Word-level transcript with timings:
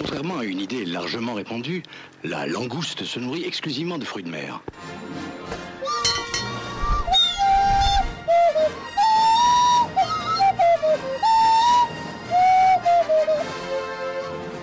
Contrairement 0.00 0.38
à 0.38 0.44
une 0.44 0.60
idée 0.60 0.86
largement 0.86 1.34
répandue, 1.34 1.82
la 2.24 2.46
langouste 2.46 3.04
se 3.04 3.20
nourrit 3.20 3.44
exclusivement 3.44 3.98
de 3.98 4.04
fruits 4.06 4.24
de 4.24 4.30
mer. 4.30 4.62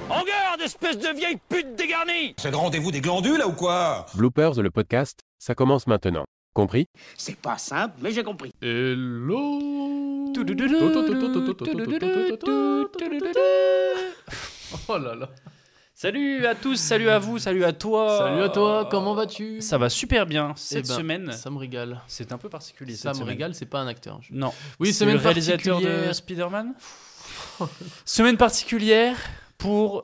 En 0.09 0.23
garde, 0.23 0.61
espèce 0.65 0.97
de 0.97 1.15
vieille 1.15 1.38
pute 1.49 1.75
dégarnie 1.75 2.33
C'est 2.39 2.49
le 2.49 2.58
rendez-vous 2.58 2.91
des 2.91 3.02
glandules, 3.02 3.38
là, 3.38 3.47
ou 3.47 3.53
quoi 3.53 4.08
Bloopers, 4.15 4.59
le 4.59 4.71
podcast, 4.71 5.19
ça 5.38 5.53
commence 5.53 5.85
maintenant. 5.85 6.25
Compris 6.55 6.88
C'est 7.15 7.38
pas 7.38 7.59
simple, 7.59 7.93
mais 8.02 8.11
j'ai 8.11 8.23
compris. 8.23 8.52
Hello 8.63 9.77
Oh 14.87 14.97
là 14.97 15.15
là 15.15 15.29
Salut 15.93 16.45
à 16.45 16.53
tous, 16.53 16.75
salut 16.75 17.09
à 17.09 17.17
vous, 17.17 17.39
salut 17.39 17.63
à 17.65 17.73
toi. 17.73 18.19
Salut 18.19 18.43
à 18.43 18.49
toi, 18.49 18.87
comment 18.91 19.15
vas-tu? 19.15 19.61
Ça 19.61 19.80
va 19.80 19.89
super 19.89 20.27
bien 20.27 20.49
Eh 20.52 20.59
cette 20.59 20.87
ben, 20.87 20.95
semaine. 20.95 21.31
Ça 21.31 21.49
me 21.49 21.58
régale. 21.58 22.02
C'est 22.08 22.31
un 22.31 22.37
peu 22.37 22.49
particulier 22.49 22.93
Ça 22.95 23.02
cette 23.02 23.09
me 23.09 23.14
semaine. 23.15 23.30
régale, 23.30 23.55
c'est 23.55 23.65
pas 23.65 23.80
un 23.80 23.87
acteur. 23.87 24.19
je- 24.21 24.31
Non. 24.33 24.53
Oui, 24.80 24.89
c'est 24.93 24.99
semaine 24.99 25.15
le 25.15 25.21
réalisateur 25.21 25.80
de 25.80 25.86
particulière. 25.86 26.15
Spider-Man. 26.15 26.73
semaine 28.05 28.37
particulière 28.37 29.17
pour 29.58 30.03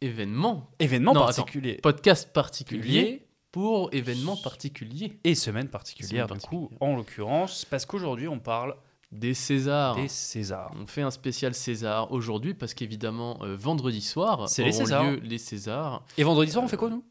Événement. 0.00 0.68
événement 0.80 1.14
Non, 1.14 1.20
attends. 1.22 1.42
particulier. 1.42 1.74
Podcast 1.80 2.30
particulier 2.32 3.24
pour 3.52 3.88
événement 3.92 4.36
particulier. 4.36 5.18
Et 5.22 5.36
semaine 5.36 5.68
particulière, 5.68 6.26
Semaine 6.26 6.40
du 6.40 6.46
coup, 6.46 6.60
particulière. 6.68 6.82
en 6.92 6.96
l'occurrence, 6.96 7.64
parce 7.64 7.86
qu'aujourd'hui 7.86 8.26
on 8.26 8.40
parle 8.40 8.74
Des 9.14 9.32
Césars. 9.34 9.96
des 9.96 10.08
Césars. 10.08 10.72
On 10.80 10.86
fait 10.86 11.02
un 11.02 11.10
spécial 11.10 11.54
César 11.54 12.10
aujourd'hui 12.12 12.52
parce 12.54 12.74
qu'évidemment, 12.74 13.38
euh, 13.42 13.54
vendredi 13.56 14.00
soir, 14.00 14.48
C'est 14.48 14.64
les 14.64 14.72
Césars. 14.72 15.04
lieu 15.04 15.20
les 15.22 15.38
Césars. 15.38 16.02
Et 16.18 16.24
vendredi 16.24 16.50
soir, 16.50 16.64
on 16.64 16.68
fait 16.68 16.76
quoi 16.76 16.90
nous? 16.90 17.04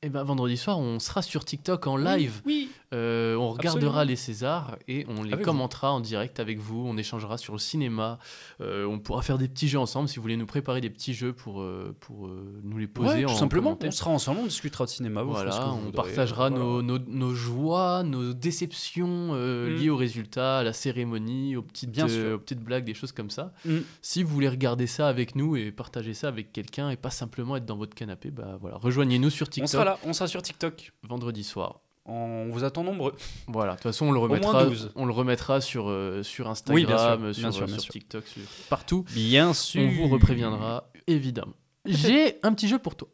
Et 0.00 0.10
ben 0.10 0.22
vendredi 0.22 0.56
soir, 0.56 0.78
on 0.78 1.00
sera 1.00 1.22
sur 1.22 1.44
TikTok 1.44 1.86
en 1.88 1.96
live. 1.96 2.40
Oui. 2.46 2.70
Euh, 2.94 3.34
on 3.36 3.50
regardera 3.50 3.76
Absolument. 4.00 4.02
les 4.04 4.16
Césars 4.16 4.78
et 4.88 5.04
on 5.08 5.22
les 5.22 5.34
Avec 5.34 5.44
commentera 5.44 5.92
en 5.92 6.00
direct 6.00 6.40
avec 6.40 6.58
vous. 6.58 6.84
On 6.86 6.96
échangera 6.96 7.36
sur 7.36 7.52
le 7.52 7.58
cinéma. 7.58 8.18
Euh, 8.62 8.86
on 8.86 8.98
pourra 8.98 9.20
faire 9.22 9.36
des 9.36 9.46
petits 9.48 9.68
jeux 9.68 9.78
ensemble 9.78 10.08
si 10.08 10.16
vous 10.16 10.22
voulez 10.22 10.36
nous 10.38 10.46
préparer 10.46 10.80
des 10.80 10.88
petits 10.88 11.12
jeux 11.12 11.32
pour, 11.34 11.60
euh, 11.60 11.94
pour 12.00 12.28
nous 12.62 12.78
les 12.78 12.86
poser 12.86 13.08
Ouais, 13.10 13.24
en 13.26 13.28
tout 13.28 13.34
simplement. 13.38 13.70
commentaire. 13.70 13.88
On 13.88 13.92
sera 13.92 14.10
ensemble, 14.10 14.40
on 14.42 14.46
discutera 14.46 14.84
de 14.86 14.90
cinéma. 14.90 15.22
vous 15.22 15.32
Voilà, 15.32 15.50
vous 15.60 15.72
on 15.72 15.76
voudrez, 15.76 15.92
partagera 15.92 16.48
voilà. 16.48 16.64
nos, 16.64 16.82
nos, 16.82 16.98
nos 16.98 17.34
joies, 17.34 18.02
nos 18.04 18.32
déceptions 18.32 19.34
Mm. 19.34 19.68
liées 19.76 19.90
au 19.90 19.96
résultat, 19.96 20.58
à 20.58 20.62
la 20.62 20.72
cérémonie, 20.72 21.56
aux 21.56 21.62
petites, 21.62 21.90
Bien 21.90 22.08
sûr. 22.08 22.34
aux 22.36 22.38
petites 22.38 22.60
blagues, 22.60 22.84
des 22.84 22.94
choses 22.94 23.12
comme 23.12 23.30
ça. 23.30 23.52
Mm. 23.64 23.78
Si 24.02 24.22
vous 24.22 24.32
voulez 24.32 24.48
regarder 24.48 24.86
ça 24.86 25.08
avec 25.08 25.34
nous 25.34 25.56
et 25.56 25.72
partager 25.72 26.14
ça 26.14 26.28
avec 26.28 26.52
quelqu'un 26.52 26.90
et 26.90 26.96
pas 26.96 27.10
simplement 27.10 27.56
être 27.56 27.66
dans 27.66 27.76
votre 27.76 27.94
canapé, 27.94 28.30
bah 28.30 28.56
voilà, 28.60 28.76
rejoignez-nous 28.78 29.30
sur 29.30 29.46
On 29.46 29.50
TikTok 29.50 29.68
sera 29.70 29.84
là, 29.84 29.98
on 30.04 30.12
sera 30.12 30.26
sur 30.26 30.40
TikTok. 30.42 30.92
vendredi 31.02 31.44
soir. 31.44 31.80
On 32.10 32.48
vous 32.48 32.64
attend 32.64 32.84
nombreux. 32.84 33.14
Voilà, 33.48 33.72
de 33.72 33.76
toute 33.76 33.82
façon, 33.82 34.06
on 34.06 34.12
le 34.12 34.18
moins 34.18 34.28
remettra, 34.28 34.64
12. 34.64 34.92
on 34.94 35.04
le 35.04 35.12
remettra 35.12 35.60
sur, 35.60 35.88
euh, 35.90 36.22
sur 36.22 36.46
Oui, 36.46 36.50
Instagram, 36.50 37.20
bien 37.22 37.32
sûr, 37.34 37.34
sur, 37.34 37.42
bien 37.42 37.52
sûr, 37.52 37.66
bien 37.66 37.74
sur 37.74 37.82
sûr. 37.82 37.92
TikTok, 37.92 38.26
sur- 38.26 38.42
partout. 38.70 39.04
Bien 39.12 39.52
sûr. 39.52 39.82
On 39.82 39.88
vous 39.90 40.08
repréviendra, 40.08 40.90
évidemment. 41.06 41.52
J'ai 41.84 42.38
un 42.42 42.54
petit 42.54 42.66
jeu 42.66 42.78
pour 42.78 42.96
toi. 42.96 43.08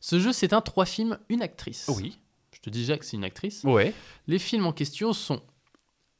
Ce 0.00 0.18
jeu, 0.18 0.32
c'est 0.32 0.54
un 0.54 0.62
trois 0.62 0.86
films, 0.86 1.18
une 1.28 1.42
actrice. 1.42 1.90
Oui. 1.94 2.18
Je 2.54 2.60
te 2.60 2.70
dis 2.70 2.80
déjà 2.80 2.96
que 2.96 3.04
c'est 3.04 3.16
une 3.18 3.24
actrice. 3.24 3.62
Ouais. 3.64 3.92
Les 4.26 4.38
films 4.38 4.64
en 4.66 4.72
question 4.72 5.12
sont 5.12 5.42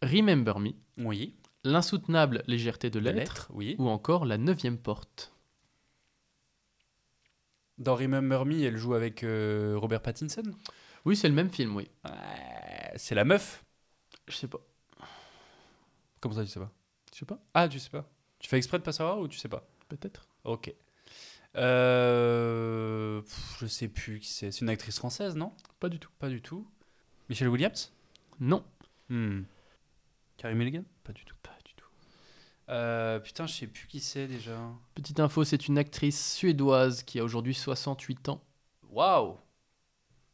Remember 0.03 0.59
Me, 0.61 0.71
Oui. 0.99 1.35
L'insoutenable 1.65 2.43
légèreté 2.47 2.89
de 2.91 2.99
l'être, 2.99 3.49
oui. 3.53 3.77
ou 3.79 3.89
encore 3.89 4.25
La 4.27 4.37
neuvième 4.39 4.79
porte. 4.79 5.33
Dans 7.79 7.95
Remember 7.97 8.45
Me, 8.45 8.63
elle 8.65 8.77
joue 8.77 8.95
avec 8.95 9.25
euh, 9.25 9.75
Robert 9.79 10.03
Pattinson? 10.03 10.43
Oui, 11.05 11.17
c'est 11.17 11.29
le 11.29 11.35
même 11.35 11.51
film, 11.51 11.77
oui. 11.77 11.89
Ouais, 12.05 12.93
c'est 12.97 13.15
la 13.15 13.25
meuf? 13.25 13.65
Je 14.29 14.35
sais 14.37 14.49
pas. 14.49 14.61
Comment 16.21 16.35
ça, 16.35 16.45
tu 16.45 16.51
sais 16.51 16.61
pas? 16.61 16.71
Je 17.13 17.19
sais 17.19 17.27
pas, 17.27 17.39
Ah, 17.55 17.69
tu 17.69 17.79
sais 17.79 17.91
pas. 17.91 18.09
Tu 18.39 18.49
fais 18.49 18.57
exprès 18.57 18.79
de 18.79 18.83
pas 18.85 18.93
savoir 18.93 19.19
ou 19.19 19.29
tu 19.29 19.39
sais 19.39 19.49
pas? 19.49 19.67
Peut-être. 19.89 20.29
Ok. 20.45 20.73
Euh, 21.57 23.21
pff, 23.23 23.57
je 23.61 23.67
sais 23.67 23.89
plus 23.89 24.21
qui 24.21 24.29
c'est. 24.29 24.53
C'est 24.53 24.61
une 24.61 24.69
actrice 24.69 24.99
française, 24.99 25.35
non? 25.35 25.53
Pas 25.81 25.89
du 25.89 25.99
tout. 25.99 26.11
Pas 26.19 26.29
du 26.29 26.41
tout. 26.41 26.67
Michelle 27.29 27.49
Williams? 27.49 27.93
Non. 28.39 28.65
Hmm. 29.09 29.43
Carrie 30.37 30.55
Mulligan? 30.55 30.85
Pas 31.05 31.13
du 31.13 31.25
tout. 31.25 31.35
Pas 31.43 31.57
du 31.65 31.75
tout. 31.75 31.87
Euh, 32.69 33.19
putain, 33.19 33.47
je 33.47 33.55
sais 33.55 33.67
plus 33.67 33.87
qui 33.89 34.01
c'est 34.01 34.29
déjà. 34.29 34.57
Petite 34.95 35.19
info, 35.21 35.43
c'est 35.45 35.67
une 35.67 35.77
actrice 35.79 36.35
suédoise 36.35 37.03
qui 37.03 37.19
a 37.19 37.25
aujourd'hui 37.25 37.55
68 37.55 38.29
ans. 38.29 38.43
Waouh 38.91 39.37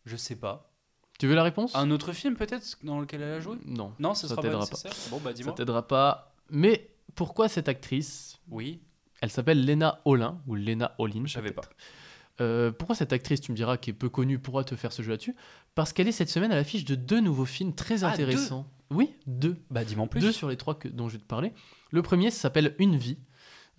Je 0.06 0.16
sais 0.16 0.36
pas. 0.36 0.72
Tu 1.18 1.26
veux 1.26 1.34
la 1.34 1.42
réponse? 1.42 1.74
Un 1.74 1.90
autre 1.90 2.12
film 2.12 2.36
peut-être 2.36 2.78
dans 2.82 3.00
lequel 3.00 3.22
elle 3.22 3.32
a 3.34 3.40
joué? 3.40 3.56
Non. 3.66 3.92
Non, 3.98 4.14
ce 4.14 4.22
Ça 4.22 4.28
sera 4.28 4.36
pas 4.42 4.48
t'aidera 4.48 4.66
pas. 4.66 4.76
Bon, 5.10 5.16
bah 5.18 5.30
Ça 5.30 5.32
dis-moi. 5.34 5.52
t'aidera 5.54 5.86
pas. 5.88 6.34
Mais 6.50 6.90
pourquoi 7.14 7.48
cette 7.48 7.68
actrice? 7.68 8.38
Oui, 8.50 8.80
Elle 9.22 9.30
s'appelle 9.30 9.64
Lena 9.64 10.00
Olin, 10.04 10.40
ou 10.46 10.54
Lena 10.54 10.94
Olin. 10.98 11.22
je 11.26 11.32
savais 11.32 11.52
pas. 11.52 11.62
Euh, 12.42 12.70
pourquoi 12.70 12.94
cette 12.94 13.14
actrice, 13.14 13.40
tu 13.40 13.50
me 13.50 13.56
diras, 13.56 13.78
qui 13.78 13.88
est 13.90 13.94
peu 13.94 14.10
connue, 14.10 14.38
pourra 14.38 14.62
te 14.62 14.76
faire 14.76 14.92
ce 14.92 15.00
jeu 15.02 15.10
là-dessus? 15.12 15.34
Parce 15.74 15.92
qu'elle 15.94 16.06
est 16.06 16.12
cette 16.12 16.28
semaine 16.28 16.52
à 16.52 16.56
l'affiche 16.56 16.84
de 16.84 16.94
deux 16.94 17.20
nouveaux 17.20 17.46
films 17.46 17.74
très 17.74 18.04
Ah, 18.04 18.08
intéressants. 18.10 18.70
Oui, 18.90 19.14
deux. 19.26 19.56
Bah 19.70 19.84
dis-moi 19.84 20.04
en 20.04 20.08
plus. 20.08 20.20
Deux 20.20 20.32
sur 20.32 20.48
les 20.50 20.56
trois 20.58 20.74
que, 20.78 20.86
dont 20.88 21.08
je 21.08 21.14
vais 21.14 21.22
te 21.22 21.26
parler. 21.26 21.52
Le 21.90 22.02
premier 22.02 22.30
ça 22.30 22.38
s'appelle 22.42 22.74
Une 22.78 22.96
vie. 22.96 23.16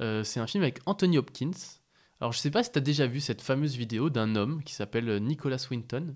Euh, 0.02 0.24
c'est 0.24 0.40
un 0.40 0.48
film 0.48 0.64
avec 0.64 0.80
Anthony 0.88 1.18
Hopkins. 1.20 1.52
Alors 2.20 2.32
je 2.34 2.40
sais 2.40 2.52
pas 2.52 2.64
si 2.64 2.72
tu 2.72 2.78
as 2.80 2.82
déjà 2.82 3.08
vu 3.08 3.20
cette 3.20 3.42
fameuse 3.42 3.76
vidéo 3.76 4.10
d'un 4.10 4.36
homme 4.36 4.64
qui 4.64 4.74
s'appelle 4.74 5.18
Nicholas 5.24 5.68
Winton, 5.70 6.16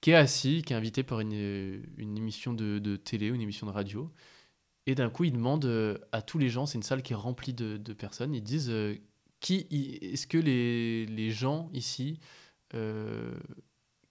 qui 0.00 0.10
est 0.10 0.14
assis, 0.14 0.62
qui 0.62 0.72
est 0.72 0.76
invité 0.76 1.02
par 1.02 1.20
une, 1.20 1.32
euh, 1.34 1.82
émission 1.98 2.52
de, 2.52 2.96
télé 2.96 3.28
une 3.28 3.40
émission 3.40 3.66
de 3.66 3.72
radio. 3.72 4.12
Et 4.86 4.94
d'un 4.94 5.10
coup, 5.10 5.24
il 5.24 5.32
demande 5.32 5.64
euh, 5.66 5.98
à 6.12 6.22
tous 6.22 6.38
les 6.38 6.48
gens, 6.48 6.66
c'est 6.66 6.78
une 6.78 6.82
salle 6.82 7.02
qui 7.02 7.12
est 7.12 7.16
remplie 7.16 7.54
de, 7.54 7.92
personnes, 7.92 8.34
ils 8.34 8.42
disent 8.42 8.70
euh, 8.70 8.96
qui 9.40 9.66
est-ce 10.02 10.26
que 10.26 10.38
les, 10.38 11.30
gens 11.30 11.70
ici 11.72 12.18
euh, 12.74 13.34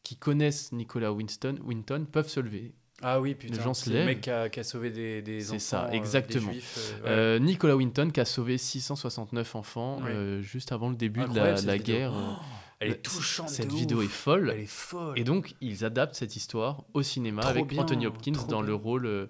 qui 0.04 0.18
connaissent 0.18 0.72
Nicolas 0.72 1.12
Winston, 1.14 1.60
Winton 1.64 2.06
peuvent 2.12 2.30
se 2.30 2.40
lever? 2.40 2.74
Ah 3.02 3.22
oui, 3.22 3.36
putain. 3.36 3.56
Les 3.56 3.64
gens 3.64 3.74
se 3.74 3.90
le 3.90 4.06
mec 4.06 4.22
qui 4.22 4.30
a, 4.30 4.50
qui 4.50 4.60
a 4.60 4.64
sauvé 4.64 4.90
des, 4.90 5.22
des 5.22 5.50
enfants. 5.50 5.54
C'est 5.54 5.60
ça, 5.60 5.86
euh, 5.86 5.92
exactement. 5.92 6.48
Des 6.48 6.54
juifs, 6.54 6.78
euh, 6.78 7.04
ouais. 7.04 7.10
Euh, 7.10 7.40
Nicolas 7.40 7.76
Winton 7.76 8.10
qui 8.12 8.20
a 8.20 8.26
sauvé 8.26 8.58
669 8.58 9.56
enfants 9.56 10.02
juste 10.42 10.72
avant 10.72 10.90
le 10.90 10.96
début 10.96 11.22
de 11.22 11.66
la, 11.66 11.78
guerre. 11.78 12.14
Oh, 12.16 12.36
elle 12.80 12.92
est 12.92 12.94
euh, 12.94 13.02
touchante 13.02 13.50
Cette 13.50 13.72
vidéo 13.72 14.00
ouf. 14.00 14.06
est 14.06 14.08
folle. 14.08 14.52
Elle 14.54 14.62
est 14.62 14.66
folle. 14.66 15.20
Et 15.20 15.24
donc, 15.24 15.54
ils 15.62 15.84
adaptent 15.84 16.16
cette 16.16 16.36
histoire 16.36 16.84
au 16.94 17.02
cinéma 17.04 17.42
Trop 17.42 17.52
avec 17.52 17.68
bien, 17.68 17.82
Anthony 17.82 18.08
Hopkins 18.08 18.46
dans 18.48 18.62
le 18.62 18.74
rôle 18.74 19.30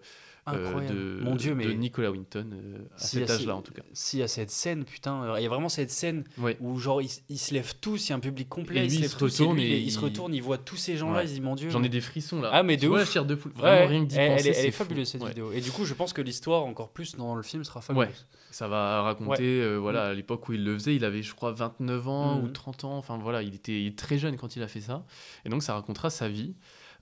Incroyable. 0.54 0.96
de, 0.96 1.20
Mon 1.24 1.36
Dieu, 1.36 1.56
de 1.56 1.72
Nicolas 1.74 2.12
Winton 2.12 2.50
euh, 2.54 2.78
à 2.96 3.00
cet 3.00 3.30
âge-là 3.30 3.56
en 3.56 3.62
tout 3.62 3.74
cas. 3.74 3.82
Y 4.14 4.22
a 4.22 4.28
cette 4.28 4.52
scène, 4.52 4.84
putain, 4.86 5.24
euh, 5.24 5.36
il 5.40 5.44
y 5.44 5.46
a 5.46 5.50
vraiment 5.50 5.70
cette 5.70 5.92
scène 5.92 6.24
Ouais. 6.38 6.58
où 6.62 6.78
genre 6.80 7.02
ils, 7.02 7.10
ils 7.30 7.38
se 7.38 7.54
lèvent 7.54 7.76
tous, 7.80 8.08
il 8.08 8.10
y 8.12 8.14
a 8.14 8.16
un 8.16 8.20
public 8.20 8.50
complet, 8.50 8.82
Et 8.82 8.86
ils 8.86 8.92
se 8.92 9.02
lèvent 9.02 9.12
se 9.12 9.18
tous, 9.18 9.40
et 9.42 9.48
lui, 9.48 9.78
il, 9.82 9.92
se 9.92 10.00
retourne, 10.00 10.34
il 10.34 10.42
voit 10.42 10.58
tous 10.58 10.78
ces 10.78 10.98
gens-là, 10.98 11.20
Ouais. 11.20 11.26
il 11.26 11.30
se 11.30 11.34
dit 11.36 11.42
mon 11.42 11.56
Dieu. 11.56 11.70
J'en 11.70 11.84
ai 11.84 11.90
des 11.90 12.02
frissons 12.02 12.42
là. 12.42 12.50
Ah 12.54 12.64
mais 12.64 12.78
de 12.78 12.88
ouf. 12.88 12.98
la 12.98 13.06
chair 13.06 13.26
de 13.26 13.36
poule. 13.36 13.52
Ouais, 13.54 13.62
Vraiment 13.62 13.88
rien 13.88 14.04
que 14.06 14.10
d'y 14.10 14.18
elle, 14.18 14.32
penser. 14.38 14.50
elle 14.50 14.56
est, 14.56 14.66
elle 14.68 14.72
fabuleuse 14.72 15.08
cette 15.08 15.22
Ouais. 15.22 15.30
vidéo. 15.30 15.52
Et 15.52 15.62
du 15.62 15.72
coup, 15.72 15.86
je 15.86 15.94
pense 15.94 16.14
que 16.14 16.22
l'histoire 16.22 16.64
encore 16.66 16.90
plus 16.90 17.16
dans 17.16 17.36
le 17.36 17.44
film 17.44 17.64
sera 17.64 17.82
fabuleuse. 17.82 18.08
Ouais. 18.10 18.16
Ça 18.52 18.68
va 18.68 19.04
raconter, 19.04 19.62
euh, 19.62 19.78
voilà, 19.78 20.06
à 20.08 20.14
l'époque 20.14 20.50
où 20.50 20.54
il 20.54 20.64
le 20.64 20.74
faisait, 20.74 20.96
il 20.96 21.06
avait, 21.06 21.22
je 21.22 21.36
crois, 21.36 21.52
29 21.52 22.08
ans 22.08 22.42
ou 22.42 22.48
30 22.48 22.84
ans. 22.84 22.98
Enfin, 22.98 23.18
voilà, 23.22 23.44
il 23.44 23.54
était, 23.54 23.94
très 23.96 24.18
jeune 24.18 24.38
quand 24.38 24.56
il 24.56 24.64
a 24.64 24.68
fait 24.68 24.82
ça. 24.82 25.06
Et 25.46 25.50
donc, 25.50 25.62
ça 25.62 25.76
racontera 25.76 26.10
sa 26.10 26.28
vie. 26.30 26.56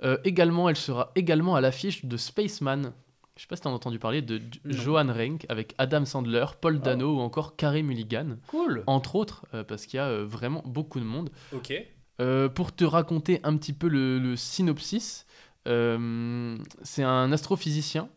Euh, 0.03 0.17
également, 0.25 0.67
elle 0.69 0.75
sera 0.75 1.11
également 1.15 1.55
à 1.55 1.61
l'affiche 1.61 2.03
de 2.05 2.17
Spaceman. 2.17 2.91
Je 3.37 3.43
sais 3.43 3.47
pas 3.47 3.55
si 3.55 3.61
tu 3.61 3.67
as 3.67 3.71
entendu 3.71 3.99
parler 3.99 4.21
de. 4.21 4.41
Johan 4.65 5.07
Renck 5.13 5.45
avec 5.47 5.75
Adam 5.77 6.03
Sandler, 6.05 6.45
Paul 6.59 6.77
Ah. 6.81 6.85
Dano 6.85 7.17
ou 7.17 7.19
encore 7.19 7.55
Carey 7.55 7.83
Mulligan. 7.83 8.37
Cool. 8.47 8.83
Entre 8.87 9.15
autres, 9.15 9.45
euh, 9.53 9.63
parce 9.63 9.85
qu'il 9.85 9.97
y 9.97 9.99
a 10.01 10.07
euh, 10.07 10.25
vraiment 10.25 10.63
beaucoup 10.65 10.99
de 10.99 11.05
monde. 11.05 11.29
Ok. 11.53 11.71
Euh, 12.19 12.49
pour 12.49 12.75
te 12.75 12.83
raconter 12.83 13.39
un 13.43 13.55
petit 13.57 13.73
peu 13.73 13.87
le, 13.87 14.17
le 14.17 14.35
synopsis, 14.35 15.25
c'est 15.65 17.03
un 17.03 17.31
astrophysicien 17.31 18.09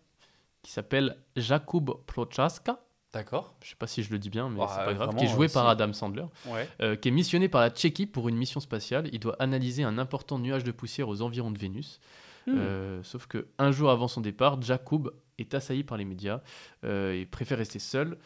qui 0.63 0.71
s'appelle 0.73 1.17
Jakub 1.37 1.91
Prochaska. 2.07 2.81
D'accord. 3.13 3.57
Je 3.63 3.71
sais 3.71 3.77
pas 3.77 3.89
si 3.89 4.03
je 4.05 4.13
le 4.13 4.19
dis 4.21 4.31
bien, 4.31 4.49
mais 4.49 4.59
Bah, 4.59 4.69
c'est 4.75 4.85
pas 4.85 4.95
grave. 4.95 5.17
Qui 5.17 5.25
est 5.25 5.29
joué 5.29 5.49
par. 5.49 5.69
Adam 5.69 5.93
Sandler, 5.93 6.25
Ouais. 6.47 6.97
qui 6.99 7.09
est 7.09 7.13
missionné 7.13 7.49
par 7.49 7.61
la 7.61 7.71
Tchéquie 7.71 8.07
pour 8.07 8.29
une 8.29 8.37
mission 8.37 8.61
spatiale. 8.61 9.09
Il 9.13 9.19
doit 9.19 9.35
analyser 9.41 9.83
un 9.83 9.99
important 9.99 10.39
nuage 10.39 10.63
de 10.65 10.71
poussière 10.71 11.09
aux 11.09 11.21
environs 11.23 11.51
de 11.51 11.59
Vénus. 11.59 11.99
Hmm. 12.55 12.59
Euh, 12.59 13.03
sauf 13.03 13.27
que 13.27 13.49
un 13.59 13.71
jour 13.73 13.91
avant 13.91 14.09
son 14.09 14.21
départ, 14.21 14.61
Jakub 14.61 15.11
est 15.39 15.55
assailli 15.55 15.85
par 15.85 15.97
les 15.99 16.05
médias 16.05 16.41
euh, 16.85 17.13
et 17.13 17.27
préfère 17.27 17.59
rester 17.59 17.79
seul. 17.79 18.19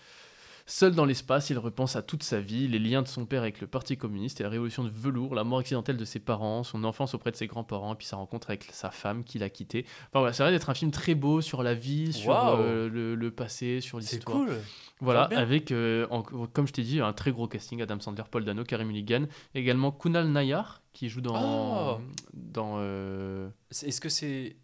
Seul 0.67 0.94
dans 0.94 1.05
l'espace, 1.05 1.50
il 1.50 1.59
repense 1.59 1.94
à 1.94 2.00
toute 2.00 2.23
sa 2.23 2.41
vie, 2.41 2.67
les 2.69 2.79
liens 2.79 3.03
de 3.03 3.06
son 3.06 3.26
père 3.26 3.43
avec 3.43 3.61
le 3.61 3.67
Parti 3.67 3.99
communiste 3.99 4.41
et 4.41 4.44
la 4.44 4.49
révolution 4.49 4.82
de 4.82 4.88
velours, 4.88 5.35
la 5.35 5.44
mort 5.44 5.59
accidentelle 5.59 5.99
de 5.99 6.05
ses 6.06 6.21
parents, 6.21 6.62
son 6.65 6.85
enfance 6.85 7.12
auprès 7.12 7.31
de 7.31 7.37
ses 7.37 7.47
grands-parents, 7.47 7.93
et 7.93 7.97
puis 7.99 8.06
sa 8.06 8.17
rencontre 8.17 8.49
avec 8.49 8.65
sa 8.73 8.91
femme 8.91 9.25
qu'il 9.25 9.43
a 9.43 9.50
quittée. 9.50 9.85
Enfin 10.09 10.21
voilà, 10.21 10.32
ça 10.32 10.43
va 10.43 10.50
d'être 10.50 10.70
un 10.70 10.75
film 10.75 10.91
très 10.91 11.15
beau 11.15 11.43
sur 11.43 11.62
la 11.62 11.75
vie, 11.75 12.15
sur 12.15 12.35
euh, 12.35 12.88
le, 12.88 13.15
le 13.15 13.31
passé, 13.31 13.82
sur 13.82 14.03
C'est 14.03 14.17
l'histoire. 14.17 14.38
cool. 14.38 14.55
Voilà, 15.00 15.25
avec, 15.37 15.70
euh, 15.70 16.06
en- 16.09 16.23
comme 16.23 16.67
je 16.67 16.73
t'ai 16.73 16.82
dit, 16.82 16.99
un 16.99 17.12
très 17.12 17.31
gros 17.31 17.47
casting 17.47 17.82
Adam 17.82 18.00
Sandler, 18.00 18.25
Paul 18.31 18.47
Dano, 18.47 18.65
Carey 18.65 18.87
Mulligan, 18.87 19.27
également 19.55 19.93
Kunal 19.93 20.29
Nayar 20.32 20.81
qui 20.94 21.11
joue 21.11 21.20
dans. 21.20 21.99
Oh. 21.99 22.00
dans 22.32 22.76
euh, 22.79 23.50
Est-ce 23.70 24.00
que 24.00 24.08
c'est. 24.08 24.56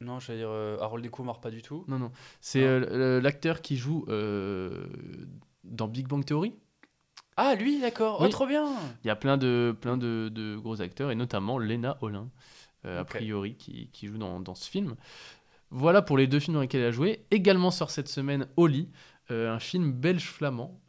Non, 0.00 0.18
j'allais 0.18 0.38
dire 0.38 0.48
euh, 0.48 0.78
Harold 0.80 1.10
Kumar, 1.10 1.40
pas 1.40 1.50
du 1.50 1.60
tout. 1.60 1.84
Non, 1.86 1.98
non. 1.98 2.10
C'est 2.40 2.62
euh, 2.64 3.20
l'acteur 3.20 3.60
qui 3.60 3.76
joue 3.76 4.06
euh, 4.08 4.86
dans 5.62 5.88
Big 5.88 6.06
Bang 6.06 6.24
Theory. 6.24 6.54
Ah, 7.36 7.54
lui, 7.54 7.80
d'accord. 7.80 8.18
Oh, 8.20 8.28
trop 8.28 8.46
bien. 8.46 8.66
Il 9.04 9.08
y 9.08 9.10
a 9.10 9.16
plein 9.16 9.36
de, 9.36 9.76
plein 9.78 9.98
de, 9.98 10.30
de 10.32 10.56
gros 10.56 10.80
acteurs, 10.80 11.10
et 11.10 11.14
notamment 11.14 11.58
Lena 11.58 11.98
Olin, 12.00 12.30
a 12.84 13.04
priori, 13.04 13.56
qui, 13.56 13.88
qui 13.92 14.06
joue 14.06 14.18
dans, 14.18 14.40
dans 14.40 14.54
ce 14.54 14.70
film. 14.70 14.96
Voilà 15.70 16.02
pour 16.02 16.18
les 16.18 16.26
deux 16.26 16.40
films 16.40 16.54
dans 16.54 16.60
lesquels 16.60 16.80
elle 16.80 16.88
a 16.88 16.92
joué. 16.92 17.24
Également 17.30 17.70
sort 17.70 17.90
cette 17.90 18.08
semaine 18.08 18.46
Oli, 18.56 18.90
un 19.30 19.58
film 19.58 19.92
belge-flamand 19.92 20.80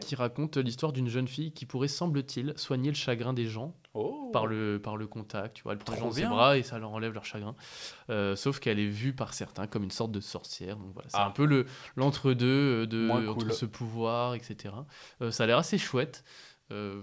Qui 0.00 0.14
raconte 0.14 0.56
l'histoire 0.56 0.92
d'une 0.92 1.08
jeune 1.08 1.28
fille 1.28 1.52
qui 1.52 1.66
pourrait, 1.66 1.88
semble-t-il, 1.88 2.54
soigner 2.56 2.88
le 2.90 2.96
chagrin 2.96 3.32
des 3.32 3.46
gens 3.46 3.74
Oh. 3.94 4.30
par 4.32 4.46
le, 4.46 4.78
par 4.80 4.96
le 4.96 5.06
contact. 5.08 5.56
Tu 5.56 5.62
vois, 5.64 5.72
elle 5.72 5.78
prend 5.78 5.92
les 5.92 5.98
Trop 5.98 6.10
gens 6.10 6.14
dans 6.14 6.22
ses 6.22 6.26
bras 6.26 6.56
et 6.58 6.62
ça 6.62 6.78
leur 6.78 6.90
enlève 6.92 7.12
leur 7.14 7.24
chagrin. 7.24 7.56
Euh, 8.10 8.36
sauf 8.36 8.60
qu'elle 8.60 8.78
est 8.78 8.86
vue 8.86 9.12
par 9.12 9.34
certains 9.34 9.66
comme 9.66 9.82
une 9.82 9.90
sorte 9.90 10.12
de 10.12 10.20
sorcière. 10.20 10.76
Donc 10.76 10.92
voilà, 10.94 11.08
c'est 11.08 11.16
Ah. 11.18 11.26
un 11.26 11.30
peu 11.30 11.44
le, 11.46 11.66
l'entre-deux 11.96 12.46
euh, 12.46 12.86
de, 12.86 13.08
cool. 13.10 13.28
entre 13.28 13.52
ce 13.52 13.66
pouvoir, 13.66 14.34
etc. 14.34 14.74
Euh, 15.20 15.30
ça 15.32 15.44
a 15.44 15.46
l'air 15.48 15.58
assez 15.58 15.78
chouette. 15.78 16.22
Euh, 16.70 17.02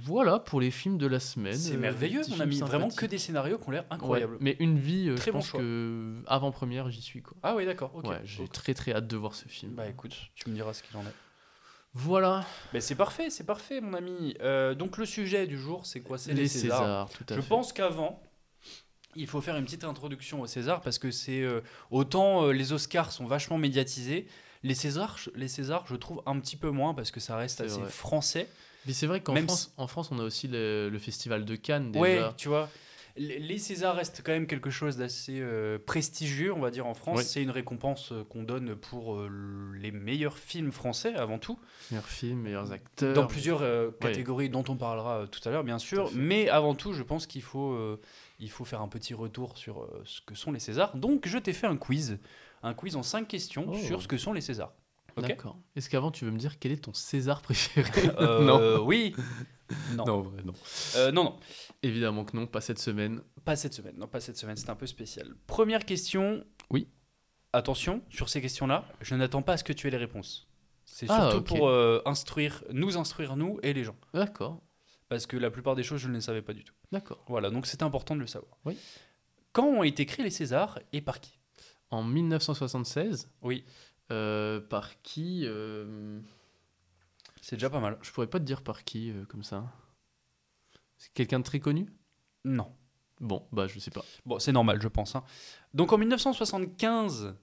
voilà 0.00 0.38
pour 0.38 0.60
les 0.60 0.70
films 0.70 0.96
de 0.98 1.06
la 1.06 1.20
semaine. 1.20 1.54
C'est 1.54 1.76
merveilleux, 1.76 2.20
mon 2.20 2.24
films 2.24 2.40
ami. 2.40 2.58
Vraiment 2.60 2.88
que 2.88 3.06
des 3.06 3.18
scénarios 3.18 3.58
qui 3.58 3.68
ont 3.68 3.72
l'air 3.72 3.82
Ouais, 3.84 3.94
incroyables. 3.94 4.38
mais 4.40 4.56
une 4.60 4.78
vie, 4.78 5.08
euh, 5.10 5.14
Très 5.14 5.26
je 5.26 5.32
bon 5.32 5.38
pense 5.38 5.48
choix. 5.48 5.60
que 5.60 6.22
avant-première, 6.26 6.90
j'y 6.90 7.02
suis. 7.02 7.22
Quoi. 7.22 7.36
Ah 7.42 7.54
oui, 7.54 7.66
d'accord. 7.66 7.92
ok. 7.94 8.06
Ouais, 8.08 8.20
j'ai 8.24 8.48
très 8.48 8.74
très 8.74 8.92
hâte 8.94 9.06
de 9.06 9.16
voir 9.16 9.34
ce 9.34 9.46
film. 9.46 9.74
Bah 9.74 9.86
écoute, 9.88 10.16
tu 10.34 10.48
me 10.48 10.54
diras 10.54 10.72
ce 10.72 10.82
qu'il 10.82 10.96
en 10.96 11.02
est. 11.02 11.14
voilà, 11.98 12.44
Mais 12.72 12.80
c'est 12.80 12.94
parfait, 12.94 13.28
c'est 13.30 13.44
parfait, 13.44 13.80
mon 13.80 13.94
ami. 13.94 14.34
Euh, 14.40 14.74
donc 14.74 14.96
le 14.98 15.04
sujet 15.06 15.46
du 15.46 15.58
jour, 15.58 15.84
c'est 15.84 16.00
quoi? 16.00 16.16
C'est 16.16 16.32
les, 16.32 16.42
les, 16.42 16.48
Césars. 16.48 16.78
Césars. 16.80 17.08
tout 17.10 17.24
à 17.28 17.36
Je 17.36 17.40
fait. 17.40 17.48
pense 17.48 17.72
qu'avant, 17.72 18.22
il 19.16 19.26
faut 19.26 19.40
faire 19.40 19.56
une 19.56 19.64
petite 19.64 19.84
introduction 19.84 20.40
aux 20.40 20.46
Césars 20.46 20.80
parce 20.80 20.98
que 20.98 21.10
c'est 21.10 21.40
euh, 21.42 21.60
autant 21.90 22.44
euh, 22.44 22.52
les 22.52 22.72
Oscars 22.72 23.10
sont 23.10 23.26
vachement 23.26 23.58
médiatisés, 23.58 24.26
les 24.62 24.74
Césars, 24.74 25.18
je- 25.18 25.30
les 25.34 25.48
Césars, 25.48 25.84
je 25.88 25.96
trouve 25.96 26.22
un 26.26 26.38
petit 26.38 26.56
peu 26.56 26.70
moins 26.70 26.94
parce 26.94 27.10
que 27.10 27.20
ça 27.20 27.36
reste 27.36 27.60
assez 27.62 27.80
vrai. 27.80 27.90
français. 27.90 28.48
Mais 28.86 28.92
c'est 28.92 29.06
vrai 29.06 29.20
qu'en 29.20 29.34
France, 29.34 29.72
en 29.76 29.86
France, 29.88 30.08
on 30.12 30.18
a 30.18 30.22
aussi 30.22 30.46
le, 30.48 30.88
le 30.88 30.98
festival 30.98 31.44
de 31.44 31.56
Cannes 31.56 31.90
déjà. 31.90 32.00
Ouais, 32.02 32.20
tu 32.36 32.48
vois. 32.48 32.68
Les 33.18 33.58
Césars 33.58 33.96
restent 33.96 34.22
quand 34.24 34.32
même 34.32 34.46
quelque 34.46 34.70
chose 34.70 34.96
d'assez 34.96 35.40
euh, 35.40 35.78
prestigieux, 35.78 36.52
on 36.54 36.60
va 36.60 36.70
dire 36.70 36.86
en 36.86 36.94
France. 36.94 37.18
Oui. 37.18 37.24
C'est 37.24 37.42
une 37.42 37.50
récompense 37.50 38.12
euh, 38.12 38.22
qu'on 38.24 38.44
donne 38.44 38.76
pour 38.76 39.16
euh, 39.16 39.28
les 39.74 39.90
meilleurs 39.90 40.38
films 40.38 40.70
français 40.70 41.14
avant 41.14 41.38
tout. 41.38 41.58
Meilleurs 41.90 42.06
films, 42.06 42.40
meilleurs 42.40 42.70
acteurs. 42.72 43.14
Dans 43.14 43.26
plusieurs 43.26 43.62
euh, 43.62 43.90
catégories 44.00 44.48
dont 44.50 44.64
on 44.68 44.76
parlera 44.76 45.26
tout 45.26 45.40
à 45.48 45.50
l'heure, 45.50 45.64
bien 45.64 45.78
sûr. 45.78 46.10
Mais 46.14 46.48
avant 46.48 46.74
tout, 46.74 46.92
je 46.92 47.02
pense 47.02 47.26
qu'il 47.26 47.42
faut, 47.42 47.76
il 48.38 48.50
faut 48.50 48.64
faire 48.64 48.80
un 48.80 48.88
petit 48.88 49.14
retour 49.14 49.58
sur 49.58 49.88
ce 50.04 50.20
que 50.20 50.34
sont 50.34 50.52
les 50.52 50.60
Césars. 50.60 50.96
Donc, 50.96 51.26
je 51.26 51.38
t'ai 51.38 51.52
fait 51.52 51.66
un 51.66 51.76
quiz. 51.76 52.18
Un 52.62 52.74
quiz 52.74 52.96
en 52.96 53.02
cinq 53.02 53.28
questions 53.28 53.66
Oh. 53.68 53.76
sur 53.76 54.00
ce 54.02 54.08
que 54.08 54.16
sont 54.16 54.32
les 54.32 54.40
Césars. 54.40 54.72
D'accord. 55.26 55.58
Est-ce 55.74 55.88
qu'avant, 55.90 56.10
tu 56.10 56.24
veux 56.24 56.30
me 56.30 56.38
dire 56.38 56.58
quel 56.58 56.72
est 56.72 56.84
ton 56.84 56.92
César 56.94 57.42
préféré 57.42 57.90
Euh, 58.18 58.44
Non. 58.44 58.84
Oui. 58.84 59.14
Non. 59.94 60.04
Non, 60.06 60.12
en 60.14 60.22
vrai, 60.22 60.42
non. 60.44 60.54
Euh, 60.96 61.10
non, 61.12 61.24
non. 61.24 61.36
Évidemment 61.82 62.24
que 62.24 62.36
non, 62.36 62.46
pas 62.46 62.60
cette 62.60 62.78
semaine. 62.78 63.20
Pas 63.44 63.54
cette 63.56 63.74
semaine. 63.74 63.94
Non, 63.98 64.06
pas 64.08 64.20
cette 64.20 64.36
semaine. 64.38 64.56
C'est 64.56 64.70
un 64.70 64.74
peu 64.76 64.86
spécial. 64.86 65.34
Première 65.46 65.84
question. 65.84 66.44
Oui. 66.70 66.88
Attention, 67.52 68.02
sur 68.10 68.28
ces 68.28 68.40
questions-là, 68.40 68.84
je 69.00 69.14
n'attends 69.14 69.42
pas 69.42 69.54
à 69.54 69.56
ce 69.56 69.64
que 69.64 69.72
tu 69.72 69.86
aies 69.86 69.90
les 69.90 69.96
réponses. 69.96 70.48
C'est 70.84 71.06
Ah, 71.10 71.30
surtout 71.30 71.44
pour 71.56 71.68
euh, 71.68 72.00
instruire, 72.06 72.64
nous 72.72 72.96
instruire, 72.96 73.36
nous 73.36 73.58
et 73.62 73.72
les 73.74 73.84
gens. 73.84 73.96
D'accord, 74.14 74.62
Parce 75.08 75.26
que 75.26 75.36
la 75.36 75.50
plupart 75.50 75.74
des 75.74 75.82
choses, 75.82 76.00
je 76.00 76.08
ne 76.08 76.14
les 76.14 76.20
savais 76.22 76.40
pas 76.42 76.54
du 76.54 76.64
tout. 76.64 76.74
d'accord. 76.92 77.22
Voilà, 77.28 77.50
donc 77.50 77.66
c'est 77.66 77.82
important 77.82 78.14
de 78.16 78.20
le 78.20 78.26
savoir. 78.26 78.56
Oui. 78.64 78.76
Quand 79.52 79.66
ont 79.66 79.82
été 79.82 80.06
créés 80.06 80.24
les 80.24 80.30
Césars 80.30 80.78
et 80.94 81.00
par 81.02 81.20
qui? 81.20 81.38
En 81.90 82.02
1976, 82.04 83.30
Oui. 83.42 83.64
Euh, 84.10 84.60
par 84.60 85.00
qui 85.02 85.42
euh, 85.44 86.20
C'est 87.40 87.56
déjà 87.56 87.70
pas 87.70 87.80
mal. 87.80 87.98
Je 88.02 88.10
pourrais 88.12 88.26
pas 88.26 88.38
te 88.40 88.44
dire 88.44 88.62
par 88.62 88.84
qui, 88.84 89.10
euh, 89.10 89.24
comme 89.26 89.42
ça. 89.42 89.64
C'est 90.96 91.12
quelqu'un 91.12 91.38
de 91.38 91.44
très 91.44 91.60
connu? 91.60 91.86
Non. 92.44 92.72
Bon, 93.20 93.46
bah 93.52 93.66
je 93.66 93.78
sais 93.78 93.90
pas. 93.90 94.04
Bon, 94.26 94.38
c'est 94.38 94.52
normal, 94.52 94.80
je 94.80 94.88
pense. 94.88 95.16
hein. 95.16 95.24
Donc 95.74 95.92
en 95.92 95.98
1975, 95.98 97.34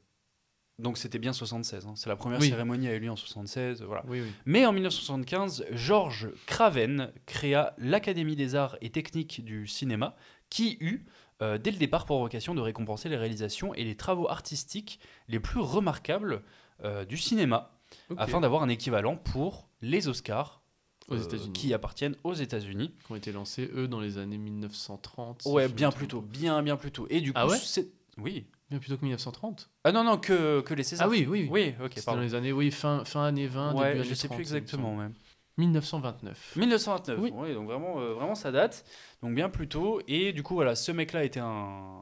donc 0.79 0.97
c'était 0.97 1.19
bien 1.19 1.33
76, 1.33 1.85
hein, 1.85 1.93
c'est 1.95 2.09
la 2.09 2.15
première 2.15 2.39
Oui. 2.39 2.49
cérémonie 2.49 2.87
a 2.87 2.93
eu 2.95 2.99
lieu 2.99 3.11
en 3.11 3.15
76, 3.15 3.81
voilà. 3.83 4.03
Oui, 4.07 4.21
oui. 4.21 4.31
Mais 4.45 4.65
en 4.65 4.71
1975, 4.73 5.65
Georges 5.71 6.29
Craven 6.45 7.11
créa 7.25 7.73
l'Académie 7.77 8.35
des 8.35 8.55
arts 8.55 8.77
et 8.81 8.89
techniques 8.89 9.43
du 9.43 9.67
cinéma, 9.67 10.15
qui 10.49 10.77
eut, 10.79 11.05
euh, 11.41 11.57
dès 11.57 11.71
le 11.71 11.77
départ, 11.77 12.05
pour 12.05 12.19
vocation 12.19 12.55
de 12.55 12.61
récompenser 12.61 13.09
les 13.09 13.17
réalisations 13.17 13.73
et 13.73 13.83
les 13.83 13.95
travaux 13.95 14.29
artistiques 14.29 14.99
les 15.27 15.39
plus 15.39 15.59
remarquables 15.59 16.43
euh, 16.83 17.05
du 17.05 17.17
cinéma, 17.17 17.71
afin 18.17 18.41
d'avoir 18.41 18.63
un 18.63 18.69
équivalent 18.69 19.15
pour 19.15 19.69
les 19.81 20.07
Oscars, 20.07 20.61
Aux 21.07 21.15
euh, 21.15 21.51
qui 21.53 21.73
appartiennent 21.73 22.15
aux 22.23 22.33
États-Unis. 22.33 22.93
Qui 23.05 23.11
ont 23.11 23.15
été 23.15 23.31
lancés, 23.31 23.69
eux, 23.73 23.87
dans 23.87 23.99
les 23.99 24.17
années 24.17 24.37
1930. 24.37 25.43
si 25.43 25.49
Ouais, 25.49 25.67
bien 25.67 25.91
plus 25.91 26.07
tôt, 26.07 26.21
bien, 26.21 26.61
bien 26.63 26.77
plus 26.77 26.91
tôt. 26.91 27.07
Et 27.09 27.21
du 27.21 27.31
coup, 27.33 27.39
Ah 27.39 27.47
ouais 27.47 27.57
c'est... 27.57 27.89
Oui. 28.17 28.47
Bien 28.69 28.79
plus 28.79 28.89
tôt 28.89 28.97
que 28.97 29.03
1930 29.03 29.69
Ah 29.83 29.91
non, 29.91 30.03
non, 30.03 30.17
que, 30.17 30.61
que 30.61 30.73
les 30.73 30.83
Césars. 30.83 31.07
Ah 31.07 31.09
oui, 31.09 31.27
oui, 31.29 31.47
oui. 31.51 31.75
Oui, 31.79 31.85
ok, 31.85 32.03
dans 32.05 32.19
les 32.19 32.33
années, 32.33 32.51
oui, 32.51 32.71
fin, 32.71 33.05
fin 33.05 33.23
années 33.25 33.47
20, 33.47 33.75
Ouais, 33.75 33.93
début 33.93 33.99
je 33.99 34.05
années 34.07 34.15
sais 34.15 34.27
30, 34.27 34.37
plus 34.37 34.41
exactement 34.43 34.95
même. 34.95 35.13
1929. 35.57 36.55
1929, 36.57 37.19
Oui. 37.19 37.53
donc 37.53 37.67
vraiment, 37.67 37.99
euh, 37.99 38.13
vraiment 38.13 38.35
ça 38.35 38.51
date, 38.51 38.83
donc 39.21 39.33
bien 39.35 39.49
plus 39.49 39.67
tôt. 39.69 40.01
Et 40.07 40.33
du 40.33 40.43
coup, 40.43 40.53
voilà, 40.55 40.75
ce 40.75 40.91
mec-là 40.91 41.23
était 41.23 41.39
un 41.41 42.01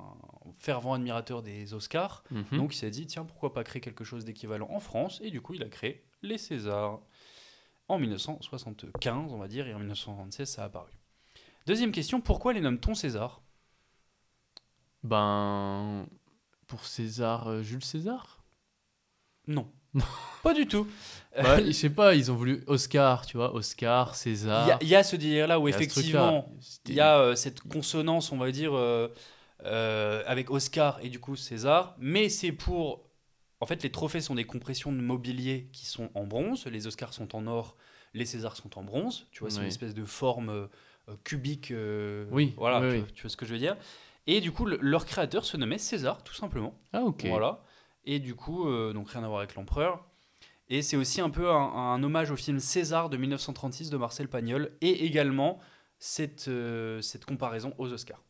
fervent 0.58 0.94
admirateur 0.94 1.42
des 1.44 1.74
Oscars, 1.74 2.24
Mhm. 2.32 2.58
donc 2.58 2.74
il 2.74 2.78
s'est 2.78 2.90
dit, 2.90 3.06
tiens, 3.06 3.26
pourquoi 3.26 3.54
pas 3.54 3.64
créer 3.64 3.82
quelque 3.82 4.04
chose 4.04 4.26
d'équivalent 4.26 4.68
en 4.72 4.80
France 4.80 5.20
Et 5.24 5.30
du 5.30 5.42
coup, 5.42 5.54
il 5.54 5.64
a 5.64 5.70
créé 5.70 6.04
les 6.24 6.38
Césars 6.38 7.00
en 7.90 8.00
1975, 8.00 9.34
on 9.34 9.38
va 9.38 9.48
dire, 9.48 9.68
et 9.68 9.74
en 9.74 9.80
1976, 9.80 10.50
ça 10.50 10.64
a 10.64 10.66
apparu. 10.66 10.92
Deuxième 11.68 11.92
question, 11.92 12.22
pourquoi 12.22 12.54
les 12.54 12.62
nomme-t-on 12.62 12.96
César? 12.96 13.42
Ben. 15.04 16.06
Pour 16.68 16.86
César, 16.86 17.48
euh, 17.50 17.62
Jules 17.62 17.84
César? 17.84 18.42
Non. 19.48 19.70
Pas 20.44 20.54
du 20.54 20.68
tout. 20.68 20.86
Bah, 21.36 21.58
Euh, 21.58 21.66
Je 21.66 21.72
sais 21.72 21.90
pas, 21.90 22.14
ils 22.16 22.32
ont 22.32 22.36
voulu 22.36 22.64
Oscar, 22.68 23.26
tu 23.26 23.38
vois, 23.38 23.54
Oscar, 23.56 24.14
César. 24.16 24.66
Il 24.66 24.70
y 24.70 24.72
a- 24.72 24.78
il 24.82 24.88
y, 24.90 24.96
a 24.96 25.04
ce 25.04 25.16
délire-là 25.16 25.60
où 25.60 25.68
effectivement, 25.68 26.52
il 26.88 26.94
y 26.96 27.00
a 27.00 27.18
euh, 27.18 27.36
cette 27.36 27.62
consonance, 27.62 28.32
on 28.32 28.38
va 28.38 28.52
dire, 28.52 28.76
euh, 28.76 29.08
euh, 29.66 30.22
avec 30.28 30.52
Oscar 30.52 31.00
et 31.02 31.10
du 31.10 31.20
coup 31.20 31.36
César, 31.36 31.96
mais 31.98 32.30
c'est 32.30 32.52
pour... 32.52 33.10
En 33.62 33.66
fait, 33.66 33.82
les 33.82 33.92
trophées 33.92 34.20
sont 34.22 34.36
des 34.36 34.44
compressions 34.44 34.92
de 34.92 34.98
mobilier 35.00 35.70
qui 35.72 35.86
sont 35.86 36.10
en 36.16 36.26
bronze, 36.26 36.66
les 36.68 36.86
Oscars 36.86 37.14
sont 37.14 37.34
en 37.36 37.48
or, 37.48 37.78
les 38.14 38.26
Césars 38.26 38.58
sont 38.58 38.78
en 38.78 38.84
bronze, 38.84 39.26
tu 39.32 39.40
vois, 39.40 39.50
c'est 39.50 39.58
Oui. 39.60 39.64
une 39.64 39.70
espèce 39.70 39.94
de 39.96 40.04
forme 40.06 40.68
cubique, 41.24 41.74
Oui, 42.32 42.54
voilà, 42.58 42.80
oui, 42.82 42.88
tu, 42.90 42.94
oui. 42.94 43.00
vois- 43.00 43.08
tu 43.16 43.22
vois 43.24 43.30
ce 43.30 43.38
que 43.38 43.46
je 43.46 43.54
veux 43.54 43.60
dire. 43.60 43.78
Et 44.28 44.40
du 44.42 44.52
coup, 44.52 44.66
le- 44.66 44.78
leur 44.82 45.06
créateur 45.06 45.46
se 45.46 45.58
nommait 45.58 45.78
César, 45.78 46.24
tout 46.24 46.34
simplement. 46.34 46.74
Ah, 46.94 47.02
ok. 47.04 47.26
Voilà. 47.28 47.62
Et 48.06 48.20
du 48.20 48.36
coup, 48.36 48.68
euh, 48.68 48.94
donc 48.94 49.10
rien 49.10 49.24
à 49.24 49.28
voir 49.28 49.40
avec 49.40 49.56
l'empereur. 49.56 50.06
Et 50.70 50.82
c'est 50.82 50.98
aussi 50.98 51.22
un 51.22 51.30
peu 51.30 51.50
un, 51.52 51.56
un 51.56 52.02
hommage 52.04 52.32
au 52.32 52.36
film 52.36 52.60
César 52.60 53.10
de 53.10 53.18
1936 53.18 53.90
de 53.90 53.98
Marcel 53.98 54.28
Pagnol 54.28 54.72
et 54.82 55.06
également 55.06 55.60
cette, 56.00 56.48
euh, 56.48 57.02
cette 57.02 57.26
comparaison 57.26 57.74
aux 57.78 57.92
Oscars. 57.92 58.22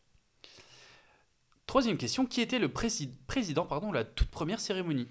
Troisième 1.66 1.98
question, 1.98 2.26
qui 2.26 2.42
était 2.42 2.60
le 2.60 2.68
prési- 2.68 3.16
président 3.28 3.66
pardon, 3.66 3.90
de 3.90 3.96
la 3.96 4.04
toute 4.04 4.28
première 4.30 4.60
cérémonie? 4.60 5.08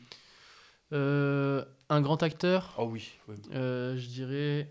Euh, 0.92 1.64
un 1.88 2.00
grand 2.02 2.22
acteur? 2.22 2.74
Oh 2.78 2.84
oui. 2.84 3.12
oui. 3.28 3.36
Euh, 3.52 3.96
Je 3.96 4.06
dirais. 4.08 4.70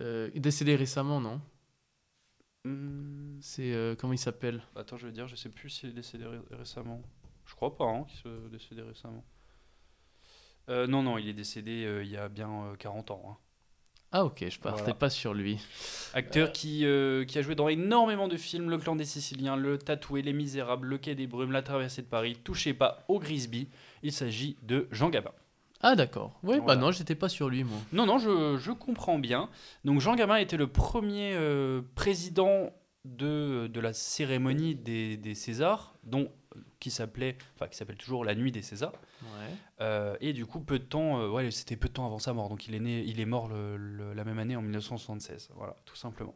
euh, 0.00 0.30
décédé 0.34 0.74
récemment, 0.74 1.20
non? 1.20 1.40
Hmm, 2.64 3.38
C'est. 3.40 3.72
euh, 3.72 3.94
comment 3.94 4.12
il 4.12 4.18
s'appelle? 4.18 4.62
Attends, 4.74 4.96
je 4.96 5.06
veux 5.06 5.12
dire, 5.12 5.28
je 5.28 5.36
sais 5.36 5.48
plus 5.50 5.70
s'il 5.70 5.90
est 5.90 5.92
décédé 5.92 6.24
ré- 6.26 6.40
récemment. 6.50 7.00
Je 7.54 7.56
crois 7.56 7.76
pas 7.76 7.84
hein, 7.84 8.04
qu'il 8.08 8.18
soit 8.18 8.32
décédé 8.50 8.82
récemment. 8.82 9.22
Euh, 10.68 10.88
non, 10.88 11.02
non, 11.04 11.18
il 11.18 11.28
est 11.28 11.32
décédé 11.34 11.84
euh, 11.84 12.02
il 12.02 12.10
y 12.10 12.16
a 12.16 12.28
bien 12.28 12.48
euh, 12.50 12.74
40 12.76 13.12
ans. 13.12 13.22
hein. 13.30 13.36
Ah, 14.10 14.24
ok, 14.24 14.44
je 14.48 14.58
partais 14.58 14.78
Voilà. 14.80 14.94
pas 14.94 15.08
sur 15.10 15.34
lui. 15.34 15.58
Acteur 16.14 16.50
qui, 16.52 16.84
euh, 16.84 17.24
qui 17.24 17.38
a 17.38 17.42
joué 17.42 17.54
dans 17.54 17.68
énormément 17.68 18.26
de 18.28 18.36
films 18.36 18.70
Le 18.70 18.78
Clan 18.78 18.96
des 18.96 19.04
Siciliens, 19.04 19.56
Le 19.56 19.78
Tatoué, 19.78 20.22
Les 20.22 20.32
Misérables, 20.32 20.86
Le 20.88 20.98
Quai 20.98 21.14
des 21.14 21.26
Brumes, 21.28 21.52
La 21.52 21.62
Traversée 21.62 22.02
de 22.02 22.06
Paris. 22.08 22.36
Touchez 22.42 22.74
pas 22.74 23.04
au 23.08 23.18
Grisby. 23.20 23.68
Il 24.02 24.12
s'agit 24.12 24.56
de 24.62 24.88
Jean 24.90 25.10
Gabin. 25.10 25.32
Ah, 25.80 25.94
d'accord. 25.96 26.38
Oui, 26.42 26.58
Voilà. 26.58 26.64
bah 26.66 26.76
non, 26.76 26.90
j'étais 26.92 27.14
pas 27.16 27.28
sur 27.28 27.48
lui, 27.48 27.62
moi. 27.62 27.78
Non, 27.92 28.04
non, 28.06 28.18
je, 28.18 28.56
je 28.58 28.72
comprends 28.72 29.18
bien. 29.18 29.48
Donc 29.84 30.00
Jean 30.00 30.16
Gabin 30.16 30.36
était 30.36 30.56
le 30.56 30.66
premier 30.68 31.34
euh, 31.34 31.82
président 31.94 32.72
de, 33.04 33.66
de 33.66 33.80
la 33.80 33.92
cérémonie 33.92 34.74
des, 34.76 35.16
des 35.18 35.34
Césars, 35.34 35.94
dont 36.04 36.30
qui 36.84 36.90
s'appelait, 36.90 37.38
enfin 37.54 37.66
qui 37.66 37.76
s'appelle 37.78 37.96
toujours 37.96 38.24
la 38.26 38.34
Nuit 38.34 38.52
des 38.52 38.60
Césars. 38.60 38.92
Ouais. 39.22 39.28
Euh, 39.80 40.16
et 40.20 40.34
du 40.34 40.44
coup, 40.44 40.60
peu 40.60 40.78
de 40.78 40.84
temps, 40.84 41.18
euh, 41.20 41.30
ouais, 41.30 41.50
c'était 41.50 41.76
peu 41.76 41.88
de 41.88 41.94
temps 41.94 42.04
avant 42.04 42.18
sa 42.18 42.34
mort. 42.34 42.50
Donc 42.50 42.68
il 42.68 42.74
est 42.74 42.80
né, 42.80 43.02
il 43.06 43.20
est 43.20 43.24
mort 43.24 43.48
le- 43.48 43.78
le- 43.78 44.12
la 44.12 44.22
même 44.24 44.38
année 44.38 44.54
en 44.54 44.60
1976. 44.62 45.48
Voilà, 45.54 45.76
tout 45.86 45.96
simplement. 45.96 46.34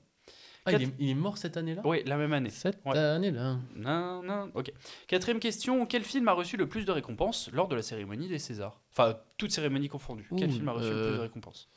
Ah, 0.64 0.72
il 0.72 0.82
est, 0.82 0.88
il 0.98 1.10
est 1.10 1.14
mort 1.14 1.36
cette 1.38 1.56
année-là? 1.58 1.82
Oui, 1.84 2.02
la 2.06 2.16
même 2.16 2.32
année. 2.32 2.48
Cette 2.50 2.78
Ouais. 2.86 2.96
année-là. 2.98 3.58
Non, 3.76 4.22
non, 4.22 4.50
ok. 4.54 4.72
Quatrième 5.06 5.38
question, 5.38 5.84
quel 5.86 6.02
film 6.02 6.28
a 6.28 6.32
reçu 6.32 6.56
le 6.56 6.66
plus 6.66 6.84
de 6.86 6.92
récompenses 6.92 7.50
lors 7.52 7.68
de 7.68 7.76
la 7.76 7.82
cérémonie 7.82 8.28
des 8.28 8.38
Césars? 8.38 8.80
Enfin, 8.92 9.18
toute 9.36 9.50
cérémonie 9.52 9.88
confondue. 9.88 10.28
Quel 10.36 10.50
film 10.50 10.68
a 10.68 10.72
reçu 10.72 10.88
le 10.88 10.94
plus 10.94 11.12
de 11.12 11.18
euh, 11.18 11.20
récompenses? 11.22 11.68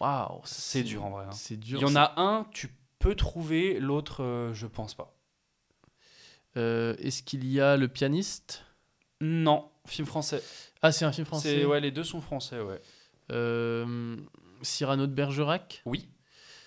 Waouh. 0.00 0.40
C'est 0.44 0.82
dur 0.82 1.04
en 1.04 1.10
vrai. 1.10 1.24
hein. 1.26 1.32
C'est 1.32 1.54
Il 1.54 1.60
dur. 1.60 1.80
y 1.80 1.84
en 1.84 1.96
a 1.96 2.14
un, 2.20 2.44
tu 2.52 2.68
peux 2.98 3.14
trouver, 3.14 3.78
l'autre, 3.80 4.22
euh, 4.22 4.52
je 4.54 4.66
pense 4.66 4.94
pas. 4.94 5.13
Euh, 6.56 6.94
Est-ce 6.98 7.22
qu'il 7.22 7.46
y 7.46 7.60
a 7.60 7.76
le 7.76 7.88
pianiste? 7.88 8.64
Non, 9.20 9.70
film 9.86 10.06
français. 10.06 10.42
Ah, 10.82 10.92
c'est 10.92 11.04
un 11.04 11.12
film 11.12 11.26
français. 11.26 11.64
Ouais, 11.64 11.80
les 11.80 11.90
deux 11.90 12.04
sont 12.04 12.20
français, 12.20 12.60
ouais. 12.60 12.80
Euh, 13.32 14.16
Cyrano 14.62 15.06
de 15.06 15.12
Bergerac? 15.12 15.82
Oui. 15.86 16.08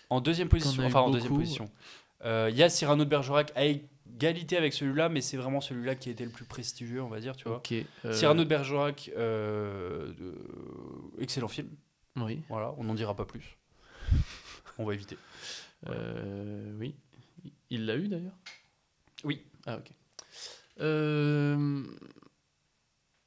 En 0.10 0.22
deuxième 0.22 0.50
position. 0.50 0.84
Enfin, 0.86 1.02
en 1.02 1.10
deuxième 1.12 1.36
position. 1.36 1.70
Euh, 2.26 2.48
Il 2.52 2.58
y 2.58 2.64
a 2.64 2.70
Cyrano 2.70 3.04
de 3.06 3.10
Bergerac 3.10 3.52
à 3.56 3.66
égalité 3.66 4.58
avec 4.58 4.74
celui-là, 4.74 5.10
mais 5.10 5.22
c'est 5.22 5.38
vraiment 5.38 5.62
celui-là 5.62 5.96
qui 5.96 6.10
a 6.10 6.12
été 6.14 6.26
le 6.26 6.32
plus 6.32 6.46
prestigieux, 6.46 7.02
on 7.04 7.10
va 7.10 7.20
dire, 7.20 7.36
tu 7.36 7.48
vois. 7.48 7.58
Ok. 7.58 7.74
euh, 8.06 8.14
Cyrano 8.14 8.44
de 8.44 8.50
Bergerac, 8.50 9.12
excellent 11.20 11.48
film. 11.48 11.70
Oui. 12.16 12.42
Voilà, 12.50 12.74
on 12.78 12.84
n'en 12.86 12.96
dira 12.96 13.16
pas 13.16 13.26
plus. 13.26 13.58
on 14.80 14.86
va 14.86 14.94
éviter. 14.94 15.18
Oui. 15.86 16.96
Il 17.70 17.86
l'a 17.86 17.96
eu 17.98 18.08
d'ailleurs? 18.08 18.38
Oui. 19.24 19.44
Ah, 19.68 19.78
ok. 19.78 19.92
Euh, 20.80 21.84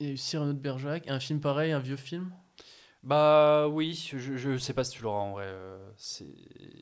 Il 0.01 0.07
y 0.07 0.11
a 0.11 0.13
eu 0.15 0.17
Cyrano 0.17 0.53
de 0.53 0.59
Bergerac. 0.59 1.09
Un 1.09 1.21
film 1.21 1.41
pareil, 1.41 1.73
un 1.73 1.79
vieux 1.81 1.97
film? 1.97 2.33
Bah 3.03 3.67
oui, 3.69 3.95
je, 4.13 4.37
je 4.37 4.59
sais 4.59 4.75
pas 4.75 4.85
si 4.85 4.93
tu 4.93 5.03
l'auras 5.03 5.21
en 5.21 5.33
vrai. 5.33 5.45
euh, 5.47 5.79
C'est 5.97 6.27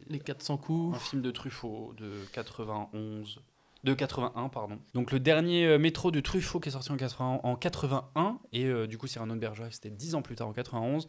Les 0.09 0.19
400 0.19 0.57
coups. 0.59 0.97
un 0.97 1.00
film 1.00 1.23
de 1.23 1.31
Truffaut 1.31 1.95
de 1.97 2.12
91. 2.33 3.41
De 3.85 3.95
81, 3.95 4.49
pardon. 4.49 4.81
Donc 4.95 5.12
le 5.12 5.21
dernier 5.21 5.65
euh, 5.67 5.79
métro 5.79 6.11
de 6.11 6.19
Truffaut 6.19 6.59
qui 6.59 6.69
est 6.69 6.73
sorti 6.73 6.91
en 6.91 6.97
80, 6.97 7.41
en 7.45 7.55
81, 7.55 8.41
et 8.53 8.65
euh, 8.65 8.88
du 8.88 8.99
coup 8.99 9.07
Cyrano 9.07 9.33
de 9.35 9.38
Bergerac 9.38 9.73
c'était 9.73 9.91
10 9.91 10.17
ans 10.17 10.23
plus 10.23 10.35
tard 10.35 10.49
en 10.49 10.53
91, 10.53 11.07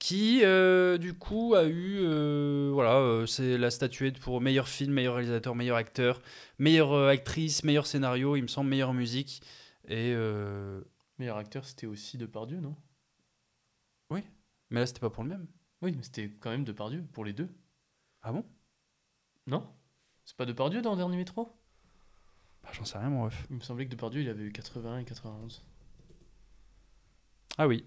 qui 0.00 0.40
euh, 0.42 0.98
du 0.98 1.14
coup 1.14 1.54
a 1.54 1.64
eu, 1.66 1.98
euh, 2.00 2.70
voilà, 2.72 2.96
euh, 2.96 3.26
c'est 3.26 3.56
la 3.56 3.70
statuette 3.70 4.18
pour 4.18 4.40
meilleur 4.40 4.66
film, 4.66 4.92
meilleur 4.92 5.14
réalisateur, 5.14 5.54
meilleur 5.54 5.76
acteur, 5.76 6.20
meilleure 6.58 6.94
actrice, 7.06 7.62
meilleur 7.62 7.86
scénario, 7.86 8.34
il 8.34 8.42
me 8.42 8.48
semble, 8.48 8.68
meilleure 8.68 8.94
musique, 8.94 9.42
et... 9.86 10.16
Meilleur 11.18 11.36
acteur, 11.36 11.66
c'était 11.66 11.86
aussi 11.86 12.16
Depardieu, 12.16 12.60
non? 12.60 12.74
Mais 14.70 14.78
là 14.78 14.86
c'était 14.86 15.00
pas 15.00 15.10
pour 15.10 15.24
le 15.24 15.28
même. 15.28 15.46
Oui, 15.82 15.92
mais 15.96 16.02
c'était 16.02 16.30
quand 16.30 16.50
même 16.50 16.64
Depardieu 16.64 17.04
pour 17.12 17.24
les 17.24 17.32
deux. 17.32 17.48
Ah 18.22 18.32
bon? 18.32 18.44
Non? 19.46 19.68
C'est 20.24 20.36
pas 20.36 20.46
Depardieu 20.46 20.80
dans 20.80 20.92
le 20.92 20.96
dernier 20.96 21.16
métro? 21.16 21.52
Bah, 22.62 22.70
J'en 22.72 22.84
sais 22.84 22.98
rien 22.98 23.10
mon 23.10 23.24
ref. 23.24 23.46
Il 23.50 23.56
me 23.56 23.60
semblait 23.60 23.86
que 23.86 23.90
Depardieu, 23.90 24.20
il 24.22 24.28
avait 24.28 24.44
eu 24.44 24.52
81 24.52 24.98
et 24.98 25.04
91. 25.04 25.64
Ah 27.58 27.66
oui. 27.66 27.84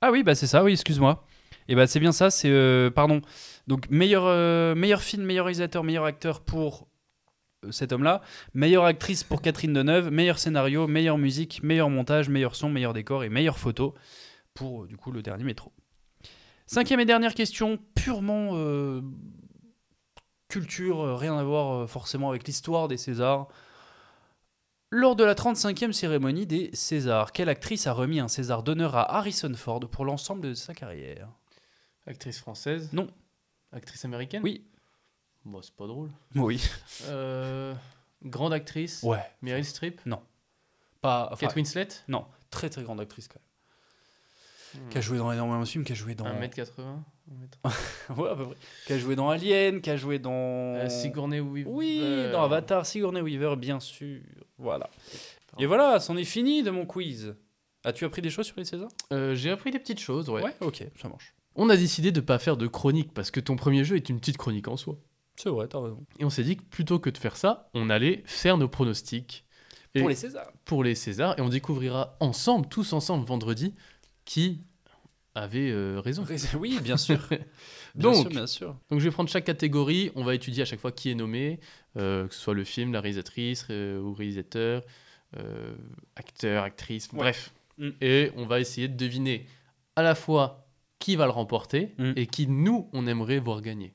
Ah 0.00 0.10
oui, 0.10 0.22
bah 0.22 0.34
c'est 0.34 0.46
ça, 0.46 0.62
oui, 0.62 0.72
excuse-moi. 0.72 1.24
Et 1.68 1.74
bah 1.74 1.86
c'est 1.86 2.00
bien 2.00 2.12
ça, 2.12 2.30
c'est 2.30 2.50
euh, 2.50 2.90
pardon. 2.90 3.22
Donc 3.66 3.90
meilleur 3.90 4.24
euh, 4.26 4.74
meilleur 4.74 5.02
film, 5.02 5.24
meilleur 5.24 5.46
réalisateur, 5.46 5.82
meilleur 5.82 6.04
acteur 6.04 6.40
pour 6.40 6.88
euh, 7.64 7.72
cet 7.72 7.92
homme-là, 7.92 8.22
meilleure 8.54 8.84
actrice 8.84 9.24
pour 9.24 9.42
Catherine 9.42 9.72
Deneuve, 9.72 10.10
meilleur 10.10 10.38
scénario, 10.38 10.86
meilleure 10.86 11.18
musique, 11.18 11.62
meilleur 11.62 11.90
montage, 11.90 12.28
meilleur 12.28 12.54
son, 12.54 12.70
meilleur 12.70 12.92
décor 12.92 13.24
et 13.24 13.28
meilleure 13.28 13.58
photo 13.58 13.94
pour 14.54 14.86
du 14.86 14.96
coup 14.96 15.10
le 15.10 15.22
dernier 15.22 15.44
métro. 15.44 15.72
Cinquième 16.66 17.00
et 17.00 17.04
dernière 17.04 17.34
question, 17.34 17.78
purement 17.94 18.52
culture, 20.48 21.18
rien 21.18 21.36
à 21.36 21.44
voir 21.44 21.88
forcément 21.88 22.30
avec 22.30 22.46
l'histoire 22.46 22.88
des 22.88 22.96
Césars. 22.96 23.48
Lors 24.90 25.16
de 25.16 25.24
la 25.24 25.34
35e 25.34 25.92
cérémonie 25.92 26.46
des 26.46 26.70
Césars, 26.72 27.32
quelle 27.32 27.48
actrice 27.48 27.86
a 27.86 27.92
remis 27.92 28.20
un 28.20 28.28
César 28.28 28.62
d'honneur 28.62 28.94
à 28.94 29.16
Harrison 29.16 29.52
Ford 29.54 29.80
pour 29.80 30.04
l'ensemble 30.04 30.42
de 30.42 30.54
sa 30.54 30.74
carrière? 30.74 31.28
Actrice 32.06 32.38
française? 32.38 32.90
Non. 32.92 33.08
Actrice 33.72 34.04
américaine? 34.04 34.42
Oui. 34.44 34.64
Bon, 35.44 35.60
c'est 35.60 35.74
pas 35.74 35.86
drôle. 35.88 36.10
Oui. 36.36 36.62
Euh, 37.06 37.74
grande 38.24 38.52
actrice? 38.52 39.02
Ouais. 39.02 39.22
Meryl 39.42 39.64
Streep? 39.64 40.00
Pas. 41.00 41.28
enfin, 41.32 41.46
Kate 41.46 41.56
Winslet? 41.56 41.88
Non, 42.08 42.24
très 42.50 42.70
très 42.70 42.82
grande 42.82 43.00
actrice 43.00 43.28
quand 43.28 43.40
même. 43.40 44.84
Hmm. 44.84 44.88
Qui 44.90 44.98
a 44.98 45.00
joué 45.00 45.18
dans 45.18 45.32
énormément 45.32 45.60
de 45.60 45.66
films, 45.66 45.84
qui 45.84 45.92
a 45.92 45.94
joué 45.96 46.14
dans. 46.14 46.26
1m80 46.26 46.98
ouais, 48.16 48.30
à 48.30 48.36
peu 48.36 48.44
près. 48.46 48.56
Qui 48.86 48.92
a 48.92 48.98
joué 48.98 49.16
dans 49.16 49.30
Alien, 49.30 49.80
qui 49.80 49.90
a 49.90 49.96
joué 49.96 50.18
dans. 50.20 50.32
euh, 50.32 50.88
Sigourney 50.88 51.40
Weaver. 51.40 51.70
Oui, 51.70 52.28
dans 52.30 52.44
Avatar, 52.44 52.86
Sigourney 52.86 53.20
Weaver, 53.20 53.56
bien 53.56 53.80
sûr. 53.80 54.20
Voilà. 54.58 54.88
Et 55.58 55.66
voilà, 55.66 56.00
c'en 56.00 56.16
est 56.16 56.24
fini 56.24 56.62
de 56.62 56.70
mon 56.70 56.86
quiz. 56.86 57.34
As-tu 57.84 58.04
appris 58.04 58.22
des 58.22 58.30
choses 58.30 58.46
sur 58.46 58.56
les 58.58 58.64
Césars 58.64 58.88
Euh, 59.12 59.34
J'ai 59.34 59.50
appris 59.50 59.70
des 59.70 59.78
petites 59.78 60.00
choses, 60.00 60.28
ouais. 60.28 60.42
ok, 60.60 60.84
ça 61.00 61.08
marche. 61.08 61.34
On 61.54 61.70
a 61.70 61.76
décidé 61.76 62.12
de 62.12 62.20
pas 62.20 62.38
faire 62.38 62.56
de 62.56 62.66
chronique 62.66 63.12
parce 63.14 63.30
que 63.30 63.40
ton 63.40 63.56
premier 63.56 63.84
jeu 63.84 63.96
est 63.96 64.08
une 64.08 64.18
petite 64.20 64.36
chronique 64.36 64.68
en 64.68 64.76
soi. 64.76 64.96
C'est 65.36 65.48
vrai, 65.50 65.68
t'as 65.68 65.80
raison. 65.80 66.04
Et 66.18 66.24
on 66.24 66.30
s'est 66.30 66.42
dit 66.42 66.56
que 66.56 66.62
plutôt 66.62 66.98
que 66.98 67.10
de 67.10 67.16
faire 67.18 67.36
ça, 67.36 67.70
on 67.74 67.88
allait 67.90 68.22
faire 68.26 68.56
nos 68.58 68.68
pronostics. 68.68 69.44
Et- 69.94 70.00
Pour 70.00 70.08
les 70.10 70.14
Césars. 70.14 70.50
pour 70.66 70.84
les 70.84 70.94
Césars 70.94 71.38
et 71.38 71.42
on 71.42 71.48
découvrira 71.48 72.16
ensemble, 72.20 72.68
tous 72.68 72.92
ensemble, 72.92 73.24
vendredi, 73.26 73.72
qui 74.26 74.60
avait 75.36 75.70
euh, 75.70 76.00
raison. 76.00 76.24
Oui, 76.58 76.78
bien 76.82 76.96
sûr. 76.96 77.18
Bien 77.94 78.10
Donc, 78.10 78.14
sûr, 78.22 78.28
bien 78.30 78.46
sûr. 78.46 78.76
Donc 78.90 79.00
je 79.00 79.04
vais 79.04 79.10
prendre 79.10 79.30
chaque 79.30 79.44
catégorie, 79.46 80.10
on 80.16 80.22
va 80.24 80.34
étudier 80.34 80.62
à 80.62 80.66
chaque 80.66 80.80
fois 80.80 80.92
qui 80.92 81.10
est 81.10 81.14
nommé, 81.14 81.60
euh, 81.96 82.26
que 82.28 82.34
ce 82.34 82.40
soit 82.40 82.52
le 82.52 82.64
film, 82.64 82.92
la 82.92 83.00
réalisatrice 83.00 83.66
euh, 83.70 83.98
ou 83.98 84.12
réalisateur, 84.12 84.82
acteur, 86.14 86.62
actrice, 86.64 87.08
Ouais. 87.12 87.18
bref. 87.18 87.54
Mm. 87.78 87.88
Et 88.02 88.32
on 88.36 88.44
va 88.46 88.60
essayer 88.60 88.88
de 88.88 88.96
deviner 88.96 89.46
à 89.96 90.02
la 90.02 90.14
fois 90.14 90.66
qui 90.98 91.16
va 91.16 91.24
le 91.24 91.30
remporter 91.32 91.94
Mm. 91.98 92.12
et 92.16 92.26
qui 92.26 92.46
nous 92.48 92.88
on 92.92 93.06
aimerait 93.06 93.38
voir 93.38 93.62
gagner. 93.62 93.94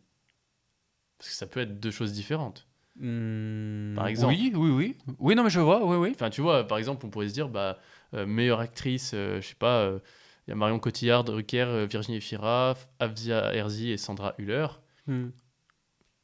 Parce 1.19 1.29
que 1.29 1.35
ça 1.35 1.45
peut 1.45 1.59
être 1.59 1.79
deux 1.79 1.91
choses 1.91 2.13
différentes. 2.13 2.67
Hmm, 2.95 3.93
Par 3.95 4.07
exemple. 4.07 4.33
Oui, 4.33 4.51
oui, 4.55 4.69
oui. 4.71 4.97
Oui, 5.19 5.35
non, 5.35 5.43
mais 5.43 5.49
je 5.51 5.59
vois, 5.59 5.85
oui, 5.85 5.95
oui. 5.97 6.11
Enfin, 6.15 6.29
tu 6.31 6.41
vois, 6.41 6.65
par 6.67 6.77
exemple, 6.79 7.05
on 7.05 7.09
pourrait 7.09 7.29
se 7.29 7.33
dire, 7.33 7.49
bah, 7.49 7.77
meilleure 8.13 8.59
actrice, 8.59 9.11
je 9.13 9.39
sais 9.41 9.55
pas, 9.55 9.91
y 10.51 10.53
a 10.53 10.55
Marion 10.55 10.79
Cotillard, 10.79 11.23
Drucker, 11.23 11.65
euh, 11.67 11.85
Virginie 11.89 12.17
Efira, 12.17 12.75
Afzia 12.99 13.53
Herzi 13.53 13.91
et 13.91 13.97
Sandra 13.97 14.33
Hüller. 14.37 14.67
Hmm. 15.07 15.29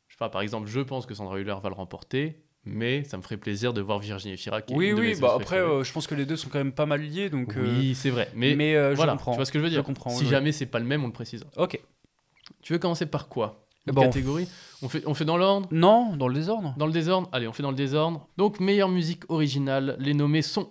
Je 0.08 0.14
sais 0.14 0.18
pas, 0.20 0.30
par 0.30 0.42
exemple, 0.42 0.68
je 0.68 0.80
pense 0.80 1.06
que 1.06 1.14
Sandra 1.14 1.40
Hüller 1.40 1.56
va 1.62 1.70
le 1.70 1.76
remporter, 1.76 2.44
mais 2.64 3.04
ça 3.04 3.18
me 3.18 3.22
ferait 3.22 3.38
plaisir 3.38 3.74
de 3.74 3.82
voir 3.82 4.00
Virginie 4.00 4.34
Efira 4.34 4.62
qui 4.62 4.74
est 4.74 4.76
Oui, 4.78 4.90
de 4.90 4.96
mes 4.96 5.00
oui, 5.14 5.20
bah 5.20 5.36
après, 5.36 5.60
euh, 5.60 5.84
je 5.84 5.92
pense 5.94 6.08
que 6.08 6.16
les 6.16 6.26
deux 6.26 6.36
sont 6.36 6.50
quand 6.50 6.58
même 6.60 6.72
pas 6.74 6.86
mal 6.86 7.02
liés, 7.02 7.30
donc. 7.30 7.56
euh, 7.58 7.78
Oui, 7.80 7.96
c'est 7.96 8.10
vrai. 8.10 8.30
Mais, 8.36 8.56
mais 8.56 8.76
euh, 8.76 8.92
je 8.92 8.96
voilà, 8.96 9.14
comprends. 9.14 9.32
tu 9.32 9.38
vois 9.38 9.46
ce 9.46 9.52
que 9.52 9.60
je 9.60 9.64
veux 9.64 9.70
dire. 9.70 9.80
Je 9.82 9.86
comprends, 9.86 10.10
si 10.10 10.20
oui, 10.20 10.24
oui. 10.26 10.30
jamais 10.32 10.52
c'est 10.52 10.66
pas 10.66 10.80
le 10.80 10.86
même, 10.86 11.04
on 11.04 11.08
le 11.08 11.14
précisera. 11.14 11.50
Ok. 11.58 11.80
Tu 12.62 12.74
veux 12.74 12.80
commencer 12.80 13.06
par 13.06 13.28
quoi? 13.28 13.64
Une 13.88 13.98
on 13.98 14.02
catégorie? 14.02 14.48
on 14.82 14.90
fait, 14.90 15.04
on 15.08 15.14
fait 15.14 15.24
dans 15.24 15.38
l'ordre? 15.38 15.70
Non, 15.72 16.16
dans 16.18 16.28
le 16.28 16.34
désordre. 16.34 16.74
Dans 16.78 16.88
le 16.88 16.92
désordre? 16.92 17.30
Allez, 17.32 17.48
on 17.48 17.54
fait 17.54 17.64
dans 17.64 17.72
le 17.72 17.78
désordre. 17.78 18.28
Donc, 18.36 18.60
meilleure 18.60 18.90
musique 18.90 19.24
originale, 19.30 19.96
les 20.00 20.14
nommés 20.14 20.42
sont. 20.42 20.70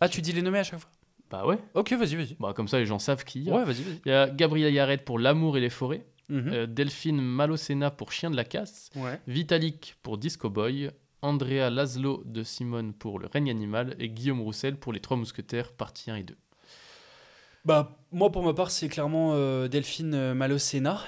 Ah, 0.00 0.08
tu 0.08 0.20
dis 0.22 0.32
les 0.32 0.42
nommés 0.42 0.60
à 0.60 0.64
chaque 0.64 0.78
fois? 0.78 0.90
Bah 1.34 1.46
ouais. 1.46 1.58
Ok, 1.74 1.92
vas-y, 1.94 2.14
vas-y. 2.14 2.36
Bah, 2.38 2.52
comme 2.54 2.68
ça, 2.68 2.78
les 2.78 2.86
gens 2.86 2.98
savent 2.98 3.24
qui. 3.24 3.40
il 3.40 3.44
y 3.46 3.50
a. 3.50 3.54
Ouais, 3.54 3.64
vas-y, 3.64 3.82
vas-y. 3.82 4.00
Il 4.06 4.08
y 4.08 4.14
a 4.14 4.28
Gabriel 4.28 4.72
Yared 4.72 5.02
pour 5.02 5.18
L'amour 5.18 5.56
et 5.56 5.60
les 5.60 5.70
forêts. 5.70 6.06
Mhm. 6.28 6.48
Euh, 6.52 6.66
Delphine 6.66 7.20
Malocena 7.20 7.90
pour 7.90 8.12
Chien 8.12 8.30
de 8.30 8.36
la 8.36 8.44
casse. 8.44 8.90
Ouais. 8.96 9.20
Vitalik 9.26 9.96
pour 10.02 10.16
Disco 10.18 10.48
Boy. 10.48 10.90
Andrea 11.22 11.70
Laszlo 11.70 12.22
de 12.26 12.42
Simone 12.42 12.92
pour 12.92 13.18
Le 13.18 13.26
règne 13.26 13.50
animal. 13.50 13.96
Et 13.98 14.10
Guillaume 14.10 14.42
Roussel 14.42 14.76
pour 14.76 14.92
Les 14.92 15.00
Trois 15.00 15.16
Mousquetaires, 15.16 15.72
partie 15.72 16.10
1 16.10 16.16
et 16.16 16.22
2. 16.22 16.36
Bah, 17.64 17.96
moi, 18.12 18.30
pour 18.30 18.44
ma 18.44 18.52
part, 18.52 18.70
c'est 18.70 18.88
clairement 18.88 19.30
euh, 19.32 19.66
Delphine 19.68 20.14
euh, 20.14 20.34
Malocena 20.34 21.00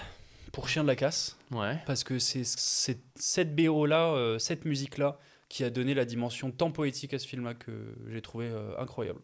pour 0.53 0.69
Chien 0.69 0.83
de 0.83 0.89
la 0.89 0.97
Casse. 0.97 1.37
Ouais. 1.51 1.79
Parce 1.87 2.03
que 2.03 2.19
c'est 2.19 2.45
c'est 2.45 2.99
cette 3.15 3.55
BO-là, 3.55 4.15
euh, 4.15 4.39
cette 4.39 4.65
musique-là, 4.65 5.19
qui 5.49 5.65
a 5.65 5.71
donné 5.71 5.95
la 5.95 6.05
dimension 6.05 6.51
tant 6.51 6.71
poétique 6.71 7.13
à 7.15 7.19
ce 7.19 7.29
film-là 7.29 7.55
que 7.55 7.71
j'ai 8.09 8.23
trouvé 8.23 8.47
euh, 8.47 8.73
incroyable. 8.79 9.21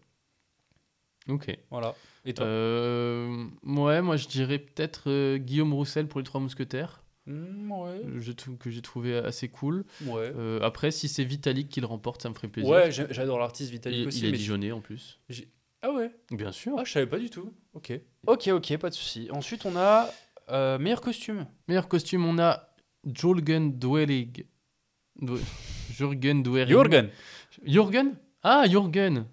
Ok. 1.28 1.56
Voilà. 1.70 1.94
Et 2.24 2.34
toi 2.34 2.44
Euh, 2.46 3.46
ouais, 3.64 4.02
moi 4.02 4.16
je 4.16 4.28
dirais 4.28 4.58
peut-être 4.58 5.04
euh, 5.10 5.38
Guillaume 5.38 5.72
Roussel 5.72 6.06
pour 6.08 6.20
Les 6.20 6.24
Trois 6.24 6.40
Mousquetaires. 6.40 7.02
Mm, 7.26 7.70
ouais. 7.72 8.00
Je 8.18 8.32
trouve 8.32 8.56
que 8.58 8.70
j'ai 8.70 8.82
trouvé 8.82 9.16
assez 9.16 9.48
cool. 9.48 9.84
Ouais. 10.06 10.32
Euh, 10.36 10.58
après, 10.62 10.90
si 10.90 11.08
c'est 11.08 11.22
Vitalik 11.24 11.68
qui 11.68 11.80
le 11.80 11.86
remporte, 11.86 12.22
ça 12.22 12.28
me 12.28 12.34
ferait 12.34 12.48
plaisir. 12.48 12.70
Ouais, 12.70 12.90
j'ai- 12.90 13.06
j'adore 13.10 13.38
l'artiste 13.38 13.70
Vitalik 13.70 14.00
il, 14.00 14.06
aussi. 14.08 14.18
il 14.20 14.26
est 14.26 14.30
mais- 14.32 14.36
Dijonais 14.38 14.72
en 14.72 14.80
plus. 14.80 15.20
Ah 15.82 15.92
ouais 15.92 16.12
Bien 16.30 16.52
sûr. 16.52 16.74
Ah, 16.78 16.84
je 16.84 16.92
savais 16.92 17.06
pas 17.06 17.18
du 17.18 17.30
tout. 17.30 17.52
Ok. 17.74 17.92
Ok, 18.26 18.48
ok, 18.48 18.76
pas 18.78 18.90
de 18.90 18.94
souci. 18.94 19.28
Ensuite, 19.32 19.64
on 19.66 19.76
a 19.76 20.08
euh, 20.50 20.78
meilleur 20.78 21.00
costume. 21.00 21.46
Meilleur 21.68 21.88
costume, 21.88 22.24
on 22.24 22.38
a 22.40 22.68
Jürgen 23.04 23.78
Dwellig. 23.78 24.46
Dwe- 25.20 25.40
Jürgen 25.92 26.42
Dwellig. 26.42 26.68
Jürgen. 26.70 27.10
Jürgen? 27.64 28.16
Ah, 28.42 28.64
Jürgen. 28.68 29.26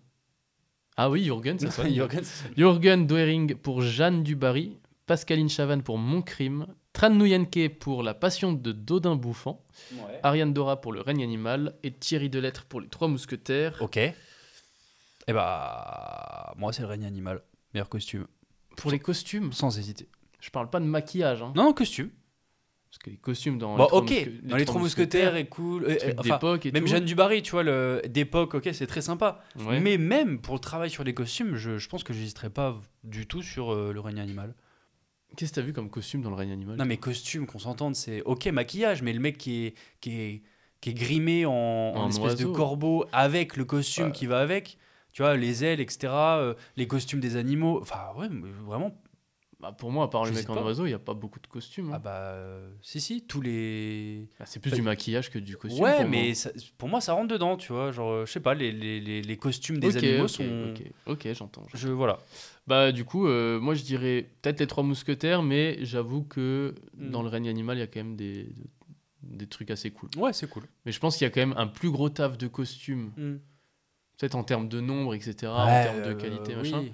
Ah 1.01 1.09
oui, 1.09 1.23
Jürgen, 1.23 1.57
ça 1.57 1.71
sonne. 1.71 1.89
Jürgen. 1.93 2.21
Jürgen 2.57 3.07
Dwering 3.07 3.55
pour 3.55 3.81
Jeanne 3.81 4.21
Dubarry. 4.21 4.77
Pascaline 5.05 5.47
Chavannes 5.47 5.81
pour 5.81 5.97
Mon 5.97 6.21
Crime. 6.21 6.67
Tran 6.91 7.11
Nguyen-Ke 7.11 7.69
pour 7.69 8.03
La 8.03 8.13
Passion 8.13 8.51
de 8.51 8.73
Dodin 8.73 9.15
Bouffant. 9.15 9.63
Ouais. 9.93 10.19
Ariane 10.23 10.53
Dora 10.53 10.81
pour 10.81 10.91
Le 10.91 10.99
règne 10.99 11.23
animal. 11.23 11.73
Et 11.83 11.91
Thierry 11.93 12.29
Delettre 12.29 12.65
pour 12.65 12.81
Les 12.81 12.89
Trois 12.89 13.07
Mousquetaires. 13.07 13.77
Ok. 13.81 13.95
Eh 13.95 14.13
bah, 15.33 16.53
moi, 16.57 16.73
c'est 16.73 16.81
le 16.81 16.89
règne 16.89 17.05
animal. 17.05 17.43
Meilleur 17.73 17.87
costume. 17.87 18.27
Pour 18.75 18.91
les 18.91 18.99
costumes, 18.99 19.53
Sans 19.53 19.77
hésiter. 19.79 20.09
je 20.41 20.49
parle 20.49 20.69
pas 20.69 20.81
de 20.81 20.85
maquillage. 20.85 21.41
Hein, 21.41 21.53
Non, 21.55 21.63
non, 21.63 21.73
costume. 21.73 22.09
Parce 22.89 22.97
que 23.03 23.09
les 23.11 23.17
costumes 23.17 23.57
dans 23.59 23.75
Bon, 23.77 23.83
les 23.83 23.87
Trois 23.87 23.99
ok. 24.01 24.09
Mousque- 24.09 24.41
Dans 24.43 24.57
les 24.57 24.65
Trois 24.65 24.81
Mousquetaires 24.81 25.35
est 25.35 25.45
cool. 25.45 25.83
Euh, 25.85 25.97
euh, 26.03 26.13
enfin, 26.17 26.59
et 26.63 26.71
même 26.71 26.83
tout. 26.83 26.89
Jeanne 26.89 27.05
Dubarry, 27.05 27.41
tu 27.43 27.51
vois, 27.51 27.63
d'époque, 28.07 28.55
ok, 28.55 28.69
c'est 28.73 28.87
très 28.87 29.01
sympa. 29.01 29.43
Ouais. 29.59 29.79
Mais 29.79 29.97
même 29.97 30.39
pour 30.39 30.55
le 30.55 30.59
travail 30.59 30.89
sur 30.89 31.03
les 31.03 31.13
costumes, 31.13 31.55
je, 31.55 31.77
je 31.77 31.87
pense 31.89 32.03
que 32.03 32.13
j'hésiterais 32.13 32.49
pas 32.49 32.81
du 33.03 33.27
tout 33.27 33.41
sur 33.43 33.71
euh, 33.73 33.93
le 33.93 33.99
règne 33.99 34.19
animal. 34.19 34.55
Qu'est-ce 35.37 35.51
que 35.51 35.55
t'as 35.57 35.61
vu 35.61 35.73
comme 35.73 35.91
costume 35.91 36.21
dans 36.23 36.31
le 36.31 36.35
règne 36.35 36.51
animal? 36.51 36.77
Non, 36.77 36.85
mais 36.85 36.97
costume, 36.97 37.45
qu'on 37.45 37.59
s'entende, 37.59 37.95
c'est 37.95 38.21
ok, 38.23 38.47
maquillage, 38.47 39.03
mais 39.03 39.13
le 39.13 39.19
mec 39.19 39.37
qui 39.37 39.67
est, 39.67 39.73
qui 40.01 40.19
est, 40.19 40.41
qui 40.81 40.89
est 40.89 40.93
grimé 40.95 41.45
en, 41.45 41.51
en 41.53 42.09
espèce 42.09 42.35
de 42.37 42.45
corbeau 42.45 43.05
avec 43.11 43.55
le 43.55 43.65
costume 43.65 44.11
qui 44.11 44.25
va 44.25 44.39
avec, 44.39 44.79
tu 45.13 45.21
vois, 45.21 45.35
les 45.37 45.63
ailes, 45.63 45.79
etc., 45.79 46.07
euh, 46.11 46.53
les 46.77 46.87
costumes 46.87 47.19
des 47.19 47.35
animaux. 47.35 47.79
Enfin, 47.81 47.99
ouais, 48.17 48.27
vraiment. 48.65 48.99
Bah, 49.61 49.73
pour 49.73 49.91
moi, 49.91 50.05
à 50.05 50.07
part 50.07 50.23
le 50.23 50.31
mec 50.31 50.49
en 50.49 50.53
pas. 50.55 50.63
oiseau, 50.63 50.85
il 50.85 50.89
n'y 50.89 50.95
a 50.95 50.99
pas 50.99 51.13
beaucoup 51.13 51.41
de 51.41 51.47
costumes. 51.47 51.87
hein. 51.89 51.95
Ah 51.95 51.99
bah, 51.99 52.15
euh, 52.31 52.71
si, 52.81 53.01
si, 53.01 53.23
tous 53.27 53.41
les. 53.41 54.29
Bah, 54.39 54.45
c'est 54.47 54.61
plus 54.61 54.71
du 54.71 54.81
maquillage 54.81 55.29
que 55.29 55.37
du 55.37 55.57
costume. 55.57 55.83
ouais, 55.83 55.97
pour 55.97 56.07
mais 56.07 56.25
moi. 56.27 56.33
ça- 56.35 56.51
pour 56.77 56.87
moi, 56.87 57.01
ça 57.01 57.11
rentre 57.11 57.27
dedans, 57.27 57.57
tu 57.57 57.73
vois. 57.73 57.91
Genre, 57.91 58.09
euh, 58.09 58.25
je 58.25 58.31
sais 58.31 58.39
pas, 58.39 58.53
les, 58.53 58.71
les, 58.71 59.01
les, 59.01 59.21
les 59.21 59.37
costumes 59.37 59.77
des 59.79 59.97
Ok, 59.97 60.03
animaux 60.03 60.27
sont. 60.29 60.69
Ok, 60.73 60.83
ok, 61.07 61.27
j'entends. 61.33 61.65
Je, 61.73 61.89
voilà. 61.89 62.19
Bah, 62.67 62.93
du 62.93 63.03
coup, 63.03 63.27
euh, 63.27 63.59
moi 63.59 63.73
je 63.75 63.83
dirais 63.83 64.29
peut-être 64.41 64.61
les 64.61 64.67
trois 64.67 64.83
mousquetaires, 64.83 65.43
mais 65.43 65.77
j'avoue 65.83 66.23
que 66.23 66.73
Mm. 66.95 67.09
dans 67.11 67.21
le 67.23 67.27
règne 67.29 67.49
animal, 67.49 67.75
il 67.77 67.81
y 67.81 67.83
a 67.83 67.87
quand 67.87 67.99
même 67.99 68.15
des, 68.15 68.47
des 69.23 69.47
trucs 69.47 69.71
assez 69.71 69.91
cool. 69.91 70.09
Ouais, 70.17 70.31
c'est 70.31 70.47
cool. 70.47 70.63
Mais 70.85 70.91
je 70.93 70.99
pense 71.01 71.17
qu'il 71.17 71.25
y 71.25 71.27
a 71.27 71.31
quand 71.31 71.41
même 71.41 71.55
un 71.57 71.67
plus 71.67 71.91
gros 71.91 72.09
taf 72.09 72.37
de 72.37 72.47
costumes, 72.47 73.11
Mm. 73.17 73.35
peut-être 74.17 74.35
en 74.35 74.43
termes 74.45 74.69
de 74.69 74.79
nombre, 74.79 75.15
etc., 75.15 75.51
en 75.51 75.83
termes 75.83 76.01
de 76.03 76.11
euh, 76.11 76.13
qualité, 76.13 76.55
oui. 76.61 76.93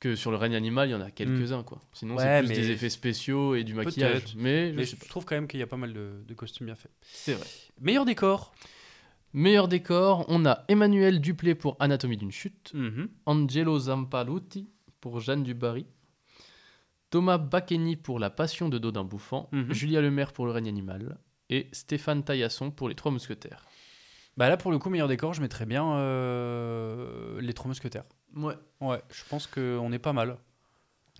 Que 0.00 0.14
sur 0.14 0.30
le 0.30 0.36
règne 0.36 0.54
animal, 0.54 0.88
il 0.88 0.92
y 0.92 0.94
en 0.94 1.00
a 1.00 1.10
quelques-uns, 1.10 1.62
quoi. 1.64 1.80
Sinon, 1.92 2.16
Ouais, 2.16 2.22
c'est 2.42 2.46
plus 2.46 2.54
des 2.54 2.70
effets 2.70 2.88
spéciaux 2.90 3.54
et 3.56 3.64
du 3.64 3.74
maquillage. 3.74 4.34
Mais, 4.36 4.72
je 4.84 4.94
trouve 5.08 5.24
quand 5.24 5.34
même 5.34 5.48
qu'il 5.48 5.58
y 5.60 5.62
a 5.62 5.66
pas 5.66 5.76
mal 5.76 5.92
de, 5.92 6.22
de 6.26 6.34
costumes 6.34 6.66
bien 6.66 6.76
faits. 6.76 6.92
c'est 7.02 7.34
vrai. 7.34 7.46
Meilleur 7.80 8.04
décor 8.04 8.52
Meilleur 9.34 9.68
décor, 9.68 10.24
on 10.28 10.46
a 10.46 10.64
Emmanuel 10.68 11.20
Duplé 11.20 11.54
pour 11.54 11.76
Anatomie 11.80 12.16
d'une 12.16 12.32
chute, 12.32 12.70
Mhm. 12.74 13.08
Angelo 13.26 13.78
Zampaluti 13.78 14.70
pour 15.00 15.20
Jeanne 15.20 15.42
Dubarry, 15.42 15.84
Thomas 17.10 17.38
Baccheni 17.38 17.96
pour 17.96 18.18
La 18.18 18.30
Passion 18.30 18.68
de 18.68 18.78
Dodin 18.78 19.04
Bouffant, 19.04 19.48
Mhm. 19.52 19.72
Julia 19.72 20.00
Lemaire 20.00 20.32
pour 20.32 20.46
Le 20.46 20.52
règne 20.52 20.68
animal 20.68 21.18
et 21.50 21.68
Stéphane 21.72 22.22
Taillasson 22.24 22.70
pour 22.70 22.88
Les 22.88 22.94
Trois 22.94 23.12
Mousquetaires. 23.12 23.64
Bah 24.38 24.48
là, 24.48 24.56
pour 24.56 24.70
le 24.70 24.78
coup, 24.78 24.88
meilleur 24.88 25.08
décor, 25.08 25.34
je 25.34 25.40
mettrais 25.42 25.66
bien 25.66 25.84
euh, 25.96 27.40
les 27.40 27.52
trois 27.54 27.68
mousquetaires. 27.68 28.04
Ouais. 28.36 28.54
Ouais, 28.80 29.02
je 29.10 29.22
pense 29.28 29.46
qu'on 29.46 29.92
est 29.92 29.98
pas 29.98 30.12
mal. 30.12 30.36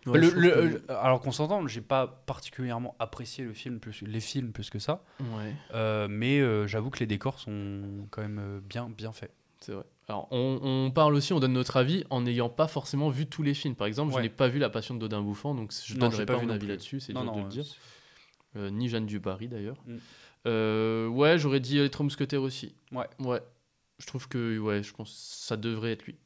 Ouais, 0.06 0.18
Le- 0.20 0.22
je 0.26 0.30
trouve 0.30 0.42
le- 0.42 0.50
que- 0.50 0.58
le- 0.88 0.90
alors 0.96 1.20
qu'on 1.20 1.32
s'entende, 1.32 1.68
j'ai 1.68 1.80
pas 1.80 2.06
particulièrement 2.26 2.94
apprécié 3.00 3.44
le 3.44 3.52
film 3.52 3.80
plus, 3.80 4.02
les 4.02 4.20
films 4.20 4.52
plus 4.52 4.70
que 4.70 4.78
ça, 4.78 5.02
Ouais, 5.20 5.52
Euh, 5.74 6.06
mais 6.08 6.38
euh, 6.40 6.66
j'avoue 6.68 6.90
que 6.90 7.00
les 7.00 7.06
décors 7.06 7.40
sont 7.40 8.06
quand 8.10 8.22
même 8.22 8.38
euh, 8.40 8.60
bien, 8.62 8.88
bien 8.88 9.12
faits. 9.12 9.32
c'est 9.60 9.72
vrai. 9.72 9.84
Alors, 10.08 10.28
on, 10.30 10.60
on 10.62 10.90
parle 10.92 11.14
aussi, 11.14 11.32
on 11.34 11.40
donne 11.40 11.52
notre 11.52 11.76
avis 11.76 12.04
en 12.10 12.22
n'ayant 12.22 12.48
pas 12.48 12.68
forcément 12.68 13.08
vu 13.10 13.26
tous 13.26 13.42
les 13.42 13.52
films. 13.52 13.74
Par 13.74 13.86
exemple, 13.88 14.12
Ouais. 14.12 14.18
je 14.18 14.22
n'ai 14.22 14.28
pas 14.32 14.48
vu 14.48 14.58
La 14.60 14.70
Passion 14.70 14.94
de 14.94 15.00
Dodin 15.00 15.20
Bouffant, 15.20 15.54
donc 15.54 15.72
je 15.84 15.94
ne 15.94 15.98
donnerai 16.00 16.24
pas, 16.24 16.36
pas 16.36 16.42
mon 16.42 16.48
avis 16.48 16.68
là-dessus, 16.68 17.00
c'est 17.00 17.12
Non, 17.12 17.24
dur 17.24 17.32
de 17.32 17.36
non, 17.38 17.44
le 17.44 17.50
dire. 17.50 17.64
Euh, 18.56 18.70
ni 18.70 18.88
Jeanne 18.88 19.04
Dubarry 19.04 19.48
d'ailleurs. 19.48 19.76
Mm. 19.86 19.96
Euh, 20.46 21.08
ouais, 21.08 21.38
j'aurais 21.38 21.60
dit 21.60 21.76
Les 21.78 21.90
Trois 21.90 22.04
Mousquetaires 22.04 22.42
aussi. 22.42 22.74
Ouais. 22.92 23.06
Ouais. 23.18 23.40
Je 23.98 24.06
trouve 24.06 24.28
que 24.28 24.58
ouais, 24.58 24.82
je 24.82 24.92
pense 24.94 25.10
que 25.10 25.16
ça 25.46 25.56
devrait 25.56 25.92
être 25.92 26.04
lui. 26.06 26.16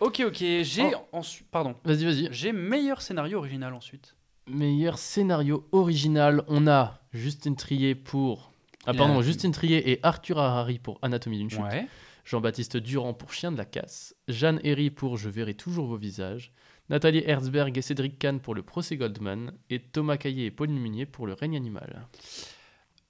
Ok, 0.00 0.22
ok, 0.26 0.36
j'ai 0.62 0.94
Oh. 0.94 0.98
ensuite, 1.12 1.48
pardon, 1.50 1.74
Vas-y, 1.84 2.04
vas-y. 2.04 2.28
j'ai 2.30 2.52
meilleur 2.52 3.00
scénario 3.02 3.38
original 3.38 3.72
ensuite. 3.74 4.14
Meilleur 4.46 4.98
scénario 4.98 5.66
original, 5.72 6.44
on 6.48 6.66
a 6.68 7.00
Justine 7.12 7.56
Trier 7.56 7.94
pour. 7.94 8.52
Ah, 8.86 8.92
Il 8.92 8.98
pardon, 8.98 9.18
a- 9.18 9.22
Justine 9.22 9.50
Trier 9.52 9.90
et 9.90 9.98
Arthur 10.04 10.38
Harari 10.38 10.78
pour 10.78 10.98
Anatomie 11.02 11.38
d'une 11.38 11.50
chute. 11.50 11.60
Ouais. 11.60 11.88
Jean-Baptiste 12.24 12.76
Durand 12.76 13.14
pour 13.14 13.32
Chien 13.32 13.50
de 13.52 13.56
la 13.56 13.64
casse. 13.64 14.14
Jeanne 14.28 14.60
Herry 14.62 14.90
pour 14.90 15.16
Je 15.16 15.28
verrai 15.28 15.54
toujours 15.54 15.86
vos 15.86 15.96
visages. 15.96 16.52
Nathalie 16.90 17.22
Herzberg 17.26 17.76
et 17.76 17.82
Cédric 17.82 18.18
Kahn 18.18 18.38
pour 18.38 18.54
Le 18.54 18.62
procès 18.62 18.96
Goldman. 18.96 19.52
Et 19.70 19.80
Thomas 19.80 20.16
Caillé 20.16 20.46
et 20.46 20.50
Pauline 20.52 20.78
Munier 20.78 21.06
pour 21.06 21.26
Le 21.26 21.32
règne 21.32 21.56
animal. 21.56 22.06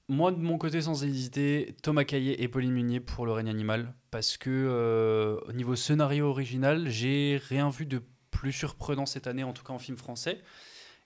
Moi, 0.09 0.31
de 0.31 0.37
mon 0.39 0.57
côté, 0.57 0.81
sans 0.83 1.03
hésiter, 1.05 1.75
Thomas 1.83 2.05
Caillet 2.05 2.41
et 2.41 2.47
Pauline 2.49 2.71
Munier 2.73 3.01
pour 3.01 3.27
Le 3.27 3.33
règne 3.33 3.49
animal. 3.49 3.93
Parce 4.13 4.37
que, 4.37 4.51
euh, 4.51 5.39
au 5.49 5.53
niveau 5.53 5.75
scénario 5.75 6.27
original, 6.29 6.89
j'ai 6.89 7.41
rien 7.49 7.71
vu 7.71 7.87
de 7.87 8.01
plus 8.31 8.53
surprenant 8.53 9.07
cette 9.07 9.27
année, 9.27 9.43
en 9.43 9.53
tout 9.53 9.65
cas 9.65 9.73
en 9.73 9.79
film 9.81 9.97
français. 9.99 10.41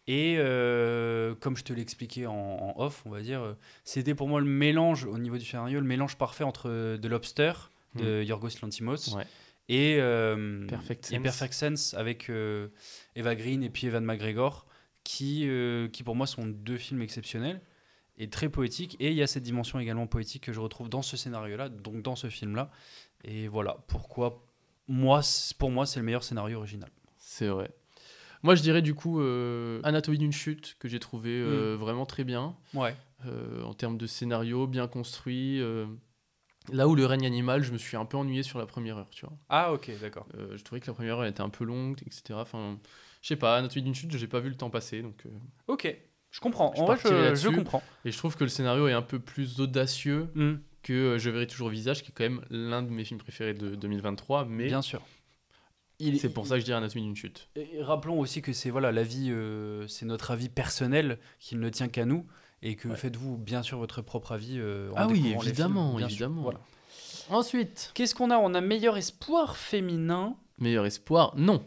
Et 0.07 0.37
euh, 0.39 1.35
comme 1.37 1.57
je 1.57 1.63
te 1.65 1.73
l'ai 1.73 1.81
expliqué 1.83 2.27
en, 2.27 2.35
en 2.35 2.75
off, 2.83 3.03
on 3.07 3.11
va 3.11 3.21
dire, 3.23 3.41
euh, 3.41 3.55
c'était 3.85 4.15
pour 4.15 4.29
moi 4.29 4.41
le 4.41 4.47
mélange, 4.47 5.05
au 5.05 5.19
niveau 5.19 5.39
du 5.39 5.45
scénario, 5.45 5.81
le 5.81 5.87
mélange 5.87 6.17
parfait 6.19 6.45
entre 6.45 6.97
The 6.97 7.07
Lobster 7.07 7.53
de 7.97 8.23
Yorgos 8.23 8.49
Lantimos 8.63 9.15
Ouais. 9.17 9.25
et, 9.69 9.97
euh, 9.99 10.67
Perfect 10.67 11.07
et 11.13 11.15
Sense. 11.17 11.23
Perfect 11.23 11.53
Sense 11.55 11.95
avec 11.95 12.31
Eva 13.17 13.35
Green 13.35 13.63
et 13.63 13.71
puis 13.71 13.87
Evan 13.87 14.05
McGregor, 14.05 14.67
qui, 15.05 15.49
qui 15.93 16.03
pour 16.03 16.17
moi 16.17 16.27
sont 16.27 16.45
deux 16.47 16.77
films 16.77 17.03
exceptionnels 17.03 17.61
et 18.21 18.29
très 18.31 18.49
poétiques. 18.49 18.97
Et 19.01 19.09
il 19.11 19.17
y 19.17 19.23
a 19.23 19.27
cette 19.27 19.43
dimension 19.43 19.81
également 19.81 20.07
poétique 20.07 20.45
que 20.45 20.53
je 20.53 20.61
retrouve 20.61 20.89
dans 20.89 21.03
ce 21.03 21.17
scénario-là, 21.17 21.69
donc 21.69 22.03
dans 22.03 22.15
ce 22.17 22.29
film-là. 22.29 22.71
Et 23.25 23.49
voilà 23.49 23.79
pourquoi, 23.89 24.47
moi, 24.87 25.21
pour 25.59 25.71
moi, 25.71 25.87
c'est 25.87 25.99
le 26.01 26.05
meilleur 26.07 26.23
scénario 26.23 26.59
original. 26.59 26.91
C'est 27.19 27.49
vrai. 27.49 27.71
Moi, 28.43 28.55
je 28.55 28.63
dirais 28.63 28.81
du 28.83 28.95
coup 28.95 29.21
euh, 29.21 29.81
Anatomie 29.83 30.17
d'une 30.19 30.33
chute, 30.33 30.77
que 30.79 30.89
j'ai 30.89 30.99
trouvé 31.01 31.31
Mm. 31.31 31.45
euh, 31.49 31.77
vraiment 31.79 32.07
très 32.07 32.25
bien. 32.25 32.57
Ouais. 32.75 32.95
euh, 33.27 33.63
en 33.65 33.75
termes 33.75 33.99
de 33.99 34.07
scénario, 34.07 34.67
bien 34.67 34.87
construit. 34.89 35.61
euh, 35.61 35.87
Là 36.73 36.89
où 36.89 36.95
le 36.95 37.05
règne 37.07 37.27
animal, 37.27 37.63
je 37.63 37.73
me 37.73 37.79
suis 37.79 37.97
un 37.97 38.05
peu 38.05 38.17
ennuyé 38.17 38.43
sur 38.43 38.59
la 38.59 38.67
première 38.67 38.97
heure, 38.99 39.11
tu 39.11 39.27
vois. 39.27 39.35
Ah, 39.49 39.73
ok, 39.73 39.91
d'accord. 40.01 40.27
Je 40.55 40.63
trouvais 40.63 40.81
que 40.81 40.87
la 40.87 40.93
première 40.95 41.15
heure 41.17 41.25
elle 41.25 41.31
était 41.31 41.41
un 41.41 41.49
peu 41.49 41.65
longue, 41.65 41.99
etc. 42.07 42.23
Enfin, 42.35 42.79
je 43.23 43.29
sais 43.29 43.37
pas, 43.37 43.57
Anatomie 43.57 43.83
d'une 43.83 43.95
chute, 43.95 44.15
j'ai 44.17 44.27
pas 44.27 44.41
vu 44.41 44.49
le 44.51 44.55
temps 44.57 44.71
passer, 44.71 45.03
donc. 45.03 45.25
Ok, 45.69 45.95
je 46.31 46.41
comprends. 46.41 46.73
je 46.77 46.81
en 46.81 46.87
vrai, 46.87 46.97
je, 47.37 47.49
comprends. 47.49 47.83
Et 48.05 48.13
je 48.13 48.19
trouve 48.19 48.37
que 48.37 48.45
le 48.45 48.51
scénario 48.51 48.89
est 48.89 48.93
un 48.93 49.03
peu 49.03 49.19
plus 49.19 49.61
audacieux 49.61 50.29
Hmm, 50.35 50.57
que 50.83 50.93
euh, 50.93 51.19
Je 51.19 51.31
verrai 51.31 51.47
toujours 51.47 51.69
visage, 51.69 52.03
qui 52.03 52.11
est 52.11 52.15
quand 52.15 52.25
même 52.25 52.43
l'un 52.51 52.83
de 52.83 52.91
mes 52.91 53.05
films 53.05 53.21
préférés 53.21 53.55
de 53.55 53.75
2023. 53.75 54.45
Mais 54.47 54.67
bien 54.67 54.83
sûr. 54.83 55.03
C'est 56.19 56.33
pour 56.33 56.47
ça 56.47 56.55
que 56.55 56.61
je 56.61 56.65
dis 56.65 56.73
Anatomie 56.73 57.03
d'une 57.05 57.15
chute. 57.17 57.51
Et 57.57 57.83
rappelons 57.83 58.19
aussi 58.19 58.41
que 58.41 58.55
c'est 58.55 58.71
voilà, 58.71 58.91
l'avis, 58.91 59.31
euh, 59.31 59.87
c'est 59.87 60.07
notre 60.07 60.31
avis 60.31 60.49
personnel, 60.49 61.19
qu'il 61.39 61.61
ne 61.61 61.69
tient 61.69 61.89
qu'à 61.89 62.07
nous, 62.07 62.27
et 62.63 62.75
que 62.75 62.89
Ouais. 62.89 62.97
faites-vous 62.97 63.37
bien 63.37 63.63
sûr 63.63 63.77
votre 63.77 64.01
propre 64.01 64.33
avis. 64.33 64.59
euh, 64.59 64.91
en 64.93 64.95
Ah 64.97 65.07
oui, 65.09 65.35
évidemment, 65.39 65.97
films, 65.97 66.09
évidemment. 66.09 66.43
Voilà. 66.43 66.61
Ensuite, 67.29 67.91
Qu'est-ce 67.95 68.15
qu'on 68.15 68.31
a? 68.31 68.39
On 68.39 68.55
a 68.55 68.61
meilleur 68.63 68.97
espoir 68.97 69.57
féminin? 69.59 70.37
meilleur 70.59 70.87
espoir, 70.87 71.35
non. 71.37 71.63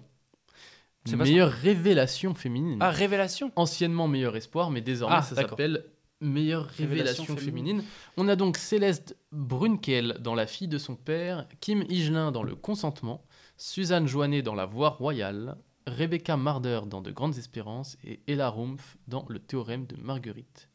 C'est 1.06 1.18
pas 1.18 1.26
ça 1.26 1.32
Meilleure 1.32 1.52
révélation 1.52 2.34
féminine. 2.34 2.78
Ah, 2.82 2.90
révélation. 2.92 3.52
Anciennement 3.56 4.08
meilleur 4.08 4.36
espoir, 4.36 4.72
mais 4.72 4.82
désormais 4.82 5.16
Ah, 5.18 5.22
ça 5.22 5.36
s'appelle 5.36 5.86
meilleure 6.22 6.66
révélation, 6.66 7.24
Révélation 7.24 7.38
féminine. 7.38 7.84
On 8.18 8.28
a 8.30 8.36
donc 8.36 8.58
Céleste 8.58 9.18
Brunkel 9.32 10.18
dans 10.22 10.36
La 10.36 10.48
fille 10.48 10.70
de 10.70 10.78
son 10.78 10.96
père, 10.96 11.48
Kim 11.60 11.84
Higelin 11.90 12.32
dans 12.32 12.44
Le 12.44 12.56
consentement, 12.56 13.26
Suzanne 13.58 14.08
Joannet 14.08 14.42
dans 14.42 14.56
La 14.56 14.66
voie 14.66 14.90
royale, 14.90 15.58
Rebecca 15.86 16.38
Marder 16.38 16.82
dans 16.88 17.02
De 17.02 17.12
grandes 17.12 17.38
espérances 17.38 17.98
et 18.06 18.22
Ella 18.28 18.50
Rumpf 18.50 18.98
dans 19.08 19.26
Le 19.28 19.40
théorème 19.40 19.86
de 19.86 19.98
Marguerite. 19.98 20.70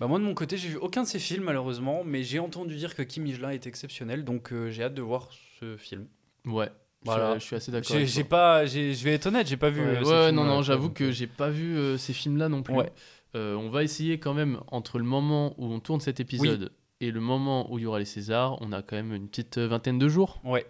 Bah 0.00 0.06
moi 0.06 0.18
de 0.18 0.24
mon 0.24 0.34
côté, 0.34 0.56
j'ai 0.56 0.68
vu 0.68 0.76
aucun 0.76 1.02
de 1.02 1.08
ces 1.08 1.18
films 1.18 1.44
malheureusement, 1.44 2.02
mais 2.04 2.22
j'ai 2.22 2.38
entendu 2.38 2.76
dire 2.76 2.94
que 2.94 3.02
Kim 3.02 3.26
Higelin 3.26 3.50
est 3.50 3.66
exceptionnel, 3.66 4.24
donc 4.24 4.52
euh, 4.52 4.70
j'ai 4.70 4.82
hâte 4.82 4.94
de 4.94 5.02
voir 5.02 5.28
ce 5.60 5.76
film. 5.76 6.06
Ouais, 6.46 6.70
Voilà. 7.16 7.34
je, 7.34 7.40
je 7.40 7.44
suis 7.44 7.56
assez 7.56 7.70
d'accord. 7.72 7.96
J'ai 8.04 8.24
pas, 8.24 8.66
je 8.66 9.04
vais 9.04 9.14
être 9.14 9.26
honnête, 9.26 9.46
j'ai 9.46 9.56
pas 9.56 9.70
vu. 9.70 9.80
Ouais, 9.80 9.98
euh, 9.98 10.26
ouais, 10.26 10.32
non, 10.32 10.44
euh, 10.44 10.46
non, 10.46 10.62
j'avoue 10.62 10.88
donc, 10.88 10.96
que 10.96 11.04
euh, 11.04 11.12
j'ai 11.12 11.26
pas 11.26 11.50
vu 11.50 11.76
euh, 11.76 11.96
ces 11.98 12.12
films-là 12.12 12.48
non 12.48 12.62
plus. 12.62 12.74
Ouais. 12.74 12.92
Euh, 13.36 13.54
on 13.56 13.68
va 13.70 13.82
essayer 13.82 14.18
quand 14.18 14.34
même, 14.34 14.60
entre 14.68 14.98
le 14.98 15.04
moment 15.04 15.54
où 15.58 15.66
on 15.72 15.80
tourne 15.80 16.00
cet 16.00 16.18
épisode 16.20 16.72
et 17.00 17.10
le 17.10 17.20
moment 17.20 17.70
où 17.72 17.78
il 17.78 17.82
y 17.82 17.86
aura 17.86 17.98
les 17.98 18.04
Césars, 18.04 18.56
on 18.62 18.72
a 18.72 18.82
quand 18.82 18.96
même 18.96 19.12
une 19.14 19.28
petite 19.28 19.58
euh, 19.58 19.68
vingtaine 19.68 19.98
de 19.98 20.08
jours. 20.08 20.40
Ouais. 20.44 20.66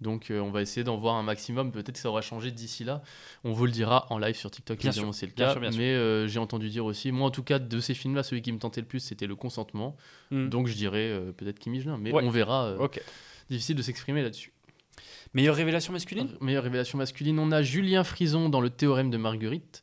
Donc 0.00 0.30
euh, 0.30 0.38
on 0.38 0.52
va 0.52 0.62
essayer 0.62 0.84
d'en 0.84 0.96
voir 0.96 1.16
un 1.16 1.24
maximum. 1.24 1.72
Peut-être 1.72 1.90
que 1.94 1.98
ça 1.98 2.08
aura 2.08 2.20
changé 2.20 2.52
d'ici 2.52 2.84
là. 2.84 3.02
On 3.42 3.50
vous 3.52 3.66
le 3.66 3.72
dira 3.72 4.06
en 4.10 4.18
live 4.18 4.36
sur 4.36 4.48
TikTok, 4.48 4.78
Bien 4.78 4.90
évidemment, 4.92 5.10
c'est 5.12 5.26
le 5.26 5.32
bien 5.32 5.46
cas. 5.46 5.52
sûr, 5.52 5.60
bien 5.60 5.72
sûr. 5.72 5.80
Mais 5.80 5.92
euh, 5.94 6.28
j'ai 6.28 6.38
entendu 6.38 6.68
dire 6.68 6.84
aussi, 6.84 7.10
moi 7.10 7.26
en 7.26 7.30
tout 7.32 7.42
cas, 7.42 7.58
de 7.58 7.80
ces 7.80 7.94
films-là, 7.94 8.22
celui 8.22 8.40
qui 8.42 8.52
me 8.52 8.58
tentait 8.60 8.80
le 8.80 8.86
plus, 8.86 9.00
c'était 9.00 9.26
Le 9.26 9.34
Consentement. 9.34 9.96
hmm. 10.30 10.50
Donc 10.50 10.68
je 10.68 10.74
dirais 10.74 11.08
euh, 11.10 11.32
peut-être 11.32 11.58
Kim 11.58 11.74
Higelin, 11.74 11.98
mais 11.98 12.12
Ouais. 12.12 12.22
on 12.22 12.30
verra. 12.30 12.66
euh, 12.66 12.78
Ok. 12.78 13.00
Difficile 13.50 13.74
de 13.74 13.82
s'exprimer 13.82 14.22
là-dessus. 14.22 14.52
Meilleure 15.34 15.56
révélation 15.56 15.92
masculine? 15.92 16.28
Meilleure 16.40 16.64
révélation 16.64 16.98
masculine, 16.98 17.38
on 17.38 17.52
a 17.52 17.62
Julien 17.62 18.04
Frison 18.04 18.48
dans 18.48 18.60
Le 18.60 18.70
théorème 18.70 19.10
de 19.10 19.16
Marguerite, 19.16 19.82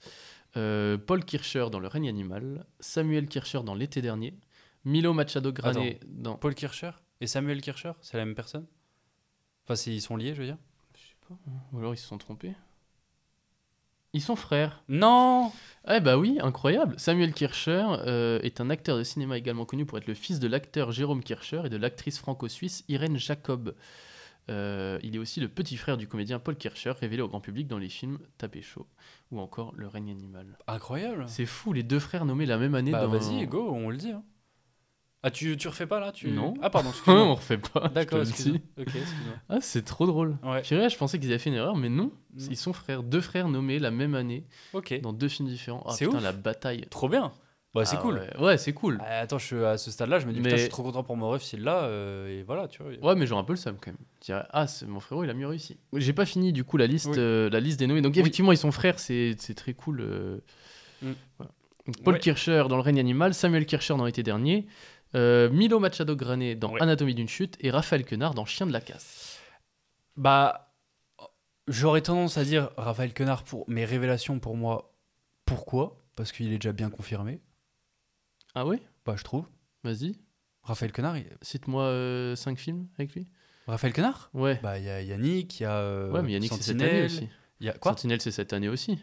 euh, 0.57 0.97
Paul 0.97 1.23
Kircher 1.23 1.67
dans 1.71 1.79
Le 1.79 1.87
règne 1.87 2.09
animal, 2.09 2.65
Samuel 2.79 3.27
Kircher 3.27 3.61
dans 3.63 3.75
L'été 3.75 4.01
dernier, 4.01 4.33
Milo 4.83 5.13
Machado 5.13 5.51
Grané 5.51 5.99
dans. 6.07 6.35
Paul 6.35 6.55
Kircher? 6.55 6.91
Et 7.21 7.27
Samuel 7.27 7.61
Kircher, 7.61 7.93
c'est 8.01 8.17
la 8.17 8.25
même 8.25 8.35
personne? 8.35 8.65
Enfin, 9.67 9.81
ils 9.89 10.01
sont 10.01 10.17
liés, 10.17 10.33
je 10.35 10.41
veux 10.41 10.47
dire. 10.47 10.57
Ou 11.73 11.79
alors 11.79 11.93
ils 11.93 11.97
se 11.97 12.07
sont 12.07 12.17
trompés. 12.17 12.53
Ils 14.13 14.21
sont 14.21 14.37
frères. 14.37 14.81
Non 14.87 15.51
Eh 15.89 15.99
bah 15.99 16.17
oui, 16.17 16.37
incroyable. 16.41 16.97
Samuel 16.97 17.33
Kircher 17.33 17.85
euh, 18.05 18.39
est 18.43 18.61
un 18.61 18.69
acteur 18.69 18.97
de 18.97 19.03
cinéma 19.03 19.37
également 19.37 19.65
connu 19.65 19.85
pour 19.85 19.97
être 19.97 20.07
le 20.07 20.13
fils 20.13 20.39
de 20.39 20.47
l'acteur 20.47 20.91
Jérôme 20.93 21.21
Kircher 21.21 21.63
et 21.65 21.69
de 21.69 21.75
l'actrice 21.75 22.17
franco-suisse 22.17 22.85
Irène 22.87 23.17
Jacob. 23.17 23.75
Euh, 24.51 24.99
il 25.01 25.15
est 25.15 25.19
aussi 25.19 25.39
le 25.39 25.47
petit 25.47 25.75
frère 25.75 25.97
du 25.97 26.07
comédien 26.07 26.37
Paul 26.39 26.55
Kircher, 26.55 26.91
révélé 26.91 27.21
au 27.23 27.27
grand 27.27 27.41
public 27.41 27.67
dans 27.67 27.79
les 27.79 27.89
films 27.89 28.19
Tapé 28.37 28.61
chaud 28.61 28.85
ou 29.31 29.39
encore 29.39 29.73
Le 29.75 29.87
règne 29.87 30.11
animal. 30.11 30.57
Incroyable. 30.67 31.25
C'est 31.27 31.47
fou, 31.47 31.73
les 31.73 31.81
deux 31.83 31.99
frères 31.99 32.25
nommés 32.25 32.45
la 32.45 32.57
même 32.57 32.75
année 32.75 32.91
Bah 32.91 33.01
dans... 33.01 33.09
vas-y, 33.09 33.47
go, 33.47 33.69
on 33.73 33.89
le 33.89 33.97
dit. 33.97 34.11
hein. 34.11 34.23
Ah, 35.23 35.31
tu, 35.31 35.57
tu 35.57 35.67
refais 35.67 35.87
pas 35.87 35.99
là 35.99 36.11
tu... 36.11 36.29
Non. 36.29 36.53
Ah, 36.61 36.69
pardon, 36.69 36.89
on 36.89 36.91
excuse-moi. 36.91 37.33
refait 37.33 37.57
pas. 37.57 37.87
D'accord, 37.89 38.21
excuse-moi. 38.21 38.59
dis. 38.59 38.81
Ok, 38.81 38.87
excuse-moi. 38.95 39.33
Ah, 39.49 39.57
c'est 39.59 39.81
trop 39.83 40.05
drôle. 40.05 40.37
Ouais. 40.43 40.61
Purée, 40.61 40.87
je 40.91 40.97
pensais 40.97 41.17
qu'ils 41.19 41.29
avaient 41.29 41.39
fait 41.39 41.49
une 41.49 41.55
erreur, 41.55 41.75
mais 41.75 41.89
non. 41.89 42.11
Ils 42.37 42.55
sont 42.57 42.73
frères, 42.73 43.01
deux 43.01 43.21
frères 43.21 43.49
nommés 43.49 43.79
la 43.79 43.89
même 43.89 44.13
année 44.13 44.45
dans 45.01 45.13
deux 45.13 45.27
films 45.27 45.47
différents. 45.49 45.83
Ah 45.87 45.93
C'est 45.93 46.05
putain, 46.05 46.17
ouf. 46.19 46.23
la 46.23 46.31
bataille. 46.33 46.85
Trop 46.91 47.09
bien. 47.09 47.31
Bah, 47.75 47.83
c'est 47.85 47.97
Ah 47.97 48.01
cool. 48.01 48.15
Ouais, 48.37 48.39
Ouais, 48.45 48.57
c'est 48.57 48.73
cool. 48.73 48.97
Ah, 49.01 49.19
attends, 49.19 49.37
je 49.37 49.45
suis 49.45 49.63
à 49.65 49.77
ce 49.77 49.91
stade-là, 49.91 50.19
je 50.19 50.25
me 50.27 50.31
dis, 50.31 50.37
putain, 50.39 50.51
Mais- 50.51 50.57
je 50.57 50.61
suis 50.63 50.69
trop 50.71 50.81
content 50.81 51.03
pour 51.03 51.17
mon 51.17 51.29
ref 51.29 51.43
s'il 51.43 51.61
l'a, 51.63 51.83
euh, 51.83 52.39
et 52.39 52.43
voilà, 52.43 52.67
tu 52.69 52.81
vois. 52.81 52.93
Ouais, 53.01 53.15
mais 53.15 53.27
j'aurais 53.27 53.41
un 53.41 53.45
peu 53.45 53.51
le 53.53 53.57
seum 53.57 53.75
quand 53.79 53.91
même. 53.91 53.97
Je 54.21 54.25
dirais, 54.27 54.45
ah, 54.51 54.65
c'est- 54.65 54.85
mon 54.85 54.99
frérot, 55.01 55.23
il 55.25 55.29
a 55.29 55.33
mieux 55.33 55.45
réussi. 55.47 55.77
J'ai 55.93 56.13
pas 56.13 56.25
fini 56.25 56.53
du 56.53 56.63
coup 56.63 56.77
la 56.77 56.87
liste, 56.87 57.07
Oui. 57.07 57.15
euh, 57.17 57.49
la 57.49 57.59
liste 57.59 57.77
des 57.79 57.85
nommés. 57.87 58.01
Donc 58.01 58.13
Oui. 58.15 58.21
effectivement, 58.21 58.53
ils 58.53 58.57
sont 58.57 58.71
frères, 58.71 58.97
c'est 58.97 59.35
c'est 59.39 59.53
très 59.55 59.73
cool. 59.73 59.99
euh. 60.01 60.37
Mm. 61.01 61.11
Voilà. 61.37 61.51
Donc, 61.85 62.01
Paul 62.03 62.13
Ouais. 62.15 62.19
Kircher 62.21 62.63
dans 62.69 62.77
Le 62.77 62.81
règne 62.81 62.99
animal, 62.99 63.33
Samuel 63.33 63.65
Kircher 63.65 63.95
dans 63.97 64.05
l'été 64.05 64.23
dernier, 64.23 64.65
euh, 65.13 65.49
Milo 65.49 65.79
Machado 65.79 66.15
Grané 66.15 66.55
dans 66.55 66.71
Ouais. 66.71 66.81
Anatomie 66.81 67.13
d'une 67.13 67.27
chute 67.27 67.57
et 67.59 67.69
Raphaël 67.71 68.05
Quenard 68.05 68.33
dans 68.35 68.45
Chien 68.45 68.65
de 68.65 68.71
la 68.71 68.79
casse. 68.81 69.37
Bah, 70.15 70.73
j'aurais 71.67 72.01
tendance 72.01 72.37
à 72.37 72.45
dire 72.45 72.69
Raphaël 72.77 73.13
Quenard 73.13 73.43
pour 73.43 73.69
mes 73.69 73.83
révélations 73.85 74.39
pour 74.39 74.55
moi. 74.55 74.93
Pourquoi? 75.45 76.01
Parce 76.15 76.31
qu'il 76.31 76.47
est 76.53 76.57
déjà 76.57 76.71
bien 76.71 76.89
confirmé. 76.89 77.41
Ah 78.55 78.65
ouais? 78.65 78.81
Bah, 79.05 79.15
je 79.17 79.23
trouve. 79.23 79.45
Vas-y, 79.83 80.15
Raphaël 80.63 80.91
Quenard, 80.91 81.17
il- 81.17 81.27
cite-moi 81.41 82.33
5 82.35 82.57
films 82.57 82.87
avec 82.97 83.13
lui. 83.13 83.27
Raphaël 83.67 83.93
Quenard? 83.93 84.29
Ouais. 84.33 84.59
Bah, 84.63 84.77
il 84.79 84.85
y 84.85 84.89
a 84.89 85.01
Yannick, 85.01 85.59
il 85.59 85.63
y 85.63 85.65
a. 85.65 85.73
euh, 85.77 86.11
ouais, 86.11 86.21
mais 86.23 86.31
Yannick, 86.31 86.51
c'est 86.53 86.61
cette 86.63 86.81
année 86.81 87.03
aussi. 87.05 87.29
Y 87.61 87.69
a 87.69 87.73
quoi? 87.73 87.91
Sentinelle, 87.91 88.21
c'est 88.21 88.31
cette 88.31 88.53
année 88.53 88.69
aussi. 88.69 88.99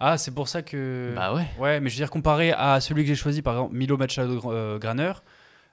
Ah, 0.00 0.16
c'est 0.16 0.30
pour 0.32 0.48
ça 0.48 0.62
que. 0.62 1.12
Bah 1.16 1.34
ouais. 1.34 1.46
Ouais, 1.58 1.80
mais 1.80 1.90
je 1.90 1.94
veux 1.96 2.00
dire, 2.04 2.10
comparé 2.10 2.52
à 2.52 2.80
celui 2.80 3.02
que 3.02 3.08
j'ai 3.08 3.14
choisi, 3.16 3.42
par 3.42 3.54
exemple, 3.54 3.74
Milo 3.74 3.96
Machado 3.96 4.40
euh, 4.52 4.78
Graner, 4.78 5.12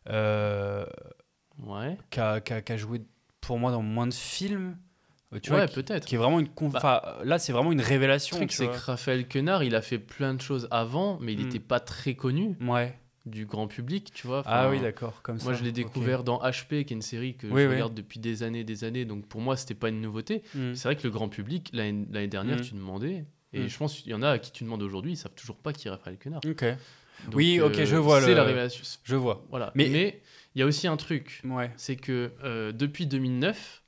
euh, 0.09 0.85
Ouais. 1.59 1.97
qui 2.09 2.19
a, 2.19 2.41
qui 2.41 2.53
a- 2.53 2.61
qui 2.61 2.71
a 2.73 2.77
joué 2.77 3.01
pour 3.41 3.59
moi 3.59 3.71
dans 3.71 3.81
moins 3.83 4.07
de 4.07 4.13
films. 4.13 4.77
Tu 5.41 5.51
ouais, 5.51 5.57
vois, 5.57 5.67
peut-être. 5.67 6.05
qui 6.05 6.15
est 6.15 6.17
vraiment 6.17 6.39
une. 6.39 6.47
Bah, 6.71 7.19
là, 7.23 7.39
c'est 7.39 7.51
vraiment 7.51 7.71
une 7.71 7.79
Le 7.81 7.83
révélation. 7.85 8.37
truc, 8.37 8.51
c'est 8.51 8.67
que 8.67 8.77
Raphaël 8.77 9.27
Quenard, 9.27 9.63
il 9.63 9.75
a 9.75 9.81
fait 9.81 9.99
plein 9.99 10.33
de 10.33 10.41
choses 10.41 10.67
avant, 10.71 11.17
mais 11.19 11.33
il 11.33 11.39
Mm. 11.39 11.43
n'était 11.43 11.59
pas 11.59 11.79
très 11.81 12.13
connu 12.13 12.55
Ouais. 12.61 12.97
du 13.25 13.45
grand 13.45 13.67
public, 13.67 14.11
tu 14.13 14.27
vois. 14.27 14.43
Ah 14.45 14.69
oui, 14.69 14.79
d'accord. 14.79 15.21
Comme 15.23 15.37
Moi, 15.43 15.53
ça. 15.53 15.59
je 15.59 15.63
l'ai 15.65 15.71
découvert 15.73 16.23
dans 16.23 16.39
HP, 16.41 16.85
qui 16.85 16.93
est 16.93 16.95
une 16.95 17.01
série 17.01 17.35
que 17.35 17.47
Oui, 17.47 17.63
je 17.63 17.67
oui. 17.67 17.73
regarde 17.73 17.93
depuis 17.95 18.19
des 18.19 18.43
années, 18.43 18.63
des 18.63 18.83
années. 18.85 19.03
Donc 19.03 19.25
pour 19.27 19.41
moi, 19.41 19.57
c'était 19.57 19.73
pas 19.73 19.89
une 19.89 19.99
nouveauté. 19.99 20.43
Mm. 20.53 20.75
C'est 20.75 20.87
vrai 20.87 20.95
que 20.95 21.03
le 21.03 21.09
grand 21.11 21.27
public, 21.27 21.69
l'année 21.73 22.27
dernière, 22.27 22.57
Mm. 22.59 22.61
tu 22.61 22.73
demandais, 22.75 23.25
et 23.51 23.67
je 23.67 23.77
pense 23.77 23.95
qu'il 23.99 24.11
y 24.11 24.15
en 24.15 24.21
a 24.21 24.29
à 24.29 24.39
qui 24.39 24.51
tu 24.51 24.63
demandes 24.63 24.83
aujourd'hui, 24.83 25.13
ils 25.13 25.17
savent 25.17 25.33
toujours 25.35 25.57
pas 25.57 25.73
qui 25.73 25.87
est 25.87 25.91
Raphaël 25.91 26.17
Quenard. 26.17 26.41
Ok. 26.47 26.63
Donc, 27.25 27.35
Oui, 27.35 27.59
ok, 27.61 27.79
euh, 27.79 27.85
je 27.85 27.95
vois 27.95 28.21
C'est 28.21 28.27
le- 28.29 28.35
la 28.35 28.43
révélation. 28.43 28.83
Je 29.03 29.15
vois. 29.15 29.43
Voilà. 29.49 29.71
Mais- 29.75 29.89
Mais 29.89 30.21
il 30.53 30.59
y 30.59 30.61
a 30.61 30.65
aussi 30.65 30.85
un 30.87 30.97
truc, 30.97 31.41
Ouais. 31.45 31.71
c'est 31.77 31.95
que 31.95 32.31
euh, 32.43 32.71
depuis 32.71 33.07
2009, 33.07 33.81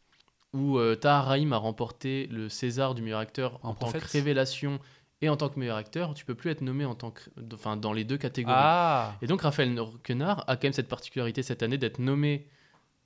où 0.58 0.78
euh, 0.80 0.96
Tahar 0.96 1.26
Rahim 1.26 1.54
a 1.54 1.58
remporté 1.58 2.28
le 2.32 2.50
César 2.50 2.96
du 2.96 3.02
meilleur 3.02 3.20
acteur 3.20 3.60
En 3.64 3.70
en, 3.70 3.74
tant 3.74 3.92
que 3.92 4.00
révélation 4.12 4.80
et 5.22 5.30
en 5.30 5.38
tant 5.38 5.50
que 5.50 5.60
meilleur 5.60 5.78
acteur, 5.78 6.14
tu 6.14 6.26
peux 6.26 6.36
plus 6.36 6.52
être 6.52 6.62
nommé 6.62 6.86
en 6.86 6.94
tant 6.96 7.12
que, 7.12 7.22
enfin, 7.54 7.76
dans 7.78 7.94
les 7.94 8.04
deux 8.04 8.18
catégories. 8.18 8.56
Ah 8.58 9.16
Et 9.22 9.28
donc 9.28 9.42
Raphaël 9.42 9.76
Quenard 10.04 10.44
a 10.48 10.56
quand 10.58 10.66
même 10.66 10.74
cette 10.74 10.88
particularité 10.90 11.42
cette 11.44 11.64
année 11.64 11.78
d'être 11.78 12.00
nommé 12.00 12.48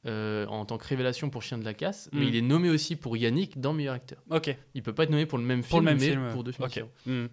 euh, 0.08 0.46
en 0.48 0.66
tant 0.66 0.78
que 0.78 0.88
révélation 0.88 1.30
pour 1.30 1.44
Chien 1.44 1.58
de 1.60 1.64
la 1.64 1.74
Casse, 1.76 2.10
Mm. 2.12 2.20
mais 2.20 2.28
il 2.28 2.36
est 2.36 2.42
nommé 2.42 2.70
aussi 2.70 2.96
pour 2.96 3.16
Yannick 3.18 3.62
dans 3.62 3.72
meilleur 3.74 3.94
acteur. 3.94 4.18
Ok. 4.32 4.56
Il 4.74 4.82
peut 4.84 4.94
pas 4.94 5.04
être 5.04 5.10
nommé 5.12 5.26
pour 5.26 5.38
le 5.38 5.44
même 5.44 5.62
film, 5.62 5.70
Pour 5.70 5.80
le 5.80 5.86
même 5.86 6.00
mais 6.00 6.10
film. 6.10 6.30
pour 6.34 6.44
deux 6.44 6.52
films. 6.52 7.30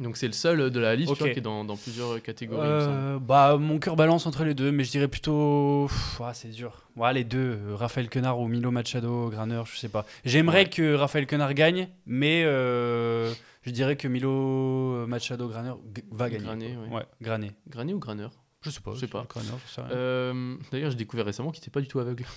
Donc 0.00 0.16
c'est 0.16 0.26
le 0.26 0.32
seul 0.32 0.70
de 0.70 0.80
la 0.80 0.96
liste 0.96 1.08
tu 1.08 1.12
Ok. 1.12 1.18
vois, 1.20 1.30
qui 1.30 1.38
est 1.38 1.42
dans, 1.42 1.64
dans 1.64 1.76
plusieurs 1.76 2.20
catégories. 2.22 2.66
me 2.66 2.80
semble. 2.80 2.92
Euh, 2.96 3.18
bah, 3.18 3.56
mon 3.58 3.78
cœur 3.78 3.96
balance 3.96 4.26
entre 4.26 4.44
les 4.44 4.54
deux, 4.54 4.72
mais 4.72 4.82
je 4.84 4.90
dirais 4.90 5.08
plutôt. 5.08 5.86
Pff, 5.88 6.20
ah, 6.24 6.32
c'est 6.34 6.48
dur. 6.48 6.88
Ouais, 6.96 7.12
les 7.12 7.24
deux, 7.24 7.58
euh, 7.60 7.76
Raphaël 7.76 8.08
Quenard 8.08 8.40
ou 8.40 8.48
Milo 8.48 8.70
Machado, 8.70 9.28
Graner, 9.30 9.62
je 9.70 9.76
sais 9.78 9.88
pas. 9.90 10.06
J'aimerais 10.24 10.64
Ouais. 10.64 10.70
que 10.70 10.94
Raphaël 10.94 11.26
Quenard 11.26 11.52
gagne, 11.54 11.88
mais 12.06 12.42
euh, 12.44 13.32
je 13.62 13.70
dirais 13.70 13.96
que 13.96 14.08
Milo 14.08 15.06
Machado 15.06 15.48
Graner 15.48 15.72
va 16.10 16.30
gagner. 16.30 16.44
Grané, 16.44 16.76
ouais. 16.76 16.88
ouais. 16.96 17.06
Grané. 17.20 17.52
Grané 17.68 17.92
ou 17.94 17.98
Graneur 17.98 18.30
Je 18.62 18.70
sais 18.70 18.80
pas. 18.80 18.94
Je 18.94 19.00
sais 19.00 19.06
pas. 19.06 19.26
Graner, 19.28 19.48
je 19.66 19.72
sais 19.74 19.80
rien. 19.82 19.90
Euh, 19.92 20.56
D'ailleurs, 20.72 20.90
j'ai 20.90 20.96
découvert 20.96 21.26
récemment 21.26 21.50
qu'il 21.50 21.62
était 21.62 21.70
pas 21.70 21.80
du 21.82 21.88
tout 21.88 21.98
aveugle. 22.00 22.24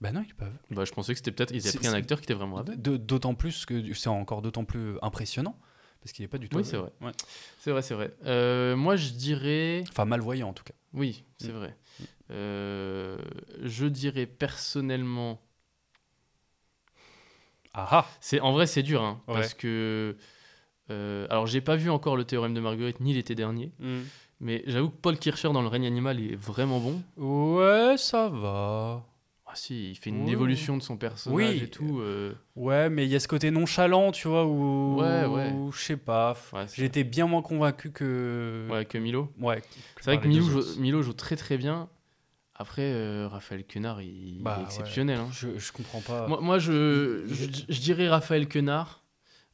Bah 0.00 0.10
non, 0.12 0.22
il 0.22 0.30
est 0.30 0.34
pas 0.34 0.46
aveugle. 0.46 0.58
Bah, 0.72 0.84
je 0.84 0.92
pensais 0.92 1.12
que 1.14 1.18
c'était 1.18 1.30
peut-être 1.30 1.52
ils 1.54 1.66
avaient 1.66 1.78
pris 1.78 1.86
un 1.86 1.94
acteur 1.94 2.18
qui 2.18 2.24
était 2.24 2.34
vraiment 2.34 2.58
aveugle. 2.58 2.78
D'autant 2.98 3.34
plus 3.34 3.64
que 3.64 3.94
c'est 3.94 4.08
encore 4.08 4.42
d'autant 4.42 4.64
plus 4.64 4.96
impressionnant, 5.00 5.56
parce 6.04 6.12
qu'il 6.12 6.24
est 6.24 6.28
pas 6.28 6.38
du 6.38 6.48
tout 6.48 6.58
Oui, 6.58 6.64
c'est. 6.64 6.76
Ouais. 6.76 6.90
C'est 7.58 7.70
vrai, 7.72 7.82
c'est 7.82 7.94
vrai. 7.94 8.12
Euh, 8.26 8.76
moi, 8.76 8.94
je 8.96 9.08
dirais. 9.10 9.82
Enfin, 9.88 10.04
malvoyant 10.04 10.50
en 10.50 10.52
tout 10.52 10.62
cas. 10.64 10.74
Oui, 10.92 11.24
c'est 11.38 11.48
Mm. 11.52 11.56
vrai. 11.56 11.76
Euh, 12.30 13.18
je 13.62 13.86
dirais 13.86 14.26
personnellement. 14.26 15.40
Ah 17.72 17.88
ah 17.90 18.06
C'est 18.20 18.40
en 18.40 18.52
vrai 18.52 18.66
c'est 18.66 18.82
dur 18.82 19.02
hein, 19.02 19.20
Ouais. 19.26 19.34
parce 19.34 19.54
que 19.54 20.16
euh, 20.90 21.26
alors 21.30 21.46
j'ai 21.46 21.60
pas 21.60 21.76
vu 21.76 21.90
encore 21.90 22.16
le 22.16 22.24
théorème 22.24 22.54
de 22.54 22.60
Marguerite 22.60 23.00
ni 23.00 23.12
l'été 23.14 23.34
dernier, 23.34 23.72
Hmm. 23.80 24.02
Mais 24.40 24.62
j'avoue 24.66 24.90
que 24.90 24.96
Paul 24.96 25.16
Kircher 25.18 25.52
dans 25.52 25.62
Le 25.62 25.68
règne 25.68 25.86
animal 25.86 26.20
est 26.20 26.34
vraiment 26.36 26.78
bon. 26.80 27.02
Ouais, 27.16 27.96
ça 27.96 28.28
va. 28.28 29.04
Ah 29.54 29.56
si, 29.56 29.90
il 29.92 29.94
fait 29.94 30.10
une 30.10 30.28
évolution 30.28 30.76
de 30.76 30.82
son 30.82 30.96
personnage 30.96 31.36
Oui. 31.36 31.62
et 31.62 31.68
tout. 31.68 32.00
euh, 32.00 32.32
Ouais, 32.56 32.90
mais 32.90 33.04
il 33.04 33.08
y 33.10 33.14
a 33.14 33.20
ce 33.20 33.28
côté 33.28 33.52
nonchalant, 33.52 34.10
tu 34.10 34.26
vois, 34.26 34.44
où. 34.46 34.96
Ouais, 35.00 35.26
ouais. 35.26 35.52
où 35.52 35.70
Je 35.70 35.78
sais 35.80 35.96
pas. 35.96 36.36
ouais, 36.52 36.66
J'étais 36.74 37.04
bien 37.04 37.28
moins 37.28 37.40
convaincu 37.40 37.92
que. 37.92 38.66
ouais, 38.68 38.84
que 38.84 38.98
Milo. 38.98 39.32
Ouais. 39.38 39.62
C'est 40.00 40.06
vrai 40.06 40.20
que 40.20 40.26
Milo 40.26 40.44
joue, 40.44 40.58
autres. 40.58 40.80
Milo 40.80 41.02
joue 41.02 41.12
très 41.12 41.36
très 41.36 41.56
bien. 41.56 41.88
Après, 42.56 42.82
euh, 42.82 43.28
Raphaël 43.28 43.64
Quenard, 43.64 44.02
il, 44.02 44.42
Bah, 44.42 44.58
est 44.60 44.64
exceptionnel. 44.64 45.20
hein. 45.20 45.28
Je, 45.32 45.56
je 45.56 45.70
comprends 45.72 46.00
pas. 46.00 46.26
Moi, 46.26 46.40
moi, 46.40 46.58
je, 46.58 47.24
je, 47.28 47.44
je 47.68 47.80
dirais 47.80 48.08
Raphaël 48.08 48.48
Quenard 48.48 49.04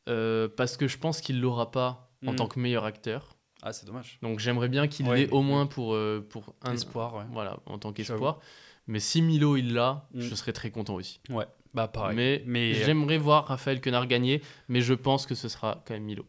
euh, 0.08 0.48
parce 0.48 0.78
que 0.78 0.88
je 0.88 0.96
pense 0.96 1.20
qu'il 1.20 1.40
l'aura 1.42 1.70
pas 1.70 2.10
en 2.26 2.32
Mm. 2.32 2.36
tant 2.36 2.46
que 2.46 2.58
meilleur 2.58 2.86
acteur. 2.86 3.36
Ah, 3.62 3.74
c'est 3.74 3.84
dommage. 3.86 4.18
Donc 4.22 4.38
j'aimerais 4.38 4.68
bien 4.70 4.88
qu'il 4.88 5.06
l'ait 5.10 5.28
au 5.30 5.42
moins 5.42 5.66
pour, 5.66 5.94
euh, 5.94 6.26
pour 6.26 6.54
un 6.62 6.72
Espoir. 6.72 7.26
Voilà, 7.32 7.58
en 7.66 7.78
tant 7.78 7.92
qu'espoir. 7.92 8.38
Mais 8.86 9.00
si 9.00 9.22
Milo 9.22 9.56
il 9.56 9.72
l'a, 9.74 10.08
Mm. 10.12 10.20
je 10.20 10.34
serais 10.34 10.52
très 10.52 10.70
content 10.70 10.94
aussi. 10.94 11.20
Ouais, 11.30 11.46
bah 11.74 11.86
pareil. 11.88 12.16
Mais, 12.16 12.42
mais 12.46 12.74
j'aimerais 12.74 13.18
voir 13.18 13.46
Raphaël 13.46 13.80
Quenard 13.80 14.06
gagner, 14.06 14.42
mais 14.68 14.80
je 14.80 14.94
pense 14.94 15.26
que 15.26 15.34
ce 15.34 15.48
sera 15.48 15.82
quand 15.86 15.94
même 15.94 16.02
Milo. 16.04 16.24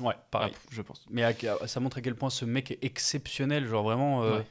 Ouais, 0.00 0.14
pareil. 0.30 0.52
Ah, 0.54 0.58
je 0.70 0.82
pense. 0.82 1.04
Mais 1.10 1.22
ça 1.66 1.80
montre 1.80 1.98
à 1.98 2.00
quel 2.02 2.14
point 2.14 2.30
ce 2.30 2.44
mec 2.44 2.70
est 2.70 2.78
exceptionnel. 2.84 3.66
Genre 3.66 3.82
vraiment, 3.82 4.22
euh, 4.22 4.38
Ouais. 4.38 4.46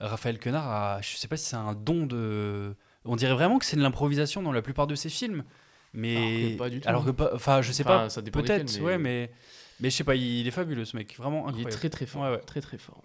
Raphaël 0.00 0.38
Quenard, 0.38 0.68
a, 0.68 1.00
je 1.02 1.16
sais 1.16 1.28
pas 1.28 1.36
si 1.36 1.46
c'est 1.46 1.56
un 1.56 1.74
don 1.74 2.06
de. 2.06 2.74
On 3.04 3.16
dirait 3.16 3.34
vraiment 3.34 3.58
que 3.58 3.64
c'est 3.64 3.76
de 3.76 3.82
l'improvisation 3.82 4.42
dans 4.42 4.52
la 4.52 4.62
plupart 4.62 4.86
de 4.86 4.94
ses 4.94 5.08
films. 5.10 5.44
Mais 5.92 6.16
Alors 6.16 6.28
que 6.52 6.58
pas 6.58 6.70
du 6.70 6.80
tout. 6.80 6.88
Alors 6.88 7.04
que 7.04 7.10
pas. 7.10 7.30
Enfin, 7.34 7.60
je 7.62 7.70
sais 7.72 7.82
Enfin, 7.84 8.08
pas. 8.08 8.30
Peut-être, 8.30 8.74
mais- 8.78 8.80
ouais, 8.84 8.98
mais. 8.98 9.30
Mais 9.80 9.90
je 9.90 9.96
sais 9.96 10.04
pas, 10.04 10.14
il 10.14 10.46
est 10.46 10.50
fabuleux 10.52 10.84
ce 10.84 10.96
mec, 10.96 11.16
vraiment 11.16 11.40
Il 11.46 11.48
incroyable. 11.48 11.68
est 11.70 11.72
très 11.76 11.90
très 11.90 12.06
fort. 12.06 12.22
Ouais, 12.22 12.30
ouais. 12.30 12.38
Très 12.40 12.60
très 12.60 12.78
fort. 12.78 13.02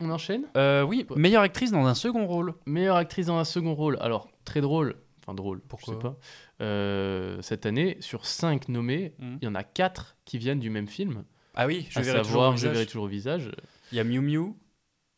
On 0.00 0.10
enchaîne? 0.10 0.44
Euh, 0.56 0.82
oui, 0.82 1.06
meilleure 1.16 1.42
actrice 1.42 1.70
dans 1.70 1.86
un 1.86 1.94
second 1.94 2.26
rôle. 2.26 2.54
Meilleure 2.66 2.96
actrice 2.96 3.26
dans 3.26 3.38
un 3.38 3.44
second 3.44 3.74
rôle. 3.74 3.96
Alors, 4.00 4.28
très 4.44 4.60
drôle. 4.60 4.96
Enfin, 5.22 5.34
drôle, 5.34 5.60
Pourquoi? 5.68 5.94
je 5.94 5.98
sais 5.98 6.02
pas. 6.02 6.16
Euh, 6.60 7.40
cette 7.42 7.64
année, 7.66 7.96
sur 8.00 8.26
5 8.26 8.68
nommés, 8.68 9.14
Mhm. 9.20 9.38
il 9.40 9.44
y 9.44 9.48
en 9.48 9.54
a 9.54 9.62
4 9.62 10.16
qui 10.24 10.38
viennent 10.38 10.58
du 10.60 10.70
même 10.70 10.88
film. 10.88 11.24
Ah 11.54 11.66
oui, 11.66 11.86
je 11.90 11.98
à 11.98 12.02
verrai 12.02 12.18
toujours 12.22 12.32
savoir 12.32 12.54
au 12.54 12.56
Je 12.56 12.66
verrai 12.68 12.86
toujours 12.86 13.04
au 13.04 13.08
visage. 13.08 13.50
Il 13.92 13.96
y 13.98 14.00
a 14.00 14.04
Miu 14.04 14.20
Miu, 14.20 14.54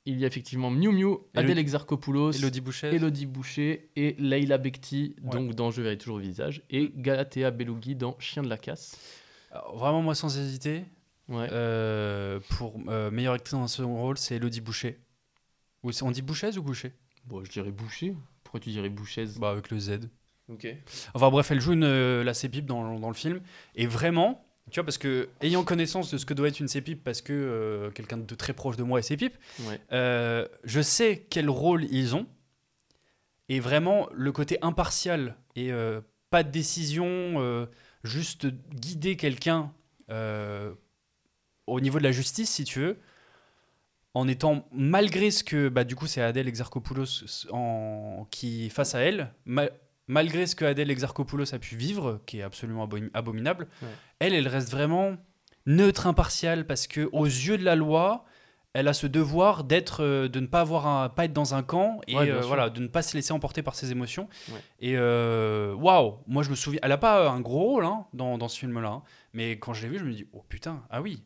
Il 0.07 0.19
y 0.21 0.25
a 0.25 0.27
effectivement 0.27 0.69
Miu 0.71 0.91
Miu, 0.93 1.17
Adèle 1.35 1.59
Exarchopoulos, 1.59 2.33
Elodie 2.33 2.61
Boucher. 2.61 2.95
Elodie 2.95 3.25
Boucher 3.25 3.89
et 3.97 4.15
Leila 4.19 4.59
Bekti, 4.59 5.17
Ouais. 5.23 5.31
donc 5.31 5.55
dans 5.55 5.71
Je 5.71 5.81
verrai 5.81 5.97
toujours 5.97 6.17
au 6.17 6.21
visage, 6.21 6.63
et 6.69 6.93
Galatea 6.95 7.51
Belougui 7.51 7.95
dans 7.97 8.15
Chien 8.19 8.43
de 8.43 8.49
la 8.51 8.59
casse. 8.59 8.99
Alors, 9.51 9.79
vraiment, 9.79 10.03
moi, 10.03 10.15
sans 10.15 10.37
hésiter, 10.39 10.85
Ouais. 11.29 11.49
euh, 11.53 12.39
pour 12.51 12.75
euh, 12.89 13.11
meilleure 13.11 13.35
actrice 13.35 13.53
dans 13.55 13.63
un 13.63 13.69
second 13.69 13.97
rôle, 13.97 14.19
c'est 14.19 14.37
Elodie 14.37 14.61
Boucher. 14.61 14.99
Ou 15.83 15.93
c'est- 15.93 16.03
on 16.03 16.11
dit 16.11 16.23
Boucher 16.23 16.57
ou 16.59 16.63
Boucher 16.63 16.93
Bon, 17.27 17.43
je 17.45 17.51
dirais 17.51 17.71
Boucher. 17.71 18.15
Pourquoi 18.43 18.61
tu 18.61 18.71
dirais 18.71 18.89
Boucher 18.91 19.27
Bah, 19.39 19.51
avec 19.51 19.71
le 19.71 19.79
Z. 19.79 20.01
Ok. 20.51 20.67
Enfin 21.15 21.31
bref, 21.31 21.51
elle 21.51 21.61
joue 21.61 21.73
une, 21.73 21.85
euh, 21.85 22.23
la 22.25 22.35
C-pipe 22.35 22.67
dans, 22.67 22.99
dans 22.99 23.09
le 23.09 23.15
film. 23.15 23.41
Et 23.75 23.87
vraiment, 23.87 24.45
tu 24.71 24.79
vois, 24.81 24.85
parce 24.85 24.99
que 24.99 25.31
ayant 25.41 25.65
connaissance 25.65 26.11
de 26.11 26.19
ce 26.19 26.27
que 26.27 26.35
doit 26.35 26.49
être 26.49 26.61
une 26.61 26.69
C-pipe, 26.69 27.03
parce 27.03 27.23
que 27.23 27.33
euh, 27.33 27.91
quelqu'un 27.91 28.19
de 28.19 28.35
très 28.35 28.53
proche 28.53 28.77
de 28.77 28.83
moi 28.83 28.99
est 28.99 29.03
C-pipe, 29.03 29.35
Ouais. 29.61 29.81
euh, 29.93 30.47
je 30.65 30.81
sais 30.83 31.27
quel 31.31 31.49
rôle 31.49 31.85
ils 31.85 32.15
ont. 32.15 32.27
Et 33.49 33.61
vraiment, 33.61 34.09
le 34.13 34.33
côté 34.33 34.59
impartial 34.63 35.37
et 35.57 35.73
euh, 35.73 36.01
pas 36.31 36.43
de 36.43 36.51
décision, 36.51 37.07
euh, 37.07 37.67
juste 38.03 38.47
guider 38.75 39.17
quelqu'un 39.17 39.73
euh, 40.11 40.73
au 41.67 41.81
niveau 41.81 41.99
de 41.99 42.05
la 42.05 42.13
justice, 42.13 42.51
si 42.51 42.65
tu 42.65 42.81
veux, 42.81 42.99
en 44.15 44.29
étant, 44.29 44.67
malgré 44.73 45.31
ce 45.31 45.43
que, 45.43 45.69
bah, 45.69 45.85
du 45.85 45.97
coup, 45.97 46.07
c'est 46.07 46.21
Adèle 46.23 46.47
Exarchopoulos 46.49 47.47
en, 47.51 48.27
qui 48.31 48.71
face 48.71 48.95
à 48.95 49.01
elle, 49.01 49.33
ma- 49.45 49.71
malgré 50.07 50.47
ce 50.47 50.55
que 50.55 50.65
Adèle 50.65 50.91
Exarchopoulos 50.91 51.53
a 51.55 51.59
pu 51.59 51.77
vivre, 51.77 52.21
qui 52.27 52.39
est 52.39 52.43
absolument 52.43 52.87
abomi- 52.87 53.11
abominable, 53.15 53.67
Ouais. 53.83 53.89
elle, 54.21 54.35
elle 54.35 54.47
reste 54.49 54.71
vraiment 54.71 55.17
neutre, 55.67 56.07
impartiale, 56.07 56.67
parce 56.67 56.87
que 56.87 57.09
aux 57.13 57.25
yeux 57.25 57.59
de 57.59 57.65
la 57.65 57.75
loi, 57.75 58.25
elle 58.73 58.87
a 58.89 58.93
ce 58.93 59.07
devoir 59.07 59.65
d'être, 59.65 60.03
euh, 60.05 60.29
de 60.29 60.39
ne 60.41 60.47
pas 60.47 60.61
avoir 60.61 60.87
un, 60.87 61.09
pas 61.09 61.25
être 61.25 61.33
dans 61.33 61.55
un 61.55 61.63
camp 61.63 62.01
et 62.07 62.17
Ouais, 62.17 62.31
euh, 62.31 62.41
voilà, 62.41 62.71
de 62.71 62.81
ne 62.81 62.87
pas 62.89 63.03
se 63.03 63.17
laisser 63.17 63.33
emporter 63.33 63.63
par 63.63 63.75
ses 63.75 63.91
émotions. 63.93 64.29
Ouais. 64.51 64.59
Et 64.81 64.95
euh, 64.97 65.73
waouh, 65.75 66.19
moi 66.27 66.43
je 66.43 66.51
me 66.51 66.55
souviens, 66.57 66.81
elle 66.83 66.93
a 66.93 66.99
pas 66.99 67.29
un 67.31 67.41
gros 67.41 67.61
rôle 67.71 67.85
hein, 67.85 68.07
dans, 68.13 68.37
dans 68.37 68.49
ce 68.49 68.59
film-là, 68.59 68.89
hein, 68.89 69.03
mais 69.33 69.53
quand 69.59 69.75
je 69.75 69.83
l'ai 69.83 69.89
vu, 69.89 69.99
je 69.99 70.05
me 70.05 70.13
dis 70.13 70.27
oh 70.33 70.45
putain, 70.49 70.83
ah 70.91 71.01
oui, 71.01 71.23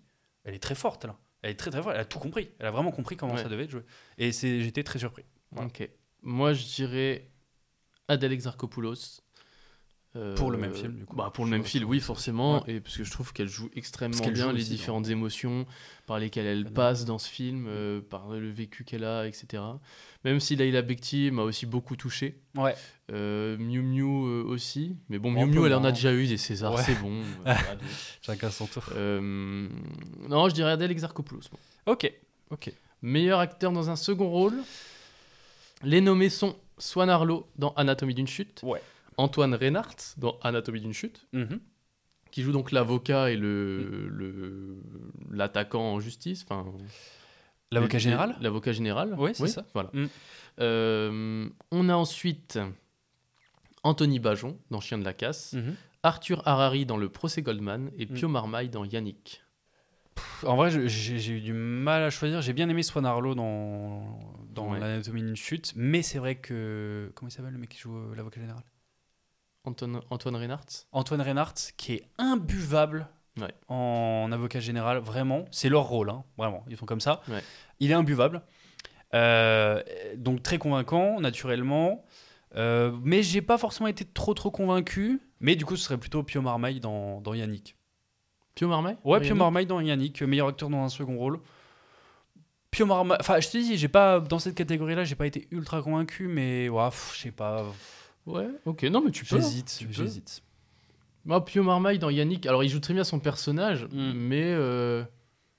elle 0.49 0.55
est 0.55 0.59
très 0.63 0.75
forte 0.75 1.05
là, 1.05 1.17
elle 1.43 1.51
est 1.53 1.55
très 1.57 1.71
très 1.71 1.83
forte, 1.83 1.95
elle 1.95 2.01
a 2.01 2.05
tout 2.05 2.19
compris, 2.19 2.51
elle 2.59 2.67
a 2.67 2.71
vraiment 2.71 2.91
compris 2.91 3.17
comment 3.17 3.35
Ouais. 3.35 3.43
ça 3.43 3.49
devait 3.49 3.65
être 3.65 3.71
joué. 3.71 3.83
Et 4.19 4.33
c'est, 4.33 4.63
j'étais 4.63 4.83
très 4.83 4.99
surpris. 4.99 5.25
Voilà. 5.53 5.69
Ok. 5.69 5.89
Moi, 6.23 6.53
je 6.53 6.65
dirais 6.65 7.31
Adèle 8.09 8.33
Exarchopoulos. 8.33 9.21
Euh, 10.19 10.35
Pour 10.35 10.51
le 10.51 10.59
même 10.59 10.75
film, 10.75 10.95
du 10.97 11.05
coup. 11.05 11.15
bah, 11.15 11.31
pour 11.33 11.45
le 11.45 11.51
même 11.53 11.63
film, 11.65 11.85
oui, 11.89 12.01
forcément. 12.01 12.67
Et 12.67 12.81
parce 12.81 12.97
que 12.97 13.05
je 13.05 13.11
trouve 13.13 13.33
qu'elle 13.33 13.47
joue 13.49 13.71
extrêmement 13.77 14.27
bien 14.31 14.49
joue 14.49 14.53
les 14.57 14.63
aussi, 14.63 14.71
différentes 14.71 15.09
émotions 15.11 15.65
par 16.07 16.19
lesquelles 16.19 16.47
elle 16.47 16.67
a- 16.67 16.71
passe 16.71 17.05
dans 17.05 17.19
ce 17.19 17.29
film, 17.29 17.67
euh, 17.69 18.01
par 18.01 18.29
le 18.31 18.51
vécu 18.51 18.83
qu'elle 18.83 19.05
a, 19.05 19.29
etc. 19.29 19.63
Même 20.25 20.41
si 20.41 20.57
Leila 20.57 20.83
Bekti 20.83 21.31
m'a 21.31 21.43
aussi 21.43 21.67
beaucoup 21.67 21.95
touché. 21.95 22.41
Ouais. 22.57 22.75
Euh, 23.13 23.57
Miu 23.59 23.81
Miu 23.83 24.03
euh, 24.03 24.43
aussi. 24.45 24.97
Mais 25.09 25.21
bon, 25.21 25.31
Miu 25.31 25.47
Miu, 25.47 25.67
elle 25.67 25.75
en 25.75 25.85
a 25.85 25.93
déjà 25.93 26.13
eu 26.13 26.27
des 26.27 26.37
Césars, 26.37 26.75
Ouais. 26.75 26.83
c'est 26.85 27.01
bon. 27.01 27.21
euh. 27.47 27.55
Chacun 28.21 28.51
son 28.51 28.67
tour. 28.67 28.83
Euh, 28.97 29.69
non, 30.29 30.49
je 30.49 30.55
dirais 30.55 30.73
Adèle 30.73 30.91
Exarchopoulos. 30.91 31.43
moi. 31.53 31.61
Ok, 31.95 32.13
ok. 32.51 32.73
Meilleur 33.03 33.39
acteur 33.39 33.71
dans 33.71 33.89
un 33.89 33.97
second 33.97 34.29
rôle. 34.29 34.55
Les 35.85 36.01
nommés 36.01 36.29
sont 36.31 36.57
Swan 36.79 37.09
Arlo 37.09 37.47
dans 37.57 37.73
Anatomie 37.75 38.15
d'une 38.15 38.27
chute, 38.27 38.61
Ouais. 38.65 38.83
Antoine 39.19 39.55
Reinhardt 39.55 40.15
dans 40.17 40.39
Anatomie 40.43 40.81
d'une 40.81 40.93
chute, 40.95 41.27
Mhm. 41.35 41.61
qui 42.31 42.43
joue 42.43 42.53
donc 42.53 42.73
l'avocat 42.73 43.31
et 43.31 43.37
le 43.37 44.09
le- 44.09 44.81
l'attaquant 45.31 45.83
en 45.93 46.01
justice. 46.01 46.45
Enfin, 46.49 46.65
L'avocat 47.71 47.99
général 47.99 48.35
L'avocat 48.41 48.73
général. 48.73 49.13
Ouais, 49.19 49.35
c'est 49.35 49.47
ça. 49.49 49.67
Voilà. 49.75 49.91
Mm. 49.93 50.07
Euh, 50.61 51.49
on 51.71 51.89
a 51.91 51.95
ensuite 51.95 52.59
Anthony 53.83 54.19
Bajon 54.21 54.59
dans 54.71 54.81
Chien 54.81 54.99
de 54.99 55.05
la 55.05 55.13
casse, 55.13 55.53
Mhm. 55.53 55.75
Arthur 56.03 56.43
Harari 56.47 56.87
dans 56.87 56.97
Le 56.97 57.09
procès 57.09 57.43
Goldman 57.43 57.91
et 57.99 58.07
Mm. 58.07 58.15
Pio 58.15 58.29
Marmaille 58.29 58.69
dans 58.71 58.85
Yannick. 58.85 59.43
En 60.45 60.57
vrai, 60.57 60.71
j'ai 60.89 61.33
eu 61.33 61.41
du 61.41 61.53
mal 61.53 62.03
à 62.03 62.11
choisir. 62.11 62.41
J'ai 62.41 62.53
bien 62.53 62.69
aimé 62.69 62.83
Swan 62.83 63.05
Arlo 63.07 63.35
dans, 63.35 64.19
dans 64.53 64.73
Ouais. 64.73 64.81
l'anatomie 64.81 65.23
d'une 65.23 65.37
chute, 65.37 65.73
mais 65.77 66.03
c'est 66.03 66.19
vrai 66.19 66.37
que. 66.37 67.13
Comment 67.15 67.29
il 67.29 67.33
s'appelle 67.33 67.53
le 67.53 67.59
mec 67.59 67.69
qui 67.69 67.79
joue 67.79 67.97
euh, 67.97 68.15
l'avocat 68.17 68.41
général? 68.41 68.63
Antoine, 69.69 70.01
Antoine 70.11 70.37
Reinhardt 70.37 70.87
Antoine 70.93 71.21
Reinhardt, 71.23 71.55
qui 71.77 71.95
est 71.95 72.05
imbuvable 72.19 73.09
Ouais. 73.41 73.55
en 73.69 74.31
avocat 74.33 74.59
général, 74.59 74.99
vraiment. 74.99 75.45
C'est 75.53 75.69
leur 75.69 75.85
rôle, 75.85 76.11
hein, 76.11 76.25
vraiment. 76.37 76.65
Ils 76.69 76.77
font 76.77 76.87
comme 76.87 77.01
ça. 77.01 77.21
Ouais. 77.29 77.43
Il 77.79 77.91
est 77.91 77.95
imbuvable. 77.95 78.43
Euh, 79.15 79.81
donc 80.17 80.43
très 80.43 80.59
convaincant, 80.59 81.21
naturellement. 81.21 82.05
Euh, 82.57 82.91
mais 83.05 83.23
j'ai 83.23 83.41
pas 83.43 83.57
forcément 83.59 83.87
été 83.87 84.05
trop 84.05 84.35
trop 84.35 84.51
convaincu. 84.51 85.21
Mais 85.41 85.55
du 85.55 85.65
coup, 85.65 85.77
ce 85.77 85.85
serait 85.85 85.99
plutôt 85.99 86.25
Pio 86.25 86.43
Marmaille 86.43 86.81
dans, 86.81 87.21
dans 87.21 87.33
Yannick. 87.33 87.77
Pio 88.57 88.67
Marmaille 88.67 88.97
Ouais, 89.05 89.19
Pio 89.21 89.29
Yannick? 89.29 89.39
Marmaille 89.39 89.67
dans 89.67 89.81
Yannick, 89.81 90.21
meilleur 90.23 90.49
acteur 90.49 90.69
dans 90.69 90.83
un 90.83 90.89
second 90.89 91.17
rôle. 91.17 91.39
Pio 92.73 92.87
Marmaille, 92.87 93.19
enfin, 93.21 93.39
je 93.39 93.49
te 93.49 93.57
dis, 93.57 93.77
j'ai 93.79 93.89
pas 93.89 94.19
dans 94.21 94.41
cette 94.41 94.57
catégorie-là, 94.57 95.05
j'ai 95.05 95.15
pas 95.15 95.27
été 95.27 95.47
ultra 95.53 95.81
convaincu, 95.81 96.27
mais 96.27 96.69
ouais, 96.69 96.89
je 97.15 97.19
sais 97.21 97.31
pas, 97.31 97.65
Ouais, 98.27 98.49
ok, 98.67 98.83
non 98.85 99.01
mais 99.03 99.11
tu 99.11 99.25
peux. 99.25 99.37
j'hésite, 99.41 99.75
tu 99.79 99.87
peux. 99.87 99.93
j'hésite. 99.93 100.43
Moi, 101.25 101.45
Pio 101.45 101.63
Marmaille 101.63 101.99
dans 101.99 102.11
Yannick, 102.11 102.47
alors 102.47 102.63
il 102.65 102.69
joue 102.69 102.81
très 102.81 102.95
bien 102.95 103.05
son 103.05 103.21
personnage, 103.21 103.85
Mm. 103.87 104.13
mais 104.15 104.45
euh, 104.53 105.03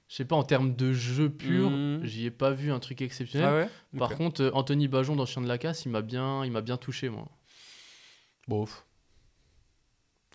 je 0.07 0.15
sais 0.15 0.25
pas, 0.25 0.35
en 0.35 0.43
termes 0.43 0.75
de 0.75 0.93
jeu 0.93 1.29
pur, 1.29 1.69
Mm. 1.69 2.03
j'y 2.05 2.25
ai 2.25 2.31
pas 2.31 2.51
vu 2.51 2.71
un 2.71 2.79
truc 2.79 3.01
exceptionnel. 3.01 3.47
Ah 3.47 3.55
ouais? 3.93 3.99
Par 3.99 4.15
contre, 4.15 4.41
euh, 4.41 4.51
Anthony 4.53 4.87
Bajon 4.87 5.15
dans 5.15 5.25
Chien 5.25 5.41
de 5.41 5.47
la 5.47 5.57
Casse, 5.57 5.85
il 5.85 5.89
m'a 5.89 6.01
bien, 6.01 6.43
il 6.45 6.51
m'a 6.51 6.61
bien 6.61 6.77
touché, 6.77 7.09
moi. 7.09 7.27
bof, 8.47 8.85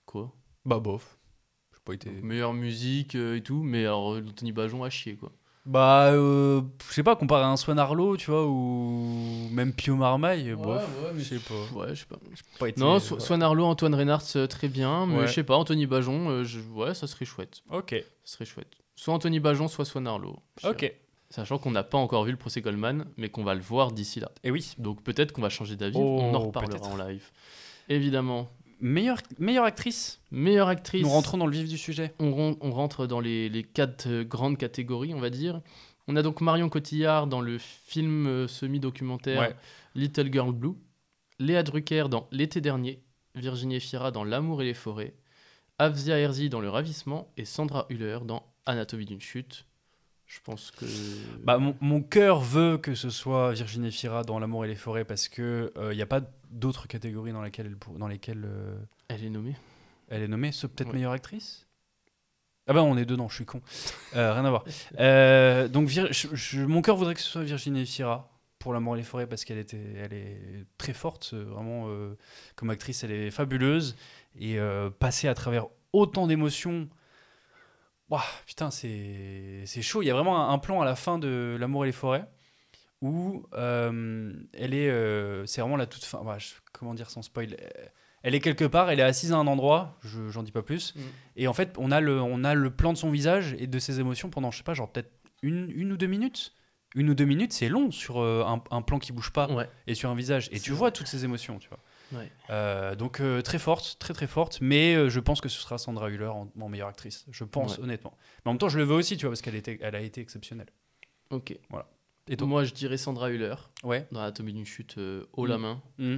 Quoi? 0.07 0.33
Bah 0.65 0.79
bof. 0.81 1.19
J'ai 1.73 1.81
pas 1.85 1.95
été. 1.95 2.11
Meilleure 2.11 2.55
musique 2.55 3.15
euh, 3.17 3.37
et 3.37 3.43
tout, 3.43 3.63
mais 3.63 3.81
alors 3.85 4.15
euh, 4.15 4.25
Anthony 4.29 4.53
Bajon 4.53 4.85
a 4.85 4.91
chier, 4.91 5.17
quoi. 5.17 5.33
Bah, 5.67 6.09
euh, 6.13 6.61
je 6.91 6.95
sais 6.95 7.03
pas, 7.03 7.17
comparé 7.17 7.43
à 7.43 7.49
un 7.49 7.57
Swan 7.57 7.79
Arlo, 7.79 8.19
tu 8.19 8.31
vois, 8.31 8.47
ou 8.47 9.49
même 9.51 9.73
Pio 9.73 9.97
Marmaille, 9.97 10.53
bof. 10.55 10.83
mais 11.15 11.23
je 11.23 11.39
sais 11.39 11.39
pas. 11.39 11.79
Ouais, 11.79 11.89
je 11.95 12.01
sais 12.01 12.07
pas. 12.07 12.17
J'ai 12.35 12.59
pas 12.59 12.69
été- 12.69 12.81
Non, 12.81 12.95
ouais. 12.95 13.01
So- 13.01 13.19
Swan 13.19 13.43
Arlo, 13.43 13.65
Antoine 13.65 13.95
Reinhardt, 13.95 14.25
euh, 14.37 14.47
très 14.47 14.69
bien, 14.69 15.07
mais 15.07 15.21
Ouais. 15.21 15.27
je 15.27 15.33
sais 15.33 15.43
pas, 15.43 15.57
Anthony 15.57 15.87
Bajon, 15.87 16.29
euh, 16.29 16.45
je- 16.45 16.61
ouais, 16.61 16.93
ça 16.93 17.07
serait 17.07 17.25
chouette. 17.25 17.63
Ok, 17.71 17.95
Ça 18.25 18.33
serait 18.35 18.45
chouette. 18.45 18.69
Soit 18.95 19.15
Anthony 19.15 19.41
Bajon, 19.41 19.69
soit 19.69 19.85
Swan 19.87 20.07
Arlo. 20.07 20.37
ok. 20.65 20.93
Sachant 21.31 21.59
qu'on 21.59 21.71
n'a 21.73 21.83
pas 21.83 21.99
encore 21.99 22.25
vu 22.25 22.31
le 22.31 22.37
procès 22.37 22.61
Goldman, 22.61 23.07
mais 23.17 23.29
qu'on 23.29 23.43
va 23.43 23.55
le 23.57 23.61
voir 23.63 23.91
d'ici 23.91 24.21
là. 24.21 24.31
Et 24.45 24.51
oui, 24.53 24.75
Donc 24.79 25.03
peut-être 25.03 25.33
qu'on 25.33 25.43
va 25.43 25.49
changer 25.49 25.75
d'avis, 25.77 25.97
Oh, 25.99 26.19
on 26.21 26.35
en 26.35 26.39
reparlera 26.41 26.79
peut-être. 26.79 26.89
en 26.93 26.97
live. 26.97 27.25
Évidemment. 27.89 28.49
Meilleure, 28.81 29.19
meilleure 29.39 29.65
actrice. 29.65 30.21
Meilleure 30.31 30.69
actrice. 30.69 31.03
Nous 31.03 31.09
rentrons 31.09 31.39
dans 31.39 31.47
le 31.47 31.53
vif 31.57 31.69
du 31.69 31.79
sujet. 31.79 32.15
On, 32.19 32.35
ren- 32.35 32.57
on 32.61 32.71
rentre 32.71 33.07
dans 33.07 33.21
les, 33.21 33.49
les 33.49 33.63
quatre 33.63 34.07
euh, 34.09 34.25
grandes 34.25 34.57
catégories, 34.59 35.15
on 35.15 35.21
va 35.21 35.31
dire. 35.31 35.61
On 36.07 36.17
a 36.17 36.23
donc 36.23 36.41
Marion 36.41 36.69
Cotillard 36.69 37.27
dans 37.27 37.41
le 37.41 37.59
film 37.59 38.27
euh, 38.27 38.47
semi-documentaire 38.49 39.41
Ouais. 39.41 39.57
Little 39.95 40.31
Girl 40.33 40.53
Blue, 40.53 40.75
Léa 41.39 41.63
Drucker 41.63 42.07
dans 42.11 42.27
L'été 42.31 42.61
dernier, 42.61 43.01
Virginie 43.35 43.81
Fira 43.81 44.11
dans 44.11 44.25
L'amour 44.25 44.61
et 44.63 44.65
les 44.65 44.75
forêts, 44.75 45.15
Avzia 45.79 46.19
Herzi 46.19 46.49
dans 46.51 46.61
Le 46.61 46.69
ravissement 46.69 47.33
et 47.37 47.45
Sandra 47.45 47.87
Hüller 47.91 48.19
dans 48.25 48.43
Anatomie 48.67 49.07
d'une 49.07 49.21
chute. 49.21 49.67
Je 50.27 50.41
pense 50.43 50.71
que. 50.71 50.85
Bah, 51.45 51.59
mon, 51.59 51.77
mon 51.81 52.03
cœur 52.03 52.41
veut 52.41 52.79
que 52.79 52.95
ce 52.95 53.11
soit 53.11 53.53
Virginie 53.53 53.93
Fira 53.93 54.23
dans 54.25 54.39
L'amour 54.39 54.65
et 54.65 54.69
les 54.69 54.75
forêts 54.77 55.05
parce 55.05 55.29
que 55.29 55.73
il 55.91 55.97
n'y 55.97 56.03
a 56.03 56.07
pas 56.07 56.23
d'autres 56.51 56.87
catégories 56.89 57.33
dans 57.33 57.43
lesquelles 57.43 57.67
elle, 57.67 57.77
pour- 57.77 57.99
dans 57.99 58.09
lesquelles, 58.09 58.45
euh, 58.47 58.77
Elle 59.09 59.25
est 59.25 59.31
nommée. 59.31 59.55
elle 60.09 60.23
est 60.23 60.29
nommée. 60.29 60.51
Ce 60.53 60.67
peut-être 60.67 60.89
Ouais. 60.89 60.95
meilleure 60.95 61.13
actrice? 61.13 61.67
Ah 62.67 62.73
bah 62.73 62.83
on 62.83 62.97
est 62.97 63.05
dedans, 63.05 63.29
je 63.29 63.35
suis 63.35 63.45
con. 63.45 63.61
Euh, 64.17 64.33
rien 64.33 64.45
à 64.47 64.51
voir. 64.51 64.65
Euh, 64.99 65.69
donc 65.69 65.89
Vir- 65.89 66.11
je- 66.13 66.29
je- 66.35 66.63
mon 66.65 66.81
cœur 66.81 66.97
voudrait 66.97 67.15
que 67.15 67.21
ce 67.21 67.29
soit 67.29 67.43
Virginie 67.45 67.85
Fira 67.85 68.31
pour 68.59 68.73
L'amour 68.73 68.95
et 68.95 68.99
les 68.99 69.05
forêts 69.05 69.27
parce 69.27 69.45
qu'elle 69.45 69.59
était, 69.59 69.95
elle 69.99 70.15
est 70.15 70.65
très 70.79 70.95
forte, 70.95 71.33
euh, 71.35 71.45
vraiment 71.45 71.85
euh, 71.89 72.17
comme 72.57 72.71
actrice, 72.71 73.05
elle 73.05 73.11
est 73.13 73.31
fabuleuse 73.31 73.95
et 74.41 74.59
euh, 74.59 74.89
passer 74.89 75.29
à 75.29 75.35
travers 75.35 75.67
autant 75.93 76.27
d'émotions. 76.27 76.89
Putain, 78.47 78.71
c'est 78.71 79.65
chaud. 79.83 80.03
Il 80.03 80.07
y 80.07 80.11
a 80.11 80.15
vraiment 80.15 80.51
un, 80.51 80.59
plan 80.59 80.81
à 80.81 80.85
la 80.85 80.95
fin 80.97 81.19
de 81.19 81.57
L'amour 81.59 81.85
et 81.85 81.89
les 81.89 81.93
forêts 81.93 82.27
où 83.01 83.47
euh, 83.55 84.33
elle 84.53 84.75
est. 84.75 84.89
euh, 84.91 85.45
c'est 85.47 85.61
vraiment 85.61 85.77
la 85.77 85.87
toute 85.87 86.05
fin. 86.05 86.23
Je- 86.39 86.55
comment 86.73 86.95
dire 86.95 87.11
sans 87.11 87.23
spoil? 87.23 87.57
Elle 88.23 88.35
est 88.35 88.41
quelque 88.41 88.65
part, 88.65 88.91
elle 88.91 89.01
est 89.01 89.05
assise 89.05 89.33
à 89.33 89.37
un 89.37 89.47
endroit, 89.47 89.99
je, 90.03 90.31
j'en 90.31 90.43
dis 90.43 90.53
pas 90.53 90.63
plus. 90.63 90.95
Mm. 90.97 91.01
Et 91.37 91.47
en 91.49 91.53
fait, 91.53 91.75
on 91.77 91.91
a, 91.91 92.01
le, 92.01 92.21
on 92.23 92.43
a 92.43 92.55
le 92.55 92.71
plan 92.71 92.95
de 92.95 92.99
son 92.99 93.11
visage 93.11 93.55
et 93.59 93.67
de 93.67 93.79
ses 93.79 94.01
émotions 94.01 94.31
pendant, 94.31 94.51
je 94.51 94.57
sais 94.59 94.63
pas, 94.65 94.73
genre 94.73 94.91
peut-être 94.91 95.13
une, 95.43 95.71
une 95.71 95.93
ou 95.93 95.97
deux 95.99 96.07
minutes. 96.07 96.55
Une 96.95 97.11
ou 97.11 97.15
deux 97.15 97.25
minutes, 97.27 97.53
c'est 97.53 97.69
long 97.69 97.91
sur 97.91 98.23
euh, 98.23 98.45
un, 98.47 98.63
un 98.71 98.81
plan 98.81 98.99
qui 98.99 99.13
bouge 99.13 99.31
pas 99.33 99.49
Ouais. 99.53 99.69
et 99.87 99.95
sur 99.95 100.09
un 100.11 100.15
visage. 100.15 100.49
Et 100.53 100.61
tu 100.61 100.71
vrai. 100.71 100.79
vois 100.79 100.91
toutes 100.93 101.09
ces 101.09 101.25
émotions, 101.25 101.59
tu 101.59 101.69
vois. 101.69 101.81
Ouais. 102.15 102.31
Euh, 102.51 102.95
donc 102.95 103.21
euh, 103.21 103.43
très 103.43 103.59
forte, 103.59 103.97
très 103.99 104.15
très 104.15 104.27
forte, 104.27 104.59
mais 104.61 104.95
euh, 104.95 105.09
je 105.11 105.21
pense 105.21 105.41
que 105.41 105.49
ce 105.49 105.61
sera 105.61 105.79
Sandra 105.79 106.09
Hüller 106.11 106.27
en, 106.29 106.51
en 106.61 106.69
meilleure 106.69 106.89
actrice. 106.89 107.25
Je 107.31 107.45
pense 107.45 107.77
Ouais. 107.79 107.85
honnêtement. 107.85 108.17
Mais 108.45 108.51
en 108.51 108.53
même 108.53 108.59
temps, 108.59 108.69
je 108.69 108.79
le 108.79 108.85
veux 108.85 108.95
aussi, 108.95 109.17
tu 109.17 109.27
vois, 109.27 109.31
parce 109.33 109.43
qu'elle 109.43 109.55
était, 109.57 109.79
elle 109.83 109.95
a 109.95 110.01
été 110.01 110.21
exceptionnelle. 110.21 110.69
Ok. 111.31 111.59
Voilà. 111.71 111.87
Et 112.29 112.37
toi? 112.37 112.47
Moi, 112.47 112.65
je 112.65 112.73
dirais 112.73 112.97
Sandra 112.97 113.31
Hüller 113.31 113.55
Ouais. 113.83 114.07
dans 114.13 114.21
Anatomie 114.21 114.53
d'une 114.53 114.65
chute 114.67 114.97
haut 115.33 115.47
la 115.47 115.59
Mm. 115.59 115.61
main. 115.63 115.83
Mm. 115.99 116.17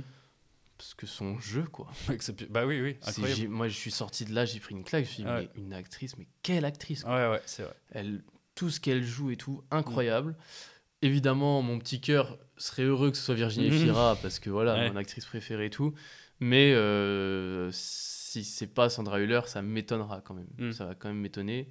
Parce 0.79 0.93
que 0.95 1.07
son 1.07 1.39
jeu, 1.39 1.63
quoi. 1.65 1.89
Bah 2.51 2.67
oui, 2.67 2.81
oui, 2.83 2.97
incroyable. 3.07 3.49
Moi, 3.49 3.69
je 3.69 3.75
suis 3.75 3.91
sorti 3.91 4.25
de 4.27 4.35
là, 4.35 4.45
j'ai 4.45 4.61
pris 4.61 4.75
une 4.75 4.85
claque. 4.85 5.05
Je 5.05 5.09
me 5.09 5.15
suis 5.15 5.23
dit, 5.25 5.29
Ouais. 5.29 5.49
mais 5.57 5.63
une 5.63 5.73
actrice, 5.73 6.19
mais 6.19 6.27
quelle 6.43 6.65
actrice 6.67 7.03
quoi. 7.05 7.15
Ouais, 7.17 7.31
ouais, 7.37 7.43
c'est 7.47 7.63
vrai. 7.63 7.75
Elle, 7.93 8.23
Tout 8.55 8.71
ce 8.71 8.79
qu'elle 8.81 9.03
joue 9.03 9.31
et 9.31 9.37
tout, 9.37 9.63
incroyable. 9.71 10.35
Évidemment, 11.03 11.63
mon 11.63 11.79
petit 11.79 12.01
cœur 12.01 12.39
serait 12.57 12.85
heureux 12.85 13.11
que 13.11 13.17
ce 13.17 13.23
soit 13.23 13.35
Virginie 13.35 13.71
Mhm. 13.71 13.79
Fira, 13.85 14.17
parce 14.23 14.39
que 14.39 14.51
voilà, 14.51 14.75
Ouais. 14.75 14.91
mon 14.91 14.97
actrice 14.97 15.25
préférée 15.27 15.67
et 15.67 15.71
tout. 15.71 15.95
Mais 16.41 16.73
euh, 16.75 17.71
si 17.73 18.45
c'est 18.45 18.67
pas 18.67 18.89
Sandra 18.91 19.21
Hüller, 19.21 19.41
ça 19.47 19.63
m'étonnera 19.63 20.21
quand 20.21 20.35
même. 20.35 20.49
Mm. 20.59 20.73
Ça 20.73 20.85
va 20.87 20.95
quand 20.95 21.09
même 21.09 21.19
m'étonner. 21.21 21.71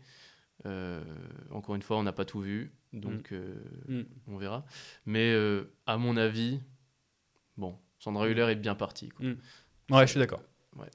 Euh, 0.66 1.04
encore 1.52 1.76
une 1.76 1.82
fois, 1.82 1.98
on 1.98 2.04
n'a 2.04 2.14
pas 2.14 2.26
tout 2.26 2.40
vu, 2.42 2.72
donc 2.94 3.32
euh, 3.32 3.56
Mm. 3.88 4.02
on 4.28 4.38
verra. 4.38 4.66
Mais 5.06 5.36
à 5.86 5.98
mon 5.98 6.18
avis, 6.18 6.60
bon, 7.58 7.78
Sandra 8.00 8.28
Hüller 8.28 8.48
est 8.52 8.56
bien 8.56 8.74
partie. 8.76 9.10
quoi. 9.10 9.26
Mm. 9.26 9.38
Ouais, 9.92 10.06
je 10.08 10.12
suis 10.12 10.20
d'accord. 10.20 10.42
Ouais. 10.78 10.88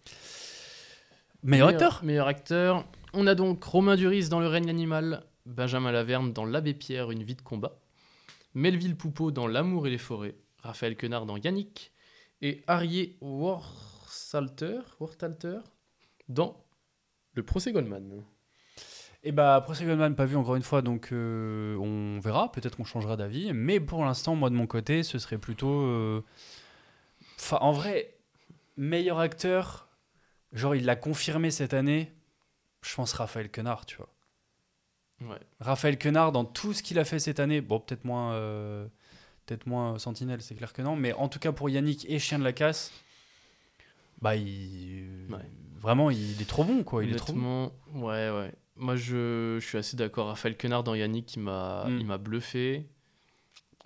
Meilleur 1.43 1.69
acteur? 1.69 2.01
Meilleur 2.05 2.27
acteur. 2.27 2.87
On 3.13 3.27
a 3.27 3.35
donc 3.35 3.63
Romain 3.65 3.97
Duris 3.97 4.29
dans 4.29 4.41
Le 4.41 4.47
règne 4.47 4.69
animal, 4.71 5.25
Benjamin 5.47 5.91
Laverne 5.93 6.33
dans 6.33 6.45
L'Abbé 6.45 6.75
Pierre, 6.75 7.11
Une 7.11 7.23
vie 7.23 7.35
de 7.35 7.43
combat, 7.43 7.80
Melville 8.55 8.97
Poupeau 8.97 9.31
dans 9.31 9.47
L'amour 9.47 9.87
et 9.87 9.91
les 9.91 9.99
forêts, 9.99 10.35
Raphaël 10.59 10.97
Quenard 10.97 11.27
dans 11.27 11.37
Yannick, 11.37 11.93
et 12.43 12.63
Arié 12.67 13.17
Wartalter 13.21 14.81
dans 16.29 16.65
Le 17.35 17.43
procès 17.43 17.73
Goldman. 17.73 18.25
Et 19.23 19.33
bah, 19.33 19.61
Procès 19.63 19.85
Goldman, 19.85 20.15
pas 20.17 20.25
vu 20.25 20.37
encore 20.37 20.57
une 20.57 20.63
fois, 20.63 20.81
donc 20.81 21.13
euh, 21.13 21.77
on 21.77 22.21
verra. 22.21 22.51
Peut-être 22.53 22.77
qu'on 22.77 22.85
changera 22.85 23.17
d'avis. 23.17 23.53
Mais 23.53 23.79
pour 23.79 24.03
l'instant, 24.05 24.35
moi 24.35 24.49
de 24.49 24.55
mon 24.55 24.67
côté, 24.67 25.03
ce 25.03 25.19
serait 25.19 25.39
plutôt. 25.39 25.83
euh, 25.83 26.25
Enfin, 27.39 27.59
en 27.61 27.73
vrai, 27.73 28.17
meilleur 28.77 29.19
acteur, 29.19 29.89
genre 30.53 30.75
il 30.75 30.85
l'a 30.85 30.97
confirmé 30.97 31.51
cette 31.51 31.75
année, 31.75 32.13
je 32.83 32.95
pense 32.95 33.13
Raphaël 33.15 33.51
Quenard, 33.51 33.87
tu 33.87 33.97
vois. 33.97 34.10
Ouais. 35.23 35.39
Raphaël 35.61 35.99
Quenard, 35.99 36.33
dans 36.33 36.45
tout 36.45 36.73
ce 36.73 36.83
qu'il 36.83 36.99
a 36.99 37.05
fait 37.05 37.19
cette 37.19 37.41
année, 37.41 37.61
bon, 37.61 37.79
peut-être 37.81 38.05
moins, 38.05 38.33
euh, 38.35 38.87
peut-être 39.47 39.67
moins 39.67 39.99
Sentinelle, 39.99 40.41
c'est 40.43 40.55
clair 40.55 40.73
que 40.73 40.81
non, 40.83 40.97
mais 40.97 41.13
en 41.13 41.29
tout 41.29 41.39
cas 41.39 41.53
pour 41.53 41.69
Yannick 41.69 42.07
et 42.09 42.19
Chien 42.19 42.39
de 42.39 42.45
la 42.45 42.53
Casse, 42.53 42.91
bah, 44.23 44.37
il, 44.37 45.05
Ouais. 45.31 45.39
vraiment, 45.79 46.11
il 46.11 46.41
est 46.41 46.49
trop 46.49 46.65
bon, 46.65 46.83
quoi. 46.85 47.05
Il 47.05 47.11
est 47.13 47.17
trop 47.17 47.33
bon. 47.33 47.39
Honnêtement, 47.39 47.73
ouais, 48.07 48.31
ouais. 48.31 48.53
Moi, 48.77 48.97
je, 48.97 49.59
je 49.61 49.67
suis 49.67 49.77
assez 49.77 49.97
d'accord. 49.97 50.29
Raphaël 50.29 50.57
Quenard 50.57 50.85
dans 50.85 50.95
Yannick, 50.95 51.35
il 51.37 51.41
m'a 51.43 51.85
Mm. 51.87 51.99
il 52.01 52.07
m'a 52.07 52.17
bluffé. 52.19 52.87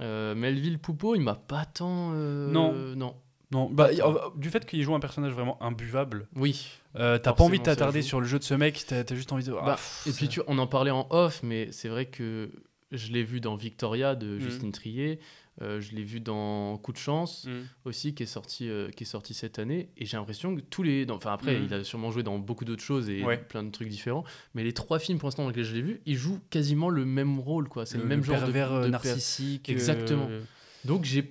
Euh, 0.00 0.34
Melville 0.34 0.78
Poupeau, 0.78 1.14
il 1.16 1.20
m'a 1.20 1.34
pas 1.34 1.64
tant. 1.64 2.10
euh, 2.14 2.50
Non. 2.50 2.72
Non. 2.96 3.16
Non, 3.54 3.70
bah, 3.70 3.88
euh, 3.92 4.14
du 4.36 4.50
fait 4.50 4.66
qu'il 4.66 4.82
joue 4.82 4.94
un 4.94 5.00
personnage 5.00 5.32
vraiment 5.32 5.62
imbuvable, 5.62 6.26
Oui. 6.34 6.68
euh, 6.96 7.18
t'as 7.18 7.32
pas 7.32 7.44
envie 7.44 7.58
de 7.58 7.62
t'attarder 7.64 8.02
sur 8.02 8.20
le 8.20 8.26
jeu 8.26 8.38
de 8.40 8.44
ce 8.44 8.54
mec, 8.54 8.84
t'as 8.86 9.04
as 9.08 9.14
juste 9.14 9.32
envie 9.32 9.44
de. 9.44 9.52
ah, 9.58 9.64
Bah, 9.64 9.74
pff, 9.76 10.06
et 10.08 10.12
puis 10.12 10.28
tu, 10.28 10.40
on 10.48 10.58
en 10.58 10.66
parlait 10.66 10.90
en 10.90 11.06
off, 11.10 11.40
mais 11.44 11.70
c'est 11.72 11.88
vrai 11.88 12.06
que 12.06 12.50
je 12.90 13.12
l'ai 13.12 13.22
vu 13.22 13.40
dans 13.40 13.54
Victoria 13.56 14.14
de 14.16 14.26
Mhm. 14.26 14.40
Justine 14.40 14.72
Trier, 14.72 15.20
euh, 15.62 15.80
je 15.80 15.94
l'ai 15.94 16.02
vu 16.02 16.18
dans 16.20 16.76
Coup 16.78 16.92
de 16.92 16.96
chance 16.98 17.44
Mm. 17.46 17.50
aussi 17.84 18.12
qui 18.14 18.24
est 18.24 18.26
sorti 18.26 18.68
euh, 18.68 18.90
qui 18.90 19.04
est 19.04 19.06
sorti 19.06 19.34
cette 19.34 19.60
année, 19.60 19.88
et 19.96 20.04
j'ai 20.04 20.16
l'impression 20.16 20.54
que 20.56 20.60
tous 20.60 20.82
les, 20.82 21.06
enfin 21.10 21.32
après 21.32 21.56
Mhm. 21.56 21.64
il 21.66 21.74
a 21.74 21.84
sûrement 21.84 22.10
joué 22.10 22.24
dans 22.24 22.38
beaucoup 22.40 22.64
d'autres 22.64 22.82
choses 22.82 23.08
et 23.08 23.22
Ouais. 23.24 23.36
plein 23.38 23.62
de 23.62 23.70
trucs 23.70 23.88
différents, 23.88 24.24
mais 24.54 24.64
les 24.64 24.72
trois 24.72 24.98
films 24.98 25.18
pour 25.18 25.28
l'instant 25.28 25.44
dans 25.44 25.50
lesquels 25.50 25.64
je 25.64 25.74
l'ai 25.76 25.82
vu, 25.82 26.00
il 26.06 26.16
joue 26.16 26.40
quasiment 26.50 26.88
le 26.88 27.04
même 27.04 27.38
rôle 27.38 27.68
quoi, 27.68 27.86
c'est 27.86 27.98
le, 27.98 28.04
même 28.04 28.24
genre 28.24 28.34
de, 28.40 28.42
pervers 28.42 28.80
de 28.82 28.88
narcissique. 28.88 29.68
Exactement. 29.68 30.28
Donc 30.84 31.04
j'ai, 31.04 31.30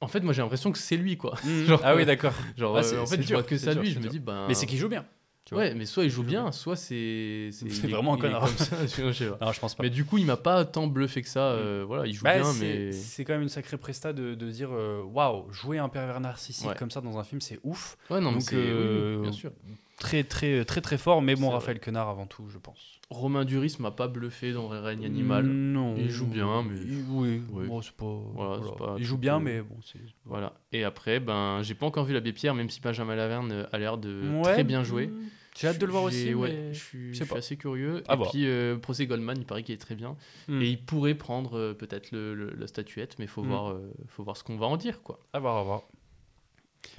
en 0.00 0.08
fait 0.08 0.20
moi 0.20 0.32
j'ai 0.32 0.42
l'impression 0.42 0.70
que 0.72 0.78
c'est 0.78 0.96
lui 0.96 1.16
quoi. 1.16 1.34
mm. 1.44 1.64
Genre, 1.66 1.80
ah 1.84 1.94
oui, 1.96 2.02
euh, 2.02 2.04
d'accord. 2.04 2.34
Genre 2.56 2.76
Ah, 2.76 2.80
euh, 2.84 3.00
en 3.02 3.06
fait 3.06 3.16
c'est 3.16 3.22
je 3.22 3.34
vois 3.34 3.42
que 3.42 3.56
c'est 3.56 3.72
ça 3.72 3.74
lui, 3.74 3.90
je 3.90 3.98
me 4.00 4.08
dis 4.08 4.18
ben. 4.20 4.46
Mais 4.48 4.54
c'est 4.54 4.66
qu'il 4.66 4.78
joue 4.78 4.88
bien. 4.88 5.04
tu 5.44 5.54
vois. 5.54 5.64
Ouais, 5.64 5.74
mais 5.74 5.86
soit 5.86 6.04
il 6.04 6.10
joue 6.10 6.22
bien, 6.22 6.42
bien. 6.44 6.52
soit 6.52 6.76
c'est. 6.76 7.48
C'est 7.52 7.88
vraiment 7.88 8.14
un 8.14 8.18
connard. 8.18 8.42
comme 8.42 8.56
ça, 8.56 8.76
je 8.86 9.12
sais 9.12 9.30
pas. 9.30 9.46
Non, 9.46 9.52
je 9.52 9.60
pense 9.60 9.74
pas. 9.74 9.82
Mais 9.82 9.90
du 9.90 10.04
coup, 10.04 10.18
il 10.18 10.26
m'a 10.26 10.36
pas 10.36 10.64
tant 10.64 10.86
bluffé 10.86 11.22
que 11.22 11.28
ça. 11.28 11.40
euh, 11.52 11.84
voilà, 11.86 12.06
il 12.06 12.12
joue 12.14 12.24
Bah, 12.24 12.34
bien, 12.38 12.44
c'est- 12.52 12.60
mais. 12.64 12.92
c'est 12.92 13.24
quand 13.24 13.32
même 13.32 13.42
une 13.42 13.48
sacrée 13.48 13.76
presta 13.78 14.12
de, 14.12 14.34
de 14.34 14.50
dire 14.50 14.68
euh, 14.72 15.02
waouh, 15.02 15.50
jouer 15.52 15.78
un 15.78 15.88
pervers 15.88 16.20
narcissique 16.20 16.68
Ouais. 16.68 16.74
comme 16.78 16.90
ça 16.90 17.00
dans 17.00 17.18
un 17.18 17.24
film, 17.24 17.40
c'est 17.40 17.58
ouf. 17.64 17.96
Ouais, 18.10 18.20
non, 18.20 18.30
mais 18.30 18.38
Donc, 18.38 18.42
c'est. 18.50 18.56
oui, 18.56 18.62
oui, 18.62 18.68
euh, 18.70 19.20
bien 19.22 19.32
sûr. 19.32 19.50
Très, 19.98 20.22
très, 20.22 20.64
très, 20.64 20.80
très 20.80 20.96
fort, 20.98 21.20
mais 21.22 21.34
bon. 21.34 21.50
Raphaël 21.50 21.80
Quenard 21.80 22.08
avant 22.08 22.26
tout, 22.26 22.48
je 22.48 22.58
pense. 22.58 23.00
Romain 23.10 23.44
Duris 23.44 23.76
m'a 23.80 23.90
pas 23.90 24.06
bluffé 24.06 24.52
dans 24.52 24.68
Règne 24.68 25.04
Animal. 25.04 25.44
Non. 25.46 25.94
Il 25.96 26.08
joue 26.10 26.26
bien, 26.26 26.62
mais- 26.62 26.78
Il- 26.80 27.04
oui, 27.10 27.42
Oui. 27.50 27.66
bon, 27.66 27.82
c'est 27.82 27.92
pas. 27.96 28.04
Voilà, 28.06 28.56
voilà. 28.58 28.62
c'est 28.66 28.78
pas 28.78 28.94
Il 28.98 29.04
joue 29.04 29.18
bien, 29.18 29.40
mais 29.40 29.60
bon, 29.62 29.76
c'est. 29.82 29.98
Voilà. 30.24 30.52
Et 30.72 30.84
après, 30.84 31.18
ben, 31.18 31.62
j'ai 31.62 31.74
pas 31.74 31.86
encore 31.86 32.04
vu 32.04 32.14
l'abbé 32.14 32.32
Pierre, 32.32 32.54
même 32.54 32.70
si 32.70 32.80
Benjamin 32.80 33.16
Laverne 33.16 33.66
a 33.72 33.78
l'air 33.78 33.98
de 33.98 34.22
Ouais, 34.36 34.52
très 34.52 34.64
bien 34.64 34.84
jouer. 34.84 35.10
J'ai 35.58 35.66
hâte 35.66 35.78
de 35.80 35.86
le 35.86 35.90
voir 35.90 36.04
aussi. 36.04 36.32
ouais, 36.34 36.52
mais 36.52 36.72
je 36.74 36.78
suis, 36.78 37.14
je 37.14 37.34
assez 37.34 37.56
curieux. 37.56 38.04
À 38.06 38.14
et 38.14 38.16
voir. 38.16 38.30
puis, 38.30 38.46
euh, 38.46 38.76
Procès 38.76 39.06
Goldman, 39.06 39.36
il 39.38 39.44
paraît 39.44 39.64
qu'il 39.64 39.74
est 39.74 39.78
très 39.78 39.96
bien. 39.96 40.16
Hmm. 40.46 40.62
Et 40.62 40.68
il 40.68 40.80
pourrait 40.84 41.16
prendre 41.16 41.58
euh, 41.58 41.74
peut-être 41.74 42.12
le, 42.12 42.34
le- 42.36 42.54
la 42.56 42.68
statuette, 42.68 43.16
mais 43.18 43.26
faut, 43.26 43.42
Hmm. 43.42 43.48
voir, 43.48 43.70
euh, 43.72 43.92
faut 44.06 44.22
voir 44.22 44.36
ce 44.36 44.44
qu'on 44.44 44.56
va 44.56 44.66
en 44.66 44.76
dire, 44.76 45.02
quoi. 45.02 45.18
À 45.32 45.40
voir, 45.40 45.56
à 45.56 45.64
voir. 45.64 45.82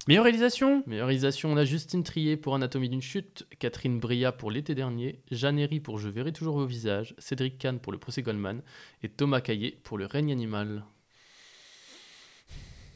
Meilleure 0.08 0.24
réalisation 0.24 0.84
Meilleure 0.88 1.08
réalisation, 1.08 1.52
on 1.52 1.58
a 1.58 1.66
Justine 1.66 2.04
Trier 2.04 2.38
pour 2.38 2.56
Anatomie 2.56 2.90
d'une 2.90 3.02
chute, 3.02 3.46
Catherine 3.60 4.00
Bria 4.00 4.32
pour 4.32 4.52
l'été 4.52 4.76
dernier, 4.76 5.22
Jeanne 5.32 5.60
Herry 5.60 5.80
pour 5.80 6.00
Je 6.00 6.10
verrai 6.10 6.32
toujours 6.32 6.56
vos 6.56 6.66
visages, 6.66 7.16
Cédric 7.18 7.58
Kahn 7.58 7.80
pour 7.80 7.92
Le 7.92 7.98
procès 7.98 8.22
Goldman 8.22 8.62
et 9.04 9.10
Thomas 9.10 9.42
Caillé 9.42 9.80
pour 9.84 9.98
Le 9.98 10.06
règne 10.06 10.32
animal. 10.32 10.84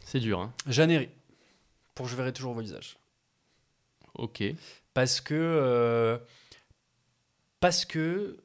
C'est 0.01 0.19
dur, 0.19 0.39
hein 0.39 0.53
Jeanne 0.67 0.91
Herry, 0.91 1.09
pour 1.95 2.07
Je 2.07 2.15
verrai 2.15 2.33
toujours 2.33 2.53
vos 2.53 2.61
visages. 2.61 2.97
Ok. 4.15 4.43
Parce 4.93 5.21
que. 5.21 5.33
euh, 5.33 6.17
parce 7.59 7.85
que. 7.85 8.37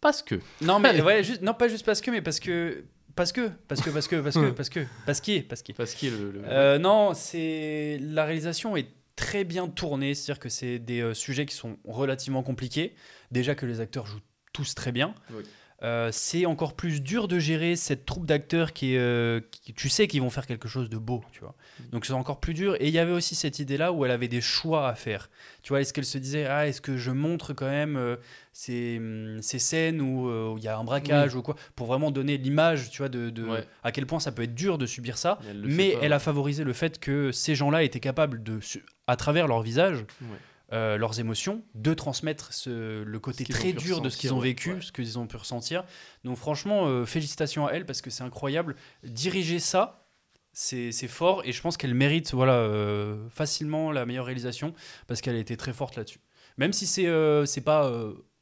Parce 0.00 0.22
que. 0.22 0.40
Non, 0.60 0.78
mais 0.78 1.00
ouais, 1.02 1.22
juste, 1.22 1.42
non, 1.42 1.54
pas 1.54 1.68
juste 1.68 1.84
parce 1.84 2.00
que, 2.00 2.10
mais 2.10 2.22
parce 2.22 2.40
que. 2.40 2.84
Parce 3.18 3.32
que, 3.32 3.50
parce 3.66 3.80
que, 3.82 3.90
parce 3.90 4.06
que, 4.06 4.16
parce 4.20 4.36
que, 4.36 4.50
parce 4.50 4.68
que, 4.70 4.80
parce 5.04 5.20
qu'il 5.20 5.34
est, 5.34 5.42
parce 5.42 5.62
qu'il 5.62 5.72
est. 5.72 5.76
Parce 5.76 5.94
qu'il 5.94 6.12
le- 6.12 6.40
Euh, 6.46 6.78
non, 6.78 7.14
c'est 7.14 7.98
la 8.00 8.24
réalisation 8.24 8.76
est 8.76 8.86
très 9.16 9.42
bien 9.42 9.66
tournée, 9.68 10.14
c'est-à-dire 10.14 10.38
que 10.38 10.48
c'est 10.48 10.78
des 10.78 11.00
euh, 11.00 11.14
sujets 11.14 11.44
qui 11.44 11.56
sont 11.56 11.78
relativement 11.84 12.44
compliqués. 12.44 12.94
Déjà 13.32 13.56
que 13.56 13.66
les 13.66 13.80
acteurs 13.80 14.06
jouent 14.06 14.20
tous 14.52 14.76
très 14.76 14.92
bien. 14.92 15.16
Oui. 15.32 15.42
Euh, 15.82 16.08
c'est 16.12 16.44
encore 16.46 16.74
plus 16.74 17.00
dur 17.00 17.28
de 17.28 17.38
gérer 17.38 17.76
cette 17.76 18.04
troupe 18.04 18.26
d'acteurs 18.26 18.72
qui, 18.72 18.94
est, 18.94 18.98
euh, 18.98 19.40
qui- 19.50 19.72
tu 19.74 19.88
sais 19.88 20.08
qu'ils 20.08 20.20
vont 20.20 20.30
faire 20.30 20.46
quelque 20.46 20.66
chose 20.68 20.90
de 20.90 20.96
beau, 20.98 21.22
tu 21.32 21.40
vois. 21.40 21.54
Donc 21.92 22.04
c'est 22.04 22.12
encore 22.14 22.40
plus 22.40 22.52
dur. 22.54 22.74
Et 22.80 22.88
il 22.88 22.94
y 22.94 22.98
avait 22.98 23.12
aussi 23.12 23.34
cette 23.36 23.60
idée-là 23.60 23.92
où 23.92 24.04
elle 24.04 24.10
avait 24.10 24.26
des 24.28 24.40
choix 24.40 24.88
à 24.88 24.94
faire. 24.96 25.30
Tu 25.62 25.68
vois, 25.68 25.80
est-ce 25.80 25.92
qu'elle 25.92 26.04
se 26.04 26.18
disait, 26.18 26.46
ah, 26.46 26.66
est-ce 26.66 26.80
que 26.80 26.96
je 26.96 27.10
montre 27.12 27.52
quand 27.52 27.68
même 27.68 27.96
euh, 27.96 28.16
ces, 28.52 28.96
hum, 28.98 29.38
ces 29.40 29.58
scènes 29.60 30.00
où 30.00 30.28
euh, 30.28 30.52
où 30.52 30.58
il 30.58 30.64
y 30.64 30.68
a 30.68 30.76
un 30.76 30.82
braquage 30.84 31.36
ou 31.36 31.42
quoi, 31.42 31.54
pour 31.76 31.86
vraiment 31.86 32.10
donner 32.10 32.38
l'image, 32.38 32.90
tu 32.90 32.98
vois, 32.98 33.08
de, 33.08 33.30
de- 33.30 33.44
Ouais. 33.44 33.64
à 33.84 33.92
quel 33.92 34.04
point 34.06 34.18
ça 34.18 34.32
peut 34.32 34.42
être 34.42 34.54
dur 34.56 34.78
de 34.78 34.86
subir 34.86 35.16
ça. 35.16 35.38
Mais 35.64 35.90
elle 36.02 36.08
Mais 36.08 36.12
a 36.12 36.18
favorisé 36.18 36.64
le 36.64 36.72
fait 36.72 36.98
que 36.98 37.30
ces 37.30 37.54
gens-là 37.54 37.84
étaient 37.84 38.00
capables 38.00 38.42
de, 38.42 38.58
à 39.06 39.14
travers 39.16 39.46
leur 39.46 39.62
visage, 39.62 40.04
Ouais. 40.22 40.26
Euh, 40.72 40.98
leurs 40.98 41.18
émotions, 41.18 41.62
de 41.74 41.94
transmettre 41.94 42.52
ce- 42.52 43.02
le 43.02 43.18
côté 43.20 43.44
très 43.44 43.72
dur 43.72 44.00
de 44.02 44.10
ce 44.10 44.18
qu'ils 44.18 44.34
ont 44.34 44.38
vécu, 44.38 44.74
ouais. 44.74 44.80
ce 44.82 44.92
qu'ils 44.92 45.18
ont 45.18 45.26
pu 45.26 45.36
ressentir. 45.36 45.84
Donc 46.24 46.36
franchement, 46.36 46.86
euh, 46.86 47.06
félicitations 47.06 47.66
à 47.66 47.72
elle 47.72 47.86
parce 47.86 48.02
que 48.02 48.10
c'est 48.10 48.22
incroyable. 48.22 48.76
Diriger 49.02 49.60
ça, 49.60 50.04
c'est 50.52 50.92
fort 51.08 51.42
et 51.44 51.52
je 51.52 51.62
pense 51.62 51.76
qu'elle 51.76 51.94
mérite 51.94 52.34
voilà, 52.34 52.54
euh, 52.54 53.28
facilement 53.30 53.92
la 53.92 54.04
meilleure 54.06 54.26
réalisation 54.26 54.74
parce 55.06 55.20
qu'elle 55.20 55.36
a 55.36 55.38
été 55.38 55.56
très 55.56 55.72
forte 55.72 55.96
là-dessus. 55.96 56.20
Même 56.58 56.72
si 56.72 56.86
c'est 56.86 57.06
c'est 57.46 57.60
pas, 57.62 57.90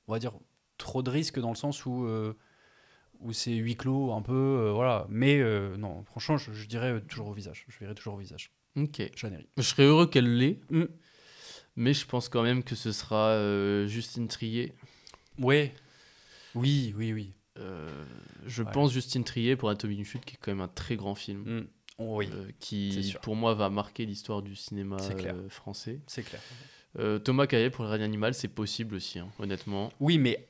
on 0.08 0.12
va 0.12 0.18
dire, 0.18 0.32
trop 0.78 1.02
de 1.02 1.10
risques 1.10 1.38
dans 1.38 1.50
le 1.50 1.56
sens 1.56 1.84
où, 1.86 2.08
où 3.20 3.32
c'est 3.32 3.52
huis 3.54 3.76
clos 3.76 4.12
un 4.12 4.22
peu, 4.22 4.70
voilà. 4.74 5.06
Mais 5.10 5.38
non, 5.76 6.02
franchement, 6.04 6.38
je, 6.38 6.52
je 6.52 6.66
dirais 6.66 7.00
toujours 7.02 7.28
au 7.28 7.32
visage. 7.34 7.66
Je 7.68 7.78
verrai 7.78 7.94
toujours 7.94 8.14
au 8.14 8.18
visage. 8.18 8.50
Ok. 8.76 9.02
Jeannery. 9.14 9.46
Je 9.58 9.62
serais 9.62 9.84
heureux 9.84 10.06
qu'elle 10.06 10.36
l'ait. 10.38 10.60
Mm. 10.70 10.84
Mais 11.76 11.92
je 11.94 12.06
pense 12.06 12.28
quand 12.28 12.42
même 12.42 12.62
que 12.62 12.74
ce 12.74 12.92
sera 12.92 13.28
euh, 13.30 13.86
Justine 13.86 14.28
Trier. 14.28 14.72
Ouais. 15.38 15.74
Oui, 16.54 16.94
oui, 16.96 17.12
oui. 17.12 17.32
Euh, 17.58 18.04
je 18.46 18.62
Ouais. 18.62 18.70
pense 18.72 18.92
Justine 18.92 19.24
Trier 19.24 19.56
pour 19.56 19.68
Anatomie 19.68 19.96
d'une 19.96 20.04
chute, 20.04 20.24
qui 20.24 20.34
est 20.34 20.38
quand 20.40 20.50
même 20.52 20.60
un 20.62 20.68
très 20.68 20.96
grand 20.96 21.14
film. 21.14 21.40
Mm. 21.40 21.66
Oui, 21.98 22.28
euh, 22.32 22.50
qui, 22.60 23.14
pour 23.22 23.36
moi, 23.36 23.54
va 23.54 23.70
marquer 23.70 24.04
l'histoire 24.04 24.42
du 24.42 24.54
cinéma 24.54 24.96
clair. 25.16 25.34
français. 25.48 26.00
c'est 26.06 26.22
clair. 26.22 26.42
Thomas 27.24 27.46
Caillet 27.46 27.68
pour 27.68 27.84
Le 27.84 27.90
règne 27.90 28.02
animal, 28.02 28.32
c'est 28.32 28.48
possible 28.48 28.94
aussi, 28.94 29.18
hein, 29.18 29.28
honnêtement. 29.38 29.92
Oui, 30.00 30.16
mais 30.18 30.48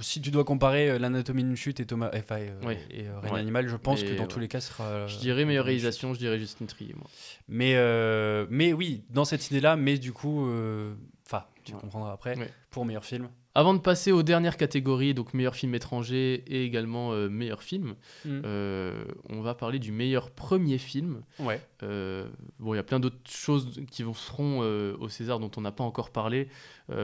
si 0.00 0.20
tu 0.20 0.30
dois 0.30 0.44
comparer 0.44 0.90
euh, 0.90 0.98
l'anatomie 0.98 1.42
d'une 1.42 1.56
chute 1.56 1.80
et 1.80 1.86
Thomas 1.86 2.10
enfin, 2.14 2.36
euh, 2.38 2.74
et 2.90 3.06
euh, 3.08 3.18
Reine 3.20 3.32
Ouais. 3.34 3.40
Animal, 3.40 3.68
je 3.68 3.76
pense 3.76 4.02
que 4.02 4.14
dans 4.14 4.22
ouais. 4.22 4.28
tous 4.28 4.38
les 4.38 4.48
cas, 4.48 4.60
ce 4.60 4.68
sera. 4.72 4.84
euh, 4.84 5.08
je 5.08 5.18
dirais 5.18 5.44
meilleure 5.44 5.64
réalisation, 5.64 6.14
je 6.14 6.18
dirais 6.18 6.38
Justine 6.38 6.66
Trier, 6.66 6.94
moi. 6.96 7.06
Mais, 7.48 7.74
euh, 7.76 8.46
mais 8.50 8.72
oui, 8.72 9.04
dans 9.10 9.24
cette 9.24 9.50
idée-là, 9.50 9.76
mais 9.76 9.98
du 9.98 10.12
coup, 10.12 10.46
euh, 10.46 10.94
enfin, 11.26 11.44
tu 11.64 11.72
Ouais. 11.74 11.80
comprendras 11.80 12.12
après, 12.12 12.36
pour 12.70 12.84
meilleur 12.84 13.04
film. 13.04 13.28
Avant 13.54 13.74
de 13.74 13.80
passer 13.80 14.12
aux 14.12 14.22
dernières 14.22 14.56
catégories, 14.56 15.12
donc 15.12 15.34
meilleur 15.34 15.54
film 15.54 15.74
étranger 15.74 16.42
et 16.46 16.64
également 16.64 17.12
euh, 17.12 17.28
meilleur 17.28 17.62
film, 17.62 17.96
Mm. 18.24 18.40
euh, 18.46 19.04
on 19.28 19.42
va 19.42 19.54
parler 19.54 19.78
du 19.78 19.92
meilleur 19.92 20.30
premier 20.30 20.78
film. 20.78 21.22
Ouais. 21.38 21.60
Euh, 21.82 22.26
bon, 22.60 22.72
il 22.72 22.76
y 22.78 22.80
a 22.80 22.82
plein 22.82 22.98
d'autres 22.98 23.16
choses 23.28 23.82
qui 23.90 24.02
vont, 24.04 24.14
seront 24.14 24.60
euh, 24.62 24.96
au 25.00 25.10
César 25.10 25.38
dont 25.38 25.50
on 25.58 25.60
n'a 25.60 25.72
pas 25.72 25.84
encore 25.84 26.08
parlé, 26.10 26.48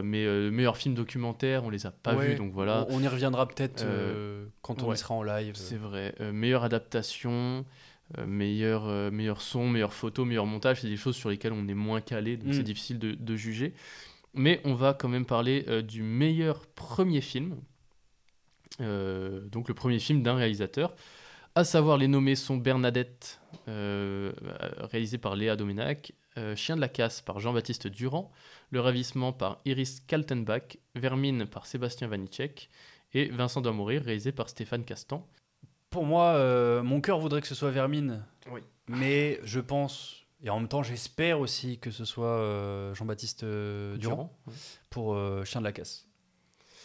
mais 0.02 0.26
meilleur 0.50 0.76
film 0.78 0.94
documentaire, 0.94 1.64
on 1.64 1.70
les 1.70 1.84
a 1.86 1.90
pas 1.90 2.14
Ouais. 2.14 2.28
vus, 2.28 2.34
donc 2.36 2.52
voilà. 2.52 2.86
On, 2.88 2.96
on 2.98 3.02
y 3.02 3.08
reviendra 3.08 3.46
peut-être 3.46 3.84
quand 4.62 4.82
on 4.82 4.88
ouais. 4.88 4.94
y 4.94 4.98
sera 4.98 5.14
en 5.14 5.22
live. 5.22 5.54
C'est 5.54 5.76
vrai. 5.78 6.14
Meilleure 6.32 6.64
adaptation, 6.64 7.64
meilleur, 8.26 9.12
meilleur 9.12 9.40
son, 9.42 9.68
meilleure 9.68 9.92
photo, 9.92 10.24
meilleur 10.24 10.46
montage, 10.46 10.80
c'est 10.80 10.88
des 10.88 10.96
choses 10.96 11.16
sur 11.16 11.28
lesquelles 11.30 11.52
on 11.52 11.68
est 11.68 11.74
moins 11.74 12.00
calé, 12.00 12.36
donc 12.36 12.48
Mm. 12.48 12.52
c'est 12.54 12.62
difficile 12.62 12.98
de, 12.98 13.12
de 13.12 13.36
juger. 13.36 13.74
Mais 14.38 14.60
on 14.64 14.74
va 14.74 14.94
quand 14.94 15.08
même 15.08 15.26
parler 15.26 15.64
euh, 15.68 15.82
du 15.82 16.02
meilleur 16.02 16.66
premier 16.68 17.20
film, 17.20 17.60
Euh, 18.80 19.40
donc 19.48 19.66
le 19.68 19.74
premier 19.74 19.98
film 19.98 20.22
d'un 20.22 20.36
réalisateur. 20.36 20.94
À 21.56 21.64
savoir, 21.64 21.98
les 21.98 22.06
nommés 22.06 22.36
sont 22.36 22.56
Bernadette, 22.56 23.40
euh, 23.66 24.32
réalisé 24.92 25.18
par 25.18 25.34
Léa 25.34 25.56
Domenac, 25.56 26.12
euh, 26.36 26.54
Chien 26.54 26.76
de 26.76 26.80
la 26.80 26.88
casse 26.88 27.20
par 27.20 27.40
Jean-Baptiste 27.40 27.88
Durand, 27.88 28.30
Le 28.70 28.80
ravissement 28.80 29.32
par 29.32 29.60
Iris 29.64 29.98
Kaltenbach, 30.06 30.78
Vermine 30.94 31.46
par 31.46 31.66
Sébastien 31.66 32.06
Vanitschek 32.06 32.70
et 33.14 33.30
Vincent 33.30 33.60
doit 33.62 33.72
mourir, 33.72 34.02
réalisé 34.02 34.30
par 34.30 34.48
Stéphane 34.48 34.84
Castan. 34.84 35.26
Pour 35.90 36.04
moi, 36.04 36.34
euh, 36.34 36.82
mon 36.84 37.00
cœur 37.00 37.18
voudrait 37.18 37.40
que 37.40 37.48
ce 37.48 37.56
soit 37.56 37.72
Vermine. 37.72 38.24
Oui. 38.52 38.60
Mais 38.86 39.40
je 39.42 39.58
pense, 39.58 40.26
et 40.42 40.50
en 40.50 40.58
même 40.60 40.68
temps, 40.68 40.82
j'espère 40.82 41.40
aussi 41.40 41.78
que 41.78 41.90
ce 41.90 42.04
soit 42.04 42.26
euh, 42.26 42.94
Jean-Baptiste 42.94 43.42
euh, 43.44 43.96
Durand. 43.96 44.32
Pour 44.90 45.14
euh, 45.14 45.44
Chien 45.44 45.60
de 45.60 45.64
la 45.66 45.72
Casse. 45.72 46.06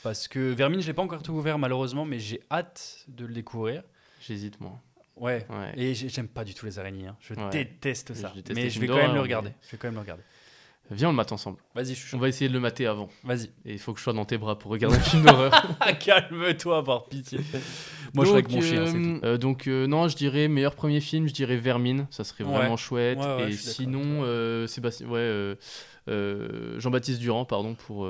Parce 0.03 0.27
que 0.27 0.39
Vermine, 0.51 0.81
je 0.81 0.87
l'ai 0.87 0.93
pas 0.93 1.01
encore 1.01 1.23
tout 1.23 1.31
ouvert 1.33 1.57
malheureusement, 1.57 2.03
mais 2.05 2.19
j'ai 2.19 2.41
hâte 2.51 3.05
de 3.07 3.25
le 3.25 3.33
découvrir. 3.33 3.83
J'hésite, 4.21 4.59
moi. 4.59 4.79
Ouais. 5.15 5.45
Ouais. 5.49 5.71
Et 5.77 5.93
j'ai- 5.93 6.09
j'aime 6.09 6.27
pas 6.27 6.43
du 6.43 6.53
tout 6.53 6.65
les 6.65 6.79
araignées. 6.79 7.07
hein. 7.07 7.15
Je 7.21 7.35
Ouais. 7.35 7.49
déteste 7.51 8.13
ça. 8.13 8.33
Je 8.35 8.53
mais 8.53 8.69
je 8.69 8.79
vais 8.79 8.87
quand 8.87 8.95
même 8.97 9.13
le 9.13 9.21
regarder. 9.21 9.51
Je 9.61 9.71
vais 9.71 9.77
quand 9.77 9.87
même 9.87 9.93
le 9.95 10.01
regarder. 10.01 10.23
Viens, 10.91 11.07
on 11.07 11.11
le 11.11 11.15
mate 11.17 11.31
ensemble. 11.31 11.57
Vas-y, 11.75 11.87
je 11.89 11.93
suis 11.93 12.07
chaud. 12.09 12.17
On 12.17 12.19
va 12.19 12.27
essayer 12.27 12.49
de 12.49 12.53
le 12.53 12.59
mater 12.59 12.85
avant. 12.85 13.09
Vas-y. 13.23 13.45
Et 13.65 13.73
il 13.73 13.79
faut 13.79 13.93
que 13.93 13.99
je 13.99 14.03
sois 14.03 14.13
dans 14.13 14.25
tes 14.25 14.37
bras 14.37 14.59
pour 14.59 14.69
regarder 14.69 14.97
un 14.97 15.01
film 15.01 15.23
d'horreur. 15.25 15.51
Calme-toi, 15.99 16.83
par 16.83 17.05
pitié. 17.05 17.39
Moi, 18.13 18.25
je 18.25 18.29
serais 18.29 18.39
avec 18.41 18.51
mon 18.51 18.61
chien, 18.61 18.85
c'est 18.85 18.97
euh, 18.97 19.19
tout. 19.19 19.25
euh, 19.25 19.37
donc, 19.37 19.67
euh, 19.67 19.87
non, 19.87 20.07
je 20.07 20.15
dirais 20.15 20.47
meilleur 20.47 20.75
premier 20.75 20.99
film, 20.99 21.27
je 21.27 21.33
dirais 21.33 21.55
Vermine, 21.57 22.05
ça 22.11 22.23
serait 22.23 22.43
Ouais. 22.43 22.51
vraiment 22.53 22.77
chouette. 22.77 23.17
Ouais, 23.17 23.25
ouais, 23.37 23.49
et 23.49 23.53
sinon, 23.53 24.03
euh, 24.23 24.67
Sébastien, 24.67 25.07
ouais, 25.07 25.55
Jean-Baptiste 26.77 27.19
Durand, 27.19 27.45
pardon, 27.45 27.73
pour, 27.75 28.07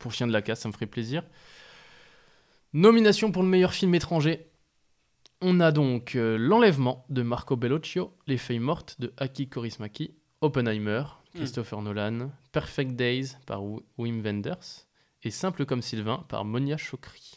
pour 0.00 0.12
Chien 0.12 0.26
de 0.26 0.32
la 0.32 0.42
Casse, 0.42 0.60
ça 0.60 0.68
me 0.68 0.72
ferait 0.72 0.86
plaisir. 0.86 1.22
Nomination 2.72 3.30
pour 3.30 3.42
le 3.42 3.48
meilleur 3.48 3.72
film 3.72 3.94
étranger. 3.94 4.46
On 5.42 5.60
a 5.60 5.70
donc 5.70 6.12
L'Enlèvement 6.14 7.04
de 7.10 7.22
Marco 7.22 7.56
Bellocchio, 7.56 8.14
Les 8.26 8.38
Feuilles 8.38 8.58
Mortes 8.58 8.96
de 9.00 9.12
Aki 9.18 9.48
Kaurismäki, 9.48 10.14
Oppenheimer, 10.40 11.02
Christopher 11.36 11.82
Nolan, 11.82 12.30
Perfect 12.52 12.92
Days 12.92 13.36
par 13.46 13.62
Wi- 13.64 13.82
Wim 13.98 14.20
Wenders 14.22 14.86
et 15.22 15.30
Simple 15.30 15.64
comme 15.66 15.82
Sylvain 15.82 16.24
par 16.28 16.44
Monia 16.44 16.76
Chokri. 16.76 17.32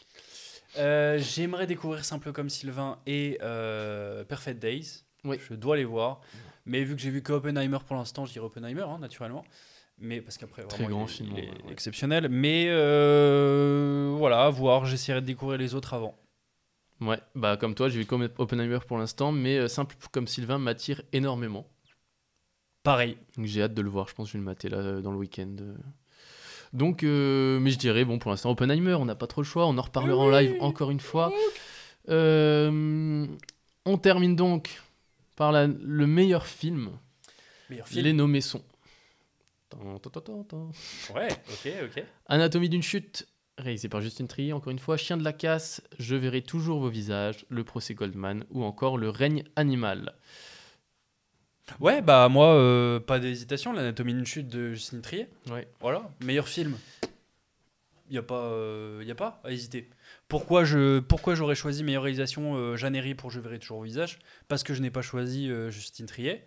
Euh, 0.78 1.18
J'aimerais 1.18 1.66
découvrir 1.66 2.04
Simple 2.04 2.32
comme 2.32 2.48
Sylvain 2.48 2.98
et 3.06 3.38
euh, 3.42 4.24
Perfect 4.24 4.60
Days. 4.60 5.04
Oui. 5.24 5.36
Je 5.48 5.54
dois 5.54 5.76
les 5.76 5.84
voir. 5.84 6.20
Mais 6.66 6.84
vu 6.84 6.94
que 6.94 7.02
j'ai 7.02 7.10
vu 7.10 7.22
que 7.22 7.32
Oppenheimer 7.32 7.78
pour 7.86 7.96
l'instant, 7.96 8.24
je 8.26 8.32
dirais 8.32 8.46
Oppenheimer, 8.46 8.82
hein, 8.82 8.98
naturellement. 8.98 9.44
Mais 9.98 10.20
parce 10.20 10.38
qu'après, 10.38 10.62
Très 10.64 10.84
grand 10.86 11.06
il 11.06 11.08
film, 11.08 11.28
il 11.32 11.38
est 11.44 11.48
ouais. 11.48 11.72
exceptionnel. 11.72 12.28
Mais 12.30 12.66
euh, 12.68 14.14
voilà, 14.16 14.44
à 14.44 14.50
voir. 14.50 14.86
J'essaierai 14.86 15.20
de 15.20 15.26
découvrir 15.26 15.58
les 15.58 15.74
autres 15.74 15.92
avant. 15.94 16.16
Ouais, 17.00 17.18
bah 17.34 17.56
comme 17.56 17.74
toi, 17.74 17.88
j'ai 17.88 17.98
vu 17.98 18.06
comme 18.06 18.28
Oppenheimer 18.38 18.78
pour 18.86 18.98
l'instant, 18.98 19.32
mais 19.32 19.68
Simple 19.68 19.96
comme 20.12 20.26
Sylvain 20.26 20.58
m'attire 20.58 21.02
énormément. 21.12 21.66
Pareil. 22.82 23.16
Donc 23.36 23.46
j'ai 23.46 23.62
hâte 23.62 23.74
de 23.74 23.82
le 23.82 23.90
voir, 23.90 24.08
je 24.08 24.14
pense 24.14 24.26
que 24.28 24.32
je 24.32 24.38
vais 24.38 24.40
le 24.40 24.44
mater 24.44 24.68
là 24.68 24.78
euh, 24.78 25.00
dans 25.00 25.12
le 25.12 25.18
week-end. 25.18 25.54
euh. 25.60 25.74
Donc, 26.72 27.02
euh, 27.02 27.58
mais 27.58 27.70
je 27.72 27.78
dirais, 27.78 28.04
bon, 28.04 28.18
pour 28.20 28.30
l'instant, 28.30 28.50
Oppenheimer, 28.50 28.94
on 28.94 29.04
n'a 29.04 29.16
pas 29.16 29.26
trop 29.26 29.40
le 29.42 29.46
choix, 29.46 29.66
on 29.66 29.76
en 29.76 29.82
reparlera 29.82 30.18
en 30.22 30.30
live 30.30 30.54
encore 30.60 30.90
une 30.92 31.00
fois. 31.00 31.32
Euh, 32.08 33.26
on 33.84 33.98
termine 33.98 34.36
donc 34.36 34.80
par 35.36 35.52
la- 35.52 35.66
le 35.66 36.06
meilleur 36.06 36.46
film. 36.46 36.90
Meilleur 37.70 37.88
film. 37.88 38.04
Les 38.04 38.12
nommés 38.12 38.40
sont. 38.40 38.62
Ouais, 41.14 41.28
ok, 41.48 41.72
ok. 41.84 42.04
Anatomie 42.26 42.68
d'une 42.68 42.82
chute, 42.82 43.26
réalisé 43.58 43.88
par 43.88 44.00
Justine 44.00 44.26
Trier, 44.28 44.52
encore 44.52 44.70
une 44.72 44.78
fois. 44.78 44.96
Chien 44.96 45.16
de 45.16 45.22
la 45.24 45.32
casse, 45.32 45.82
Je 45.98 46.16
verrai 46.16 46.42
toujours 46.42 46.80
vos 46.80 46.88
visages, 46.88 47.44
Le 47.48 47.62
procès 47.64 47.94
Goldman, 47.94 48.44
ou 48.50 48.64
encore 48.64 48.98
Le 48.98 49.10
règne 49.10 49.44
animal. 49.56 50.14
Ouais, 51.78 52.02
bah 52.02 52.28
moi, 52.28 52.54
euh, 52.54 52.98
pas 53.00 53.18
d'hésitation. 53.18 53.72
L'anatomie 53.72 54.14
d'une 54.14 54.26
chute 54.26 54.48
de 54.48 54.72
Justine 54.72 55.02
Trier. 55.02 55.28
Ouais. 55.50 55.68
Voilà, 55.80 56.10
meilleur 56.24 56.48
film. 56.48 56.76
Il 58.08 58.14
n'y 58.14 58.18
a, 58.18 58.22
pas, 58.22 58.46
euh, 58.46 59.04
y 59.06 59.10
a 59.12 59.14
pas 59.14 59.40
à 59.44 59.52
hésiter. 59.52 59.88
Pourquoi, 60.26 60.64
je, 60.64 60.98
pourquoi 60.98 61.36
j'aurais 61.36 61.54
choisi 61.54 61.84
meilleure 61.84 62.02
réalisation 62.02 62.56
euh, 62.56 62.76
Jeanne 62.76 62.96
Herry 62.96 63.14
pour 63.14 63.30
Je 63.30 63.38
verrai 63.38 63.60
toujours 63.60 63.78
au 63.78 63.82
visage? 63.82 64.18
Parce 64.48 64.64
que 64.64 64.74
je 64.74 64.82
n'ai 64.82 64.90
pas 64.90 65.02
choisi 65.02 65.48
euh, 65.48 65.70
Justine 65.70 66.06
Trier. 66.06 66.42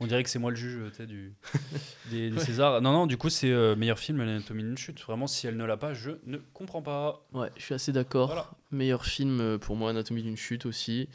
On 0.00 0.06
dirait 0.06 0.22
que 0.22 0.30
c'est 0.30 0.38
moi 0.38 0.50
le 0.50 0.56
juge 0.56 0.90
euh, 1.00 1.06
du, 1.06 1.34
des, 2.10 2.30
des 2.30 2.38
Césars. 2.40 2.80
Non, 2.80 2.92
non, 2.92 3.06
du 3.06 3.18
coup, 3.18 3.28
c'est 3.28 3.50
meilleur 3.76 3.98
film, 3.98 4.18
L'anatomie 4.18 4.62
d'une 4.62 4.78
chute. 4.78 5.00
Vraiment, 5.02 5.26
si 5.26 5.46
elle 5.46 5.58
ne 5.58 5.64
l'a 5.64 5.76
pas, 5.76 5.92
je 5.92 6.12
ne 6.24 6.38
comprends 6.54 6.82
pas. 6.82 7.26
Ouais, 7.34 7.50
je 7.56 7.62
suis 7.62 7.74
assez 7.74 7.92
d'accord. 7.92 8.28
Voilà. 8.28 8.50
Meilleur 8.70 9.04
film 9.04 9.58
pour 9.58 9.76
moi, 9.76 9.90
Anatomie 9.90 10.22
d'une 10.22 10.38
chute 10.38 10.64
aussi. 10.64 11.10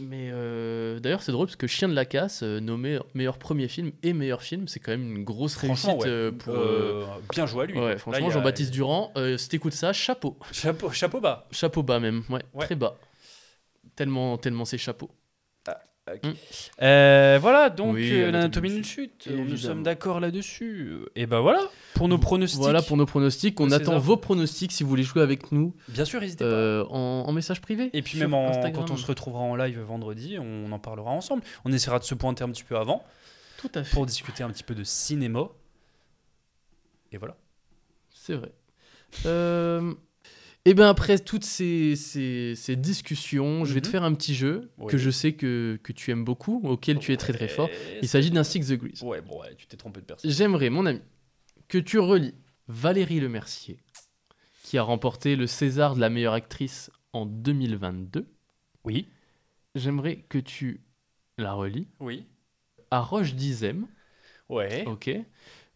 Mais 0.00 0.30
euh, 0.32 1.00
d'ailleurs, 1.00 1.22
c'est 1.22 1.32
drôle 1.32 1.46
parce 1.46 1.56
que 1.56 1.66
Chien 1.66 1.88
de 1.88 1.94
la 1.94 2.04
casse, 2.04 2.42
euh, 2.42 2.60
nommé 2.60 2.98
meilleur 3.14 3.38
premier 3.38 3.68
film 3.68 3.92
et 4.02 4.12
meilleur 4.12 4.42
film, 4.42 4.68
c'est 4.68 4.80
quand 4.80 4.92
même 4.92 5.16
une 5.16 5.24
grosse 5.24 5.56
réussite 5.56 5.90
ouais. 5.90 6.06
euh, 6.08 6.30
pour. 6.32 6.54
Euh, 6.54 7.04
bien 7.30 7.46
joué 7.46 7.64
à 7.64 7.66
lui. 7.66 7.78
ouais, 7.78 7.98
franchement, 7.98 8.28
a- 8.28 8.30
Jean-Baptiste 8.30 8.70
Durand, 8.72 9.12
euh, 9.16 9.36
si 9.36 9.48
t'écoutes 9.48 9.72
ça, 9.72 9.92
chapeau. 9.92 10.36
Chapeau, 10.52 10.90
chapeau 10.90 11.20
bas. 11.20 11.46
Chapeau 11.50 11.82
bas 11.82 11.98
même, 12.00 12.22
ouais, 12.30 12.40
Ouais. 12.54 12.64
très 12.66 12.74
bas. 12.76 12.96
Tellement, 13.96 14.38
tellement 14.38 14.64
c'est 14.64 14.78
chapeau. 14.78 15.10
Ok. 16.14 16.24
Mm. 16.24 16.32
Euh, 16.82 17.38
voilà, 17.40 17.70
donc 17.70 17.94
Oui, 17.94 18.10
euh, 18.12 18.28
Anatomie 18.28 18.32
l'anatomie 18.32 18.70
d'une 18.70 18.84
chute. 18.84 19.26
Nous 19.26 19.38
Évidemment. 19.38 19.56
sommes 19.58 19.82
d'accord 19.82 20.20
là-dessus. 20.20 20.92
Et 21.16 21.26
ben 21.26 21.40
voilà, 21.40 21.60
pour 21.94 22.08
nos 22.08 22.18
pronostics. 22.18 22.60
Voilà 22.60 22.82
pour 22.82 22.96
nos 22.96 23.06
pronostics. 23.06 23.58
On 23.60 23.66
de 23.68 23.74
attend 23.74 23.98
vos 23.98 24.16
pronostics 24.16 24.72
si 24.72 24.82
vous 24.82 24.88
voulez 24.88 25.02
jouer 25.02 25.22
avec 25.22 25.52
nous 25.52 25.74
Bien 25.88 26.04
sûr, 26.04 26.20
n'hésitez 26.20 26.44
pas. 26.44 26.50
euh, 26.50 26.84
en, 26.90 27.24
en 27.26 27.32
message 27.32 27.60
privé. 27.60 27.90
Et 27.92 28.02
puis 28.02 28.18
même 28.18 28.34
en- 28.34 28.70
quand 28.72 28.90
on 28.90 28.96
se 28.96 29.06
retrouvera 29.06 29.42
en 29.42 29.56
live 29.56 29.78
vendredi, 29.80 30.36
on 30.40 30.70
en 30.72 30.78
parlera 30.78 31.10
ensemble. 31.10 31.42
On 31.64 31.72
essaiera 31.72 31.98
de 31.98 32.04
se 32.04 32.14
pointer 32.14 32.44
un 32.44 32.50
petit 32.50 32.64
peu 32.64 32.76
avant 32.76 33.04
Tout 33.58 33.70
à 33.74 33.82
fait. 33.84 33.92
pour 33.94 34.06
discuter 34.06 34.42
un 34.42 34.50
petit 34.50 34.64
peu 34.64 34.74
de 34.74 34.84
cinéma. 34.84 35.48
Et 37.12 37.16
voilà. 37.16 37.36
C'est 38.12 38.34
vrai. 38.34 38.52
Euh, 39.26 39.94
et 40.68 40.74
bien 40.74 40.88
après 40.88 41.18
toutes 41.18 41.44
ces, 41.44 41.96
ces, 41.96 42.54
ces 42.54 42.76
discussions, 42.76 43.64
je 43.64 43.72
vais 43.72 43.80
te 43.80 43.86
Mhm. 43.86 43.92
faire 43.92 44.02
un 44.04 44.12
petit 44.14 44.34
jeu 44.34 44.70
que 44.88 44.98
je 44.98 45.10
sais 45.10 45.32
que, 45.32 45.78
que 45.82 45.92
tu 45.92 46.10
aimes 46.10 46.24
beaucoup, 46.24 46.60
auquel 46.64 46.98
tu 46.98 47.12
es 47.12 47.16
très 47.16 47.32
très 47.32 47.48
fort. 47.48 47.70
Il 48.02 48.08
s'agit 48.08 48.30
d'un 48.30 48.44
Six 48.44 48.68
Degrees. 48.68 49.00
Ouais, 49.02 49.20
bon, 49.20 49.40
ouais, 49.40 49.54
tu 49.56 49.66
t'es 49.66 49.76
trompé 49.76 50.00
de 50.00 50.06
personne. 50.06 50.30
J'aimerais, 50.30 50.68
mon 50.70 50.84
ami, 50.86 51.00
que 51.68 51.78
tu 51.78 51.98
relis 51.98 52.34
Valérie 52.68 53.20
Lemercier, 53.20 53.78
qui 54.64 54.76
a 54.78 54.82
remporté 54.82 55.36
le 55.36 55.46
César 55.46 55.94
de 55.94 56.00
la 56.00 56.10
meilleure 56.10 56.34
actrice 56.34 56.90
en 57.14 57.24
2022. 57.24 58.26
Oui. 58.84 59.08
J'aimerais 59.74 60.16
que 60.28 60.38
tu 60.38 60.82
la 61.38 61.52
relis 61.54 61.86
Oui. 62.00 62.26
à 62.90 63.00
Roche 63.00 63.34
Dizem, 63.34 63.86
Ouais. 64.50 64.84
ok, 64.86 65.10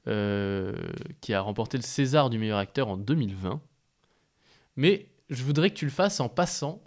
euh, 0.09 0.73
qui 1.21 1.33
a 1.33 1.41
remporté 1.41 1.79
le 1.79 1.83
César 1.83 2.29
du 2.31 2.39
meilleur 2.39 2.59
acteur 2.59 2.89
en 2.89 2.97
2020. 2.97 3.63
Mais 4.77 5.07
je 5.31 5.43
voudrais 5.43 5.71
que 5.71 5.75
tu 5.77 5.85
le 5.85 5.91
fasses 5.91 6.21
en 6.21 6.29
passant 6.29 6.83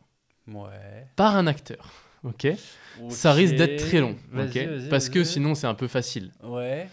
Ouais. 0.48 1.08
par 1.16 1.36
un 1.36 1.48
acteur, 1.48 1.92
ok? 2.24 2.48
Ça 3.10 3.34
risque 3.34 3.56
d'être 3.56 3.84
très 3.88 4.00
long, 4.00 4.16
Vas-y, 4.30 4.48
ok? 4.50 4.56
vas-y, 4.70 4.90
Parce 4.90 5.10
que 5.10 5.24
sinon 5.24 5.56
c'est 5.56 5.66
un 5.68 5.74
peu 5.74 5.88
facile. 5.88 6.32
Ouais. 6.44 6.88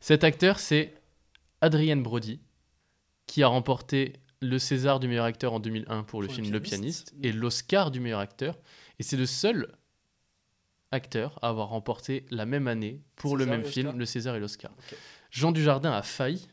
Cet 0.00 0.22
acteur, 0.24 0.58
c'est 0.58 0.94
Adrienne 1.62 2.02
Brody, 2.02 2.40
qui 3.26 3.42
a 3.42 3.48
remporté 3.48 4.14
le 4.42 4.58
César 4.58 5.00
du 5.00 5.08
meilleur 5.08 5.24
acteur 5.26 5.52
en 5.54 5.60
2001 5.60 6.02
pour 6.04 6.20
le 6.22 6.26
Pour 6.28 6.36
le 6.36 6.42
film 6.42 6.52
Le 6.52 6.60
pianiste. 6.60 7.10
pianiste 7.10 7.14
et 7.24 7.32
l'Oscar 7.32 7.90
du 7.90 8.00
meilleur 8.00 8.20
acteur. 8.20 8.58
Et 8.98 9.02
c'est 9.02 9.16
le 9.18 9.26
seul 9.26 9.72
acteur 10.90 11.38
à 11.42 11.48
avoir 11.48 11.68
remporté 11.68 12.24
la 12.30 12.46
même 12.46 12.66
année 12.66 13.00
pour 13.16 13.36
le 13.36 13.46
même 13.46 13.64
film 13.64 13.96
le 13.98 14.04
César 14.06 14.34
et 14.36 14.40
l'Oscar. 14.40 14.72
Jean 15.30 15.52
Dujardin 15.52 15.92
a 15.92 16.02
failli 16.02 16.48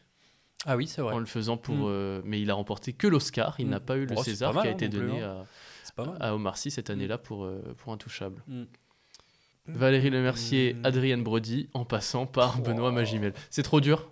Ah 0.66 0.76
oui, 0.76 0.88
c'est 0.88 1.02
vrai. 1.02 1.14
en 1.14 1.20
le 1.20 1.26
faisant 1.26 1.56
pour, 1.58 1.76
Mm. 1.76 1.86
euh, 1.88 2.22
mais 2.26 2.42
il 2.42 2.50
a 2.50 2.54
remporté 2.56 2.92
que 2.94 3.08
l'Oscar. 3.08 3.56
Il 3.60 3.68
Mm. 3.68 3.70
n'a 3.70 3.80
pas 3.80 3.96
eu 3.98 4.06
le 4.06 4.16
Oh, 4.18 4.24
César 4.24 4.54
mal, 4.54 4.64
qui 4.64 4.68
a 4.68 4.72
hein, 4.72 4.74
été 4.76 4.90
plus, 4.90 5.00
donné 5.00 5.22
hein. 5.22 5.46
à, 5.98 6.28
à 6.28 6.34
Omar 6.36 6.58
Sy 6.58 6.72
cette 6.72 6.90
année-là 6.90 7.18
pour, 7.18 7.46
euh, 7.46 7.62
pour 7.78 7.94
Intouchable. 7.94 8.42
Mm. 8.48 8.64
Valérie 9.68 10.10
Lemercier, 10.10 10.74
Mm. 10.74 10.86
Adrienne 10.86 11.24
Brody, 11.24 11.70
en 11.74 11.86
passant 11.86 12.26
par 12.26 12.60
Benoît 12.62 12.92
Magimel. 12.92 13.34
C'est 13.50 13.64
trop 13.64 13.82
dur 13.82 14.12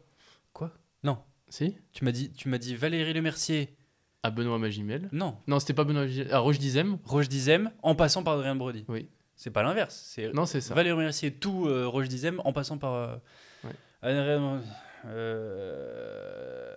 Quoi? 0.54 0.72
Non. 1.04 1.18
Si? 1.50 1.78
Tu 1.94 2.04
m'as 2.06 2.12
dit, 2.12 2.32
tu 2.32 2.50
m'as 2.50 2.58
dit 2.58 2.76
Valérie 2.76 3.14
Lemercier. 3.14 3.76
À 4.24 4.32
Benoît 4.32 4.58
Magimel? 4.60 5.08
Non. 5.12 5.38
Non, 5.48 5.60
c'était 5.60 5.74
pas 5.74 5.84
Benoît 5.84 6.04
Magimel. 6.04 6.34
À 6.34 6.40
Roche 6.40 6.58
Dizem? 6.60 6.98
Roche 7.06 7.30
Dizem 7.30 7.72
en 7.84 7.96
passant 7.96 8.24
par 8.24 8.34
Adrien 8.36 8.56
Brody. 8.56 8.84
Oui. 8.88 9.08
C'est 9.38 9.52
pas 9.52 9.64
l'inverse. 9.64 10.18
Non, 10.34 10.46
c'est 10.46 10.62
ça. 10.62 10.74
Valérie 10.74 10.98
Lemercier 10.98 11.32
tout 11.34 11.68
euh, 11.68 11.86
Roche 11.88 12.08
Dizem 12.08 12.42
en 12.44 12.52
passant 12.54 12.78
par 12.78 13.20
Ouais. 13.64 13.72
Adrien- 14.02 14.62
euh, 15.06 16.76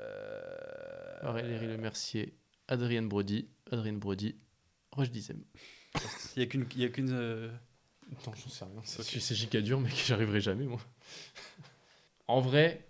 Valérie 1.23 1.67
Lemercier, 1.67 2.35
Adrienne 2.69 3.09
Brody, 3.09 3.49
Adrienne 3.71 3.99
Brody, 3.99 4.37
Roche 4.93 5.11
Dizem. 5.11 5.43
Il 6.37 6.41
y 6.41 6.43
a 6.43 6.47
qu'une, 6.47 6.67
y 6.77 6.85
a 6.85 6.89
qu'une. 6.89 7.11
euh, 7.13 7.51
Attends, 8.13 8.35
j'en 8.35 8.49
sais 8.49 8.65
rien. 8.65 8.81
C'est 8.85 9.03
c'est 9.21 9.35
giga 9.35 9.61
dur, 9.61 9.81
mais 9.81 9.91
que 9.91 9.97
j'arriverai 9.97 10.41
jamais, 10.41 10.65
moi. 10.65 10.81
en 12.27 12.41
vrai, 12.41 12.87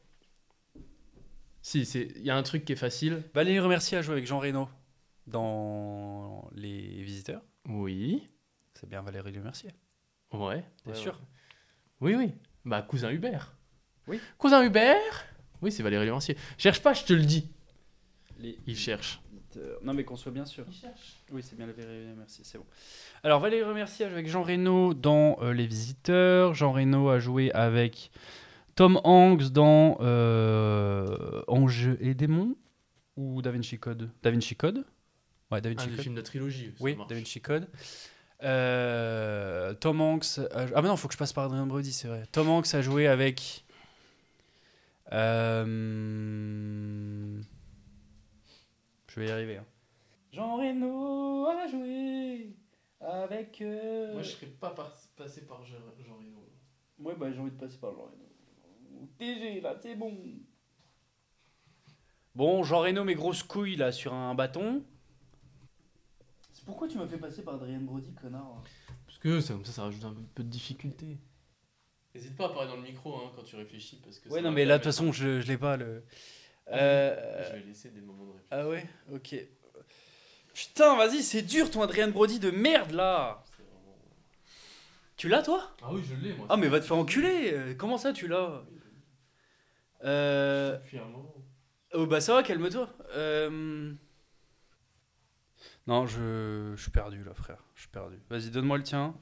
si, 1.62 1.82
il 1.82 2.22
y 2.22 2.30
a 2.30 2.36
un 2.36 2.42
truc 2.42 2.64
qui 2.64 2.72
est 2.72 2.76
facile. 2.76 3.22
Valérie 3.34 3.62
Lemercier 3.62 3.98
a 3.98 4.02
joué 4.02 4.12
avec 4.12 4.26
Jean 4.26 4.38
Reno 4.38 4.68
dans 5.26 6.48
Les 6.54 7.02
Visiteurs. 7.02 7.42
Oui. 7.68 8.26
C'est 8.74 8.88
bien 8.88 9.02
Valérie 9.02 9.32
Lemercier. 9.32 9.70
Ouais. 10.32 10.64
T'es 10.84 10.90
Ouais, 10.90 10.96
sûr? 10.96 11.14
ouais. 11.14 11.26
Oui, 12.00 12.14
oui. 12.14 12.32
Bah, 12.64 12.82
cousin 12.82 13.10
Hubert. 13.10 13.56
Oui. 14.08 14.20
Cousin 14.38 14.62
Hubert 14.64 15.26
Oui, 15.62 15.70
c'est 15.72 15.82
Valérie 15.82 16.06
Lemercier. 16.06 16.36
Cherche 16.56 16.80
pas, 16.82 16.94
je 16.94 17.04
te 17.04 17.12
le 17.12 17.22
dis. 17.22 17.48
Les 18.38 18.58
Il 18.66 18.76
cherche. 18.76 19.20
Visiteurs. 19.32 19.78
Non 19.82 19.92
mais 19.94 20.04
qu'on 20.04 20.16
soit 20.16 20.32
bien 20.32 20.44
sûr. 20.44 20.64
Oui, 21.32 21.42
c'est 21.42 21.56
bien 21.56 21.66
Valérie 21.66 22.06
Lemercier, 22.08 22.44
c'est 22.44 22.58
bon. 22.58 22.66
Alors 23.24 23.40
Valérie 23.40 23.62
a 23.68 23.84
joué 23.86 24.04
avec 24.06 24.28
Jean 24.28 24.42
Reno 24.42 24.94
dans 24.94 25.38
euh, 25.42 25.52
Les 25.52 25.66
Visiteurs. 25.66 26.54
Jean 26.54 26.72
Reno 26.72 27.08
a 27.08 27.18
joué 27.18 27.50
avec 27.52 28.10
Tom 28.76 29.00
Hanks 29.04 29.48
dans 29.50 29.98
euh, 30.00 31.42
Ange 31.48 31.90
et 32.00 32.14
démons 32.14 32.54
ou 33.16 33.42
Da 33.42 33.50
Vinci 33.50 33.78
Code? 33.78 34.10
Da 34.22 34.30
Vinci 34.30 34.54
Code? 34.54 34.84
Ouais, 35.50 35.60
Da 35.60 35.70
Un 35.70 35.72
Vinci 35.72 35.86
des 35.88 35.92
Code. 35.94 36.02
films 36.02 36.14
de 36.14 36.20
trilogie. 36.20 36.72
Oui, 36.78 36.94
marche. 36.94 37.08
Da 37.08 37.16
Vinci 37.16 37.40
Code. 37.40 37.66
Euh, 38.44 39.74
Tom 39.74 40.00
Hanks. 40.00 40.38
a- 40.38 40.66
Ah, 40.74 40.82
mais 40.82 40.88
non, 40.88 40.96
faut 40.96 41.08
que 41.08 41.14
je 41.14 41.18
passe 41.18 41.32
par 41.32 41.44
Adrien 41.44 41.66
Brody, 41.66 41.92
c'est 41.92 42.06
vrai. 42.08 42.22
Tom 42.30 42.48
Hanks 42.48 42.72
a 42.74 42.82
joué 42.82 43.06
avec. 43.08 43.64
Euh, 45.12 45.64
Je 49.08 49.20
vais 49.20 49.28
y 49.28 49.30
arriver. 49.30 49.56
hein. 49.58 49.66
Jean 50.32 50.56
Reno 50.56 51.46
a 51.46 51.66
joué 51.68 52.54
avec. 53.00 53.60
euh, 53.62 54.12
Moi, 54.14 54.22
je 54.22 54.30
serais 54.30 54.46
pas 54.46 54.74
passé 55.16 55.42
par 55.46 55.64
Jean 55.64 55.76
Reno. 56.18 56.44
Ouais, 56.98 57.14
bah 57.14 57.30
j'ai 57.32 57.38
envie 57.40 57.50
de 57.52 57.56
passer 57.56 57.78
par 57.78 57.92
Jean 57.94 58.02
Reno. 58.04 59.08
TG, 59.18 59.60
là, 59.60 59.76
c'est 59.80 59.94
bon. 59.94 60.16
Bon, 62.34 62.62
Jean 62.62 62.80
Reno, 62.80 63.04
mes 63.04 63.14
grosses 63.14 63.42
couilles, 63.42 63.76
là, 63.76 63.92
sur 63.92 64.12
un 64.14 64.34
bâton. 64.34 64.82
C'est 66.52 66.64
pourquoi 66.64 66.88
tu 66.88 66.98
m'as 66.98 67.06
fait 67.06 67.18
passer 67.18 67.42
par 67.42 67.54
Adrien 67.54 67.80
Brody, 67.80 68.12
connard 68.14 68.62
Parce 69.06 69.18
que 69.18 69.40
ça, 69.40 69.54
comme 69.54 69.64
ça, 69.64 69.72
ça 69.72 69.82
rajoute 69.84 70.04
un 70.04 70.14
peu 70.34 70.42
de 70.44 70.48
difficulté. 70.48 71.18
N'hésite 72.14 72.36
pas 72.36 72.46
à 72.46 72.48
parler 72.48 72.68
dans 72.68 72.76
le 72.76 72.82
micro 72.82 73.14
hein, 73.16 73.32
quand 73.36 73.42
tu 73.42 73.56
réfléchis. 73.56 74.00
Parce 74.04 74.18
que 74.18 74.28
Ouais, 74.28 74.40
non, 74.40 74.50
mais 74.50 74.64
là, 74.64 74.78
de 74.78 74.82
toute 74.82 74.92
façon, 74.92 75.12
je, 75.12 75.40
je 75.40 75.46
l'ai 75.46 75.58
pas, 75.58 75.76
le... 75.76 76.02
Je 76.66 76.72
Euh... 76.74 77.50
vais 77.54 77.60
laisser 77.60 77.90
des 77.90 78.00
moments 78.00 78.24
de 78.26 78.30
réflexion. 78.32 78.48
Ah 78.50 78.68
ouais 78.68 78.86
Ok. 79.12 79.34
Putain, 80.54 80.96
vas-y, 80.96 81.22
c'est 81.22 81.42
dur, 81.42 81.70
ton 81.70 81.82
Adrien 81.82 82.08
Brody 82.08 82.38
de 82.40 82.50
merde, 82.50 82.90
là 82.92 83.44
Tu 85.16 85.28
l'as, 85.28 85.42
toi? 85.42 85.70
Ah 85.82 85.88
oui, 85.92 86.02
je 86.08 86.14
l'ai, 86.16 86.34
moi. 86.34 86.46
Ah, 86.48 86.56
mais 86.56 86.68
va 86.68 86.80
te 86.80 86.84
faire 86.86 86.96
enculer 86.96 87.52
euh, 87.52 87.74
Comment 87.74 87.98
ça, 87.98 88.12
tu 88.12 88.26
l'as? 88.26 88.64
Euh... 90.04 90.76
Depuis 90.78 90.98
un 90.98 91.04
moment. 91.04 91.34
Oh 91.94 92.06
bah 92.06 92.20
ça 92.20 92.34
va, 92.34 92.42
calme-toi. 92.42 92.88
Euh... 93.14 93.92
Non, 95.86 96.06
je... 96.06 96.72
je 96.76 96.82
suis 96.82 96.90
perdu 96.90 97.22
là, 97.24 97.32
frère. 97.34 97.64
Je 97.78 97.82
suis 97.82 97.90
perdu. 97.92 98.16
Vas-y, 98.28 98.50
donne-moi 98.50 98.76
le 98.76 98.82
tien. 98.82 99.14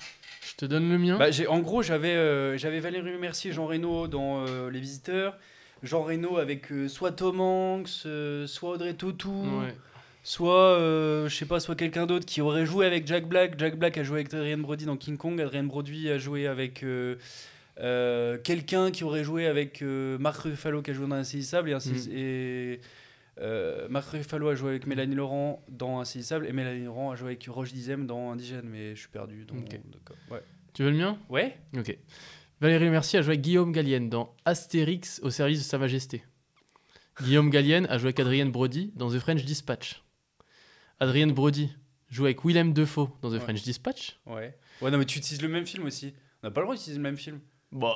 Je 0.48 0.54
te 0.56 0.64
donne 0.64 0.88
le 0.88 0.96
mien. 0.96 1.18
Bah, 1.18 1.30
j'ai, 1.30 1.46
en 1.46 1.58
gros, 1.60 1.82
j'avais, 1.82 2.14
euh, 2.16 2.56
j'avais 2.56 2.80
Valérie 2.80 3.18
Mercier, 3.18 3.52
Jean 3.52 3.66
Reno 3.66 4.08
dans 4.08 4.46
euh, 4.48 4.70
Les 4.70 4.80
Visiteurs. 4.80 5.36
Jean 5.82 6.02
Reno 6.02 6.38
avec 6.38 6.72
euh, 6.72 6.88
soit 6.88 7.12
Tom 7.12 7.38
Hanks, 7.40 7.90
euh, 8.06 8.46
soit 8.46 8.70
Audrey 8.70 8.94
Tautou, 8.94 9.44
Ouais. 9.60 9.74
soit, 10.22 10.78
je 11.28 11.28
sais 11.36 11.44
pas, 11.44 11.60
soit 11.60 11.74
quelqu'un 11.76 12.06
d'autre 12.06 12.24
qui 12.24 12.40
aurait 12.40 12.64
joué 12.64 12.86
avec 12.86 13.06
Jack 13.06 13.28
Black. 13.28 13.58
Jack 13.58 13.76
Black 13.78 13.98
a 13.98 14.02
joué 14.04 14.20
avec 14.20 14.32
Adrien 14.32 14.56
Brody 14.56 14.86
dans 14.86 14.96
King 14.96 15.18
Kong. 15.18 15.38
Adrien 15.38 15.64
Brody 15.64 16.08
a 16.08 16.16
joué 16.16 16.46
avec 16.46 16.82
quelqu'un 18.42 18.90
qui 18.90 19.04
aurait 19.04 19.22
joué 19.24 19.46
avec 19.46 19.82
Marc 19.82 20.40
Ruffalo 20.40 20.80
qui 20.80 20.92
a 20.92 20.94
joué 20.94 21.06
dans 21.06 21.16
Insaisissable 21.16 21.68
et, 21.70 21.74
Mm. 21.74 22.10
et 22.16 22.80
euh, 23.38 23.86
Marc 23.88 24.08
Ruffalo 24.10 24.48
a 24.48 24.54
joué 24.54 24.70
avec 24.70 24.86
Mélanie 24.86 25.14
Laurent 25.14 25.64
dans 25.68 26.00
Insaisissable 26.00 26.46
et 26.46 26.52
Mélanie 26.52 26.84
Laurent 26.84 27.10
a 27.10 27.16
joué 27.16 27.28
avec 27.32 27.46
Roche 27.48 27.72
Dizem 27.72 28.06
dans 28.06 28.30
Indigène 28.32 28.64
mais 28.68 28.94
je 28.94 29.00
suis 29.00 29.08
perdu 29.08 29.44
donc 29.44 29.68
ouais 30.30 30.42
Tu 30.72 30.82
veux 30.82 30.90
le 30.90 30.96
mien? 30.96 31.18
Ouais 31.28 31.58
Ok. 31.76 31.96
Valérie 32.60 32.88
Mercier 32.88 33.18
a 33.18 33.22
joué 33.22 33.32
avec 33.32 33.42
Guillaume 33.42 33.72
Gallienne 33.72 34.08
dans 34.08 34.34
Astérix 34.46 35.20
au 35.22 35.28
service 35.30 35.58
de 35.58 35.64
Sa 35.64 35.76
Majesté. 35.78 36.24
Guillaume 37.22 37.50
Gallienne 37.50 37.86
a 37.90 37.98
joué 37.98 38.08
avec 38.08 38.20
Adrienne 38.20 38.50
Brody 38.50 38.92
dans 38.96 39.10
The 39.10 39.18
French 39.18 39.44
Dispatch. 39.44 40.02
Adrienne 41.00 41.32
Brody 41.32 41.70
joue 42.08 42.24
avec 42.24 42.44
Willem 42.44 42.72
Defoe 42.72 43.10
dans 43.20 43.28
The 43.30 43.34
Ouais. 43.34 43.40
French 43.40 43.62
Dispatch. 43.62 44.18
ouais 44.26 44.56
ouais 44.80 44.90
non 44.90 44.96
mais 44.98 45.04
tu 45.04 45.18
utilises 45.18 45.42
le 45.42 45.48
même 45.48 45.66
film 45.66 45.84
aussi 45.84 46.14
on 46.42 46.46
n'a 46.46 46.50
pas 46.50 46.60
le 46.60 46.66
droit 46.66 46.74
d'utiliser 46.76 46.98
le 46.98 47.02
même 47.02 47.16
film 47.16 47.40
Bon, 47.72 47.92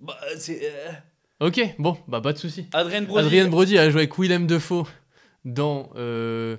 bah 0.00 0.18
c'est 0.36 0.60
euh, 0.62 0.92
ok, 1.40 1.74
bon, 1.78 1.96
bah 2.08 2.20
pas 2.20 2.32
de 2.32 2.38
souci. 2.38 2.66
Adrien 2.72 3.02
Brody 3.02 3.26
Adrienne 3.26 3.50
Brody 3.50 3.78
a 3.78 3.90
joué 3.90 4.02
avec 4.02 4.18
Willem 4.18 4.46
Defoe 4.46 4.84
dans 5.44 5.90
euh, 5.96 6.56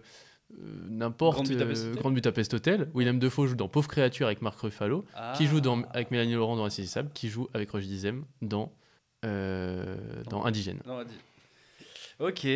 euh, 0.53 0.87
n'importe 0.89 1.35
Grande 1.35 1.47
Budapest 1.49 1.83
euh, 1.83 1.87
Hotel. 1.89 2.01
Grande 2.01 2.13
Budapest 2.13 2.53
Hotel. 2.53 2.89
Willem 2.95 3.19
Defoe 3.19 3.47
joue 3.47 3.55
dans 3.55 3.67
Pauvre 3.67 3.87
créature 3.87 4.27
avec 4.27 4.41
Marc 4.41 4.59
Ruffalo, 4.59 5.05
qui 5.35 5.45
joue 5.45 5.61
dans, 5.61 5.83
avec 5.93 6.11
Mélanie 6.11 6.33
Laurent 6.33 6.55
dans 6.55 6.65
Insaisissable, 6.65 7.09
qui 7.13 7.29
joue 7.29 7.47
avec 7.53 7.69
Roche 7.71 7.85
Dizem 7.85 8.23
dans, 8.41 8.71
euh, 9.25 9.97
dans 10.29 10.45
Indigène. 10.45 10.79
Non. 10.85 11.03
Ok. 12.19 12.47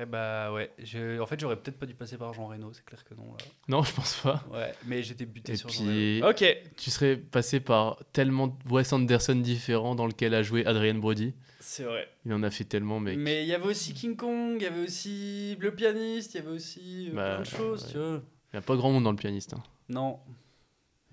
Eh 0.00 0.06
bah 0.06 0.52
ouais, 0.52 0.70
je- 0.78 1.18
en 1.20 1.26
fait 1.26 1.40
j'aurais 1.40 1.56
peut-être 1.56 1.78
pas 1.78 1.86
dû 1.86 1.94
passer 1.94 2.16
par 2.18 2.32
Jean 2.34 2.46
Reno, 2.46 2.72
c'est 2.72 2.84
clair 2.84 3.02
que 3.04 3.14
non 3.14 3.24
là. 3.32 3.44
Non, 3.68 3.82
je 3.82 3.92
pense 3.92 4.16
pas. 4.22 4.44
Ouais, 4.52 4.72
mais 4.86 5.02
j'étais 5.02 5.24
buté 5.26 5.52
Et 5.52 5.56
sur 5.56 5.68
Jean 5.70 5.78
puis, 5.84 6.20
Reno. 6.22 6.30
Ok, 6.30 6.44
tu 6.76 6.90
serais 6.90 7.16
passé 7.16 7.60
par 7.60 7.98
tellement 8.12 8.48
de 8.48 8.54
Wes 8.70 8.92
Anderson 8.92 9.34
différents 9.36 9.94
dans 9.94 10.06
lequel 10.06 10.34
a 10.34 10.42
joué 10.42 10.64
Adrien 10.66 10.94
Brody. 10.94 11.34
c'est 11.60 11.84
vrai. 11.84 12.08
Il 12.26 12.32
en 12.32 12.42
a 12.42 12.50
fait 12.50 12.64
tellement, 12.64 13.00
mec. 13.00 13.16
Mais 13.18 13.42
il 13.44 13.48
y 13.48 13.54
avait 13.54 13.66
aussi 13.66 13.94
King 13.94 14.14
Kong, 14.16 14.56
il 14.60 14.62
y 14.62 14.66
avait 14.66 14.82
aussi 14.84 15.56
Le 15.58 15.74
Pianiste, 15.74 16.34
il 16.34 16.36
y 16.36 16.40
avait 16.40 16.50
aussi 16.54 17.08
euh, 17.10 17.14
Bah, 17.14 17.34
plein 17.36 17.40
de 17.40 17.46
choses, 17.46 17.84
ouais. 17.86 17.90
tu 17.92 17.98
vois. 17.98 18.22
Il 18.52 18.56
n'y 18.56 18.58
a 18.58 18.62
pas 18.62 18.76
grand 18.76 18.90
monde 18.92 19.04
dans 19.04 19.10
le 19.12 19.16
pianiste. 19.16 19.52
hein. 19.54 19.62
Non, 19.88 20.20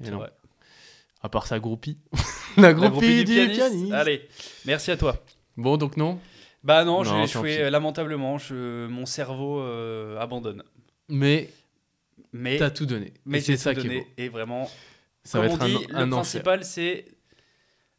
Et 0.04 0.10
non. 0.10 0.18
vrai. 0.20 0.32
À 1.22 1.30
part 1.30 1.48
sa 1.48 1.60
groupie. 1.60 1.98
La 2.58 2.64
La 2.68 2.74
groupie, 2.74 2.92
groupie 2.92 3.26
du, 3.26 3.34
pianiste. 3.34 3.92
Allez, 3.94 4.28
merci 4.66 4.92
à 4.92 4.98
toi. 4.98 5.16
Bon, 5.58 5.76
donc 5.78 5.98
non. 5.98 6.20
Bah 6.66 6.84
non, 6.84 7.04
Non, 7.04 7.04
j'ai 7.04 7.24
échoué 7.24 7.62
euh, 7.62 7.70
lamentablement, 7.70 8.38
je, 8.38 8.88
mon 8.88 9.06
cerveau 9.06 9.60
euh, 9.62 10.20
abandonne. 10.20 10.64
Mais 11.08 11.50
Mais, 12.34 12.58
t'as 12.58 12.72
tout 12.72 12.86
donné. 12.88 13.14
mais 13.24 13.40
c'est 13.40 13.56
ça 13.56 13.74
tout 13.74 13.82
qui 13.82 13.88
est 13.88 13.90
donné, 13.90 14.02
beau. 14.02 14.08
Et 14.18 14.30
vraiment, 14.30 14.70
Ça 15.24 15.40
comme 15.40 15.48
va 15.48 15.54
on 15.54 15.56
être 15.58 15.66
dit, 15.68 15.86
un, 15.94 15.98
un 16.02 16.06
le 16.06 16.12
principal 16.12 16.64
c'est 16.66 17.06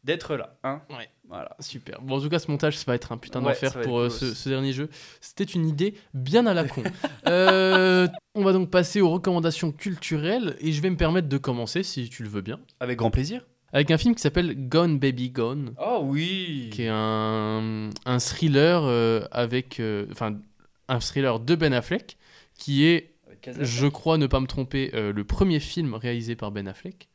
d'être 0.03 0.35
là. 0.35 0.57
Hein 0.63 0.81
Ouais. 0.89 1.09
Voilà. 1.29 1.55
Super. 1.59 2.01
Bon, 2.01 2.17
en 2.17 2.21
tout 2.21 2.29
cas, 2.29 2.39
ce 2.39 2.49
montage, 2.49 2.77
ça 2.77 2.85
va 2.87 2.95
être 2.95 3.11
un 3.11 3.17
putain 3.17 3.41
Ouais, 3.41 3.51
d'enfer 3.53 3.81
pour 3.81 3.99
euh, 3.99 4.09
ce, 4.09 4.33
ce 4.33 4.47
dernier 4.47 4.71
jeu. 4.71 4.89
C'était 5.19 5.43
une 5.43 5.67
idée 5.67 5.93
bien 6.13 6.45
à 6.45 6.53
la 6.53 6.63
con. 6.65 6.83
Euh, 7.27 8.07
on 8.35 8.43
va 8.45 8.53
donc 8.53 8.69
passer 8.69 9.01
aux 9.01 9.09
recommandations 9.09 9.73
culturelles 9.73 10.55
et 10.61 10.71
je 10.71 10.81
vais 10.81 10.89
me 10.89 10.95
permettre 10.95 11.27
de 11.27 11.37
commencer, 11.37 11.83
si 11.83 12.07
tu 12.09 12.23
le 12.23 12.29
veux 12.29 12.39
bien, 12.41 12.59
Avec 12.79 12.97
grand 12.97 13.11
plaisir. 13.11 13.45
Avec 13.73 13.91
un 13.91 13.97
film 13.97 14.15
qui 14.15 14.21
s'appelle 14.21 14.67
Gone 14.69 14.97
Baby 14.99 15.29
Gone, 15.29 15.73
Oh 15.79 16.01
oui 16.03 16.69
qui 16.71 16.83
est 16.83 16.89
un, 16.91 17.89
un 18.05 18.19
thriller 18.19 18.81
euh, 18.83 19.25
avec, 19.31 19.79
euh, 19.79 20.05
enfin, 20.11 20.37
un 20.87 20.99
thriller 20.99 21.39
de 21.39 21.55
Ben 21.55 21.73
Affleck, 21.73 22.17
qui 22.57 22.85
est, 22.85 23.13
je 23.59 23.87
crois 23.87 24.17
ne 24.17 24.27
pas 24.27 24.39
me 24.39 24.47
tromper, 24.47 24.91
euh, 24.93 25.11
le 25.13 25.23
premier 25.23 25.59
film 25.59 25.93
réalisé 25.95 26.35
par 26.35 26.51
Ben 26.51 26.67
Affleck. 26.67 27.09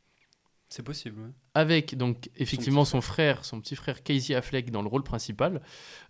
C'est 0.69 0.83
possible, 0.83 1.19
ouais. 1.21 1.29
avec 1.53 1.95
donc 1.97 2.29
effectivement 2.35 2.81
petit 2.83 2.89
son, 2.91 3.01
frère, 3.01 3.45
son 3.45 3.61
petit 3.61 3.75
frère 3.75 4.01
Casey 4.01 4.33
Affleck 4.33 4.71
dans 4.71 4.81
le 4.81 4.87
rôle 4.87 5.03
principal, 5.03 5.61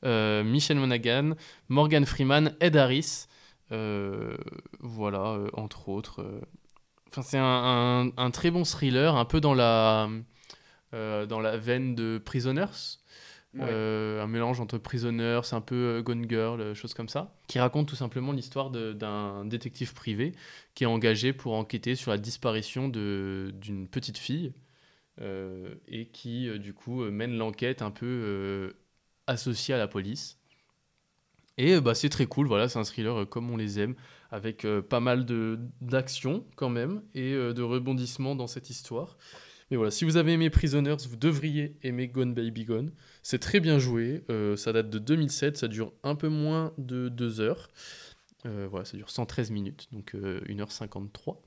Michelle 0.04 0.78
Monaghan, 0.78 1.32
Morgan 1.68 2.06
Freeman, 2.06 2.54
Ed 2.62 2.78
Harris, 2.78 3.26
voilà 4.80 5.38
entre 5.54 5.90
autres. 5.90 6.24
Enfin 7.10 7.22
c'est 7.24 7.38
un, 7.38 7.44
un- 7.44 8.12
un 8.18 8.32
très 8.32 8.52
bon 8.52 8.64
thriller, 8.64 9.16
un 9.18 9.26
peu 9.26 9.42
dans 9.42 9.54
la 9.54 10.10
dans 10.94 11.40
la 11.40 11.58
veine 11.58 11.96
de 11.96 12.22
Prisoners. 12.24 13.00
Ouais. 13.56 13.66
Euh, 13.70 14.24
un 14.24 14.26
mélange 14.26 14.60
entre 14.60 14.80
Prisoners, 14.80 15.42
un 15.52 15.62
peu 15.62 15.76
euh, 15.76 16.02
Gone 16.02 16.28
Girl, 16.28 16.60
euh, 16.60 16.74
choses 16.74 16.96
comme 16.96 17.08
ça, 17.08 17.36
qui 17.48 17.60
raconte 17.60 17.88
tout 17.88 17.96
simplement 17.96 18.32
l'histoire 18.32 18.72
d'un 18.72 19.46
détective 19.46 19.94
privé 19.94 20.32
qui 20.74 20.86
est 20.86 20.88
engagé 20.88 21.34
pour 21.34 21.54
enquêter 21.54 21.96
sur 21.96 22.10
la 22.10 22.18
disparition 22.18 22.90
d'une 22.90 23.88
petite 23.92 24.18
fille 24.18 24.54
euh, 25.22 25.76
et 25.88 26.08
qui, 26.08 26.50
euh, 26.50 26.58
du 26.58 26.74
coup, 26.74 27.04
euh, 27.04 27.12
mène 27.12 27.38
l'enquête 27.38 27.84
un 27.84 27.92
peu 27.92 28.08
euh, 28.08 28.72
associée 29.28 29.76
à 29.76 29.78
la 29.78 29.88
police. 29.88 30.40
Et 31.60 31.76
euh, 31.76 31.82
bah, 31.82 31.94
c'est 31.94 32.10
très 32.10 32.26
cool, 32.26 32.48
voilà, 32.48 32.68
c'est 32.68 32.80
un 32.80 32.84
thriller 32.84 33.22
euh, 33.22 33.26
comme 33.26 33.52
on 33.52 33.58
les 33.58 33.80
aime, 33.80 33.94
avec 34.32 34.66
euh, 34.66 34.82
pas 34.82 35.00
mal 35.00 35.28
d'action 35.80 36.44
quand 36.56 36.70
même 36.70 37.04
et 37.14 37.34
euh, 37.34 37.54
de 37.54 37.62
rebondissements 37.62 38.36
dans 38.36 38.48
cette 38.48 38.72
histoire. 38.72 39.16
Mais 39.72 39.78
voilà, 39.78 39.92
si 39.92 40.06
vous 40.06 40.18
avez 40.18 40.34
aimé 40.34 40.50
Prisoners, 40.50 40.98
vous 41.10 41.16
devriez 41.16 41.78
aimer 41.84 42.08
Gone 42.08 42.34
Baby 42.34 42.66
Gone. 42.66 42.92
C'est 43.22 43.40
très 43.40 43.60
bien 43.60 43.80
joué, 43.80 44.24
euh, 44.30 44.56
ça 44.58 44.74
date 44.74 44.90
de 44.90 45.00
2007, 45.00 45.58
ça 45.58 45.68
dure 45.68 45.94
un 46.04 46.16
peu 46.16 46.28
moins 46.30 46.74
de 46.78 47.10
2 47.10 47.40
heures. 47.40 47.70
Euh, 48.46 48.68
voilà, 48.70 48.86
ça 48.86 48.98
dure 48.98 49.10
113 49.10 49.52
minutes, 49.52 49.88
donc 49.92 50.16
euh, 50.16 50.42
1h53. 50.48 51.38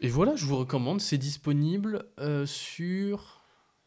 Et 0.00 0.08
voilà, 0.08 0.34
je 0.36 0.44
vous 0.46 0.56
recommande, 0.56 1.00
c'est 1.00 1.18
disponible 1.18 2.04
euh, 2.20 2.46
sur... 2.46 3.42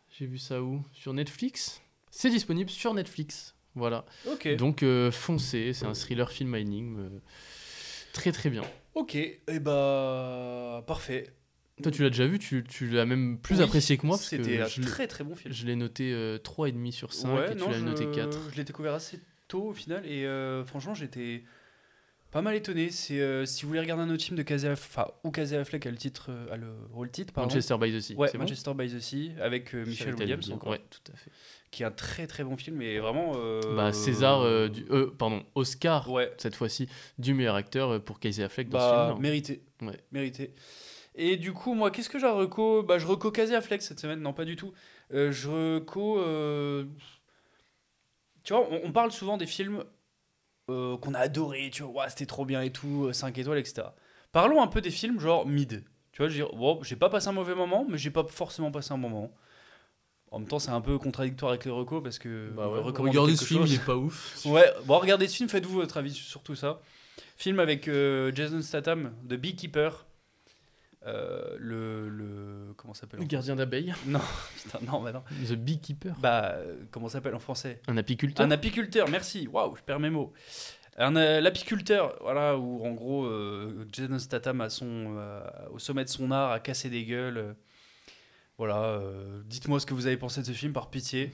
J'ai 0.09 0.25
vu 0.25 0.37
ça 0.37 0.61
où? 0.61 0.83
Sur 0.91 1.13
Netflix? 1.13 1.81
C'est 2.11 2.29
disponible 2.29 2.69
sur 2.69 2.93
Netflix, 2.93 3.55
voilà. 3.75 4.05
Ok. 4.29 4.55
Donc 4.57 4.83
euh, 4.83 5.09
foncez, 5.11 5.73
c'est 5.73 5.85
un 5.85 5.93
thriller 5.93 6.29
film 6.29 6.51
mining. 6.55 6.97
euh, 6.99 7.09
très 8.13 8.33
très 8.33 8.49
bien. 8.49 8.63
Ok, 8.93 9.15
et 9.15 9.59
bah 9.61 10.83
parfait. 10.85 11.33
Toi 11.81 11.91
tu 11.91 12.03
l'as 12.03 12.09
déjà 12.09 12.25
vu, 12.27 12.39
tu, 12.39 12.63
tu 12.63 12.87
l'as 12.87 13.05
même 13.05 13.37
plus 13.39 13.57
Oui, 13.57 13.63
apprécié 13.63 13.97
que 13.97 14.05
moi 14.05 14.17
C'était 14.17 14.59
un 14.61 14.67
je 14.67 14.81
très 14.81 15.07
très 15.07 15.23
bon 15.23 15.35
film. 15.35 15.53
je 15.53 15.65
l'ai 15.65 15.75
noté 15.75 16.11
euh, 16.13 16.37
3,5 16.37 16.91
sur 16.91 17.13
5 17.13 17.29
Ouais, 17.33 17.51
et 17.51 17.55
non, 17.55 17.65
tu 17.65 17.71
l'as 17.71 17.77
je... 17.79 17.83
noté 17.85 18.05
4. 18.07 18.39
Je 18.51 18.57
l'ai 18.57 18.63
découvert 18.63 18.93
assez 18.93 19.19
tôt 19.47 19.63
au 19.69 19.73
final 19.73 20.05
et 20.05 20.25
euh, 20.25 20.63
franchement 20.65 20.93
j'étais 20.93 21.43
pas 22.31 22.41
mal 22.41 22.55
étonné. 22.55 22.89
C'est 22.89 23.19
euh, 23.19 23.45
si 23.45 23.63
vous 23.63 23.67
voulez 23.69 23.81
regarder 23.81 24.03
un 24.03 24.09
autre 24.09 24.23
film 24.23 24.37
de 24.37 24.43
Casey 24.43 24.69
enfin 24.71 25.05
où 25.25 25.31
Casey 25.31 25.57
Affleck 25.57 25.85
a 25.85 25.91
le 25.91 25.97
titre, 25.97 26.27
euh, 26.29 26.53
a 26.53 26.55
le 26.57 26.67
rôle 26.93 27.11
titre, 27.11 27.33
pardon. 27.33 27.49
Manchester 27.49 27.75
by 27.77 27.91
the 27.91 27.99
Sea. 27.99 28.15
Ouais, 28.15 28.29
c'est 28.29 28.37
bon 28.37 28.43
Manchester 28.45 28.71
by 28.73 28.87
the 28.87 28.99
Sea 29.01 29.31
avec 29.41 29.75
euh, 29.75 29.83
ta 29.83 30.05
Williams, 30.15 30.49
encore, 30.51 30.71
Ouais, 30.71 30.79
tout 30.89 31.11
à 31.11 31.17
fait. 31.17 31.29
qui 31.71 31.83
est 31.83 31.85
un 31.85 31.91
très 31.91 32.27
très 32.27 32.45
bon 32.45 32.55
film 32.55 32.81
et 32.81 32.99
vraiment. 32.99 33.33
euh, 33.35 33.59
Bah, 33.75 33.91
César, 33.91 34.69
du, 34.69 34.85
pardon, 35.17 35.43
Oscar, 35.55 36.09
Ouais. 36.09 36.31
cette 36.37 36.55
fois-ci, 36.55 36.87
du 37.19 37.33
meilleur 37.33 37.55
acteur 37.55 38.01
pour 38.01 38.21
Casey 38.21 38.41
Affleck 38.45 38.69
dans 38.69 38.79
ce 38.79 38.83
Bah, 38.85 39.07
film. 39.11 39.21
mérité. 39.21 39.61
Ouais. 39.81 39.99
Mérité. 40.13 40.53
Et 41.15 41.37
du 41.37 41.53
coup, 41.53 41.73
moi, 41.73 41.91
qu'est-ce 41.91 42.09
que 42.09 42.19
j'ai 42.19 42.27
reco 42.27 42.83
Bah, 42.83 42.97
je 42.97 43.05
reco 43.05 43.31
Affleck 43.37 43.81
cette 43.81 43.99
semaine. 43.99 44.21
Non, 44.21 44.33
pas 44.33 44.45
du 44.45 44.55
tout. 44.55 44.71
Euh, 45.13 45.31
je 45.31 45.49
reco. 45.49 46.19
euh, 46.19 46.85
Tu 48.43 48.53
vois, 48.53 48.65
on, 48.71 48.81
on 48.85 48.91
parle 48.91 49.11
souvent 49.11 49.37
des 49.37 49.45
films 49.45 49.83
euh, 50.69 50.97
qu'on 50.97 51.13
a 51.13 51.19
adorés. 51.19 51.69
Tu 51.71 51.83
vois, 51.83 52.09
c'était 52.09 52.25
trop 52.25 52.45
bien 52.45 52.61
et 52.61 52.71
tout, 52.71 53.11
5 53.11 53.37
étoiles, 53.37 53.57
etc. 53.57 53.87
Parlons 54.31 54.61
un 54.61 54.67
peu 54.67 54.79
des 54.81 54.91
films 54.91 55.19
genre 55.19 55.45
mid. 55.45 55.83
Tu 56.13 56.21
vois, 56.21 56.29
je 56.29 56.41
veux 56.41 56.45
dire, 56.47 56.55
bon, 56.55 56.81
j'ai 56.83 56.95
pas 56.95 57.09
passé 57.09 57.27
un 57.27 57.33
mauvais 57.33 57.55
moment, 57.55 57.85
mais 57.89 57.97
j'ai 57.97 58.11
pas 58.11 58.25
forcément 58.25 58.71
passé 58.71 58.93
un 58.93 58.97
bon 58.97 59.09
moment. 59.09 59.31
En 60.31 60.39
même 60.39 60.47
temps, 60.47 60.59
c'est 60.59 60.71
un 60.71 60.79
peu 60.79 60.97
contradictoire 60.97 61.51
avec 61.51 61.65
les 61.65 61.71
recos 61.71 62.01
parce 62.01 62.19
que. 62.19 62.51
Bah 62.55 62.69
ouais, 62.69 62.79
regardez 62.79 63.35
ce 63.35 63.43
film, 63.43 63.61
chose. 63.61 63.73
il 63.73 63.81
est 63.81 63.85
pas 63.85 63.97
ouf. 63.97 64.45
Ouais, 64.45 64.71
bon, 64.85 64.97
regardez 64.97 65.27
ce 65.27 65.35
film, 65.35 65.49
faites-vous 65.49 65.75
votre 65.75 65.97
avis 65.97 66.13
sur 66.13 66.41
tout 66.41 66.55
ça. 66.55 66.79
Film 67.35 67.59
avec 67.59 67.89
Jason 68.33 68.61
Statham, 68.61 69.13
The 69.27 69.33
Beekeeper. 69.33 70.05
Euh, 71.07 71.55
le, 71.57 72.09
le. 72.09 72.73
Comment 72.77 72.93
ça 72.93 73.01
s'appelle 73.01 73.19
Le 73.19 73.25
en 73.25 73.27
gardien 73.27 73.55
d'abeilles, 73.55 73.93
Non, 74.05 74.21
putain, 74.61 74.79
non, 74.85 75.01
bah 75.01 75.11
non. 75.11 75.23
The 75.47 75.53
Beekeeper, 75.53 76.15
Bah, 76.19 76.51
euh, 76.57 76.75
comment 76.91 77.07
ça 77.07 77.13
s'appelle 77.13 77.33
en 77.35 77.39
français? 77.39 77.81
Un 77.87 77.97
apiculteur. 77.97 78.45
Un 78.45 78.51
apiculteur, 78.51 79.09
merci. 79.09 79.47
Waouh, 79.47 79.75
je 79.75 79.81
perds 79.81 79.99
mes 79.99 80.11
mots. 80.11 80.31
Un 80.97 81.15
euh, 81.15 81.41
l'apiculteur, 81.41 82.15
voilà, 82.21 82.57
où 82.57 82.85
en 82.85 82.91
gros, 82.91 83.25
euh, 83.25 83.87
Jason 83.91 84.19
Statham, 84.19 84.61
à 84.61 84.69
son, 84.69 85.15
euh, 85.17 85.41
au 85.71 85.79
sommet 85.79 86.03
de 86.03 86.09
son 86.09 86.29
art, 86.31 86.51
a 86.51 86.59
cassé 86.59 86.89
des 86.89 87.05
gueules. 87.05 87.55
voilà, 88.57 88.83
euh, 88.83 89.41
dites-moi 89.45 89.79
ce 89.79 89.85
que 89.87 89.93
vous 89.95 90.05
avez 90.05 90.17
pensé 90.17 90.41
de 90.41 90.45
ce 90.45 90.51
film, 90.51 90.73
par 90.73 90.89
pitié. 90.91 91.31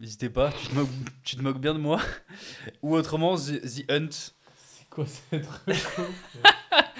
N'hésitez 0.00 0.28
pas, 0.30 0.50
tu 0.50 0.66
te, 0.68 0.74
moques, 0.74 0.88
tu 1.22 1.36
te 1.36 1.42
moques 1.42 1.60
bien 1.60 1.72
de 1.74 1.78
moi. 1.78 2.00
Ou 2.82 2.96
autrement, 2.96 3.36
The, 3.36 3.60
The 3.60 3.90
Hunt. 3.92 4.08
C'est 4.10 4.88
quoi 4.90 5.04
cette 5.06 5.46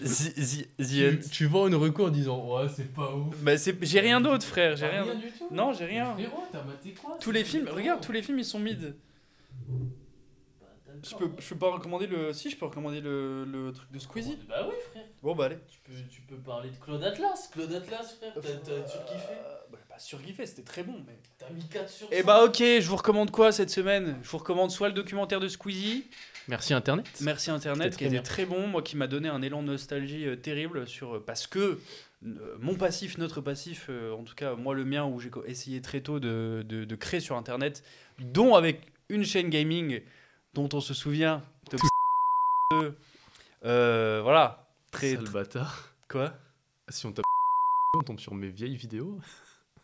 The, 0.00 0.34
The- 0.34 0.76
The 0.78 1.22
tu, 1.22 1.30
tu 1.30 1.46
vends 1.46 1.66
une 1.66 1.74
reco 1.74 2.06
en 2.06 2.10
disant 2.10 2.44
Ouais, 2.56 2.68
c'est 2.74 2.92
pas 2.92 3.14
ouf. 3.14 3.36
Bah, 3.42 3.52
j'ai 3.56 4.00
rien 4.00 4.20
d'autre, 4.20 4.44
frère. 4.46 4.76
J'ai 4.76 4.88
T'as 4.88 5.02
rien. 5.02 5.14
du 5.14 5.30
tout 5.30 5.48
Non, 5.50 5.72
j'ai 5.72 5.84
rien. 5.86 6.12
Frérot, 6.14 6.44
t'as 6.50 6.62
maté 6.62 6.92
quoi 6.92 7.16
Tous 7.20 7.30
les 7.30 7.44
films, 7.44 7.68
regarde, 7.68 8.00
tous 8.00 8.12
les 8.12 8.22
films, 8.22 8.38
ils 8.38 8.44
sont 8.44 8.58
mid. 8.58 8.94
Je 11.04 11.16
peux, 11.16 11.30
je 11.36 11.48
peux 11.48 11.56
pas 11.58 11.70
recommander 11.72 12.06
le. 12.06 12.32
Si, 12.32 12.48
je 12.48 12.56
peux 12.56 12.66
recommander 12.66 13.00
le, 13.00 13.44
le 13.44 13.72
truc 13.72 13.90
de 13.90 13.98
Squeezie. 13.98 14.38
Bah 14.48 14.66
oui, 14.68 14.74
frère. 14.92 15.02
Bon, 15.20 15.34
bah 15.34 15.46
allez. 15.46 15.58
Tu 15.68 15.80
peux, 15.80 15.92
tu 16.08 16.20
peux 16.22 16.36
parler 16.36 16.70
de 16.70 16.76
Claude 16.76 17.02
Atlas. 17.02 17.48
Claude 17.52 17.72
Atlas, 17.72 18.16
frère. 18.18 18.32
T'as 18.34 18.40
t'as 18.40 18.86
surkiffé 18.86 19.32
Euh, 19.32 19.54
bah, 19.72 19.78
pas 19.88 19.98
surkiffé, 19.98 20.46
c'était 20.46 20.62
très 20.62 20.84
bon, 20.84 20.94
mais. 21.04 21.18
T'as 21.38 21.50
mis 21.50 21.66
4 21.66 21.88
sur 21.90 22.06
Eh 22.12 22.22
bah, 22.22 22.44
ok, 22.44 22.58
je 22.58 22.86
vous 22.88 22.94
recommande 22.96 23.32
quoi 23.32 23.50
cette 23.50 23.70
semaine? 23.70 24.16
Je 24.22 24.28
vous 24.30 24.38
recommande 24.38 24.70
soit 24.70 24.86
le 24.88 24.94
documentaire 24.94 25.40
de 25.40 25.48
Squeezie, 25.48 26.04
Merci 26.48 26.74
Internet. 26.74 27.06
Merci 27.22 27.50
Internet, 27.50 27.90
qui 27.92 27.96
très 27.98 28.04
était 28.06 28.12
bien. 28.14 28.22
très 28.22 28.44
bon, 28.46 28.66
moi 28.66 28.82
qui 28.82 28.96
m'a 28.96 29.06
donné 29.06 29.28
un 29.28 29.42
élan 29.42 29.62
de 29.62 29.68
nostalgie 29.68 30.26
euh, 30.26 30.36
terrible 30.36 30.86
sur 30.88 31.16
euh, 31.16 31.24
parce 31.24 31.46
que 31.46 31.78
euh, 32.26 32.56
mon 32.60 32.74
passif, 32.74 33.16
notre 33.18 33.40
passif, 33.40 33.86
euh, 33.88 34.12
en 34.12 34.24
tout 34.24 34.34
cas 34.34 34.54
moi 34.54 34.74
le 34.74 34.84
mien 34.84 35.04
où 35.04 35.20
j'ai 35.20 35.30
essayé 35.46 35.80
très 35.80 36.00
tôt 36.00 36.18
de, 36.20 36.64
de- 36.68 36.84
de 36.84 36.94
créer 36.96 37.20
sur 37.20 37.36
Internet, 37.36 37.84
dont 38.18 38.54
avec 38.54 38.92
une 39.08 39.24
chaîne 39.24 39.50
gaming 39.50 40.00
dont 40.54 40.68
on 40.72 40.80
se 40.80 40.94
souvient. 40.94 41.42
de 41.70 41.78
Euh, 43.64 44.20
voilà, 44.22 44.66
très, 44.90 45.14
Sale 45.14 45.28
bâtard. 45.30 45.88
quoi? 46.08 46.32
Si 46.88 47.06
on 47.06 47.12
tape 47.12 47.24
on 47.94 48.02
tombe 48.02 48.18
sur 48.20 48.34
mes 48.34 48.48
vieilles 48.48 48.76
vidéos. 48.76 49.20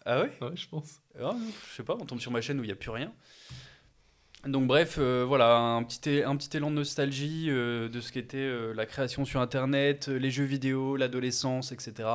Ah 0.07 0.21
ouais? 0.23 0.33
Ouais, 0.41 0.57
je 0.57 0.67
pense. 0.69 1.01
Ah, 1.21 1.37
Je 1.71 1.77
sais 1.77 1.83
pas, 1.83 1.95
on 1.95 2.07
tombe 2.07 2.21
sur 2.21 2.31
ma 2.31 2.41
chaîne 2.41 2.59
où 2.59 2.65
il 2.65 2.69
n'y 2.69 2.73
a 2.73 2.77
plus 2.77 2.91
rien. 2.91 3.13
Donc 4.47 4.68
bref, 4.68 4.97
euh, 4.99 5.24
voilà, 5.26 5.57
un 5.57 5.82
petit, 5.82 6.22
un 6.22 6.36
petit 6.36 6.57
élan 6.57 6.70
de 6.70 6.76
nostalgie 6.76 7.47
euh, 7.49 7.89
de 7.89 8.01
ce 8.01 8.12
qu'était 8.12 8.36
euh, 8.39 8.72
la 8.72 8.86
création 8.86 9.24
sur 9.24 9.41
Internet, 9.41 10.07
les 10.07 10.30
jeux 10.30 10.45
vidéo, 10.45 10.97
l'adolescence, 10.97 11.72
etc. 11.72 12.09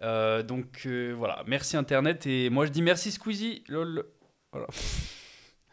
Donc 0.00 0.86
voilà, 1.16 1.44
merci 1.46 1.76
Internet 1.76 2.26
et 2.26 2.50
moi 2.50 2.66
je 2.66 2.72
dis 2.72 2.82
merci 2.82 3.12
Squeezie, 3.12 3.62
lol. 3.68 4.04
Voilà. 4.52 4.66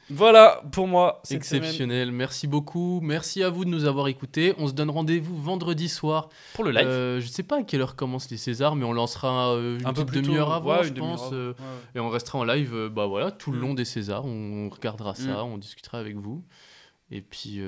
Voilà 0.09 0.61
pour 0.71 0.87
moi. 0.87 1.19
cette 1.23 1.37
Exceptionnel, 1.37 2.11
merci 2.11 2.47
beaucoup. 2.47 2.99
Merci 3.01 3.43
à 3.43 3.49
vous 3.49 3.63
de 3.65 3.69
nous 3.69 3.85
avoir 3.85 4.07
écoutés. 4.07 4.53
On 4.57 4.67
se 4.67 4.73
donne 4.73 4.89
rendez-vous 4.89 5.35
vendredi 5.39 5.87
soir. 5.89 6.29
Pour 6.55 6.63
le 6.63 6.71
live. 6.71 6.87
Euh, 6.87 7.19
je 7.19 7.27
sais 7.27 7.43
pas 7.43 7.59
à 7.59 7.63
quelle 7.63 7.81
heure 7.81 7.95
commencent 7.95 8.29
les 8.31 8.37
Césars, 8.37 8.75
mais 8.75 8.85
on 8.85 8.93
lancera 8.93 9.51
euh, 9.53 9.77
une 9.77 9.85
Un 9.85 9.93
peu 9.93 10.05
petite 10.05 10.23
demi-heure 10.25 10.51
avant, 10.51 10.77
ouais, 10.79 10.83
je 10.83 10.93
pense. 10.93 11.29
euh, 11.31 11.51
ouais. 11.51 11.55
Et 11.95 11.99
on 11.99 12.09
restera 12.09 12.39
en 12.39 12.43
live 12.43 12.89
bah, 12.91 13.05
voilà, 13.05 13.29
tout 13.31 13.51
le 13.51 13.57
Mm. 13.59 13.61
long 13.61 13.73
des 13.75 13.85
Césars. 13.85 14.25
On, 14.25 14.65
on 14.65 14.69
regardera 14.69 15.13
ça, 15.15 15.43
Mm. 15.43 15.47
on 15.53 15.57
discutera 15.57 15.99
avec 15.99 16.15
vous. 16.17 16.43
Et 17.11 17.21
puis. 17.21 17.61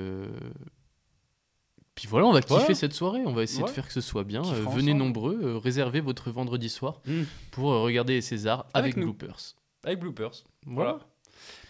Puis 1.94 2.08
voilà, 2.08 2.26
on 2.26 2.32
va 2.32 2.40
kiffer 2.40 2.74
cette 2.74 2.94
soirée. 2.94 3.20
On 3.26 3.32
va 3.34 3.42
essayer 3.42 3.62
Ouais. 3.62 3.68
de 3.68 3.74
faire 3.74 3.86
que 3.86 3.92
ce 3.92 4.00
soit 4.00 4.24
bien. 4.24 4.42
Euh, 4.42 4.64
venez 4.70 4.94
nombreux, 4.94 5.38
euh, 5.42 5.58
réservez 5.58 6.00
votre 6.00 6.30
vendredi 6.30 6.68
soir 6.70 7.00
Mm. 7.06 7.22
pour 7.50 7.70
euh, 7.72 7.82
regarder 7.82 8.14
les 8.14 8.22
Césars 8.22 8.64
Avec 8.72 8.96
bloopers. 8.96 9.54
Avec 9.84 10.00
bloopers. 10.00 10.32
Voilà. 10.66 10.92
Voilà. 10.92 11.06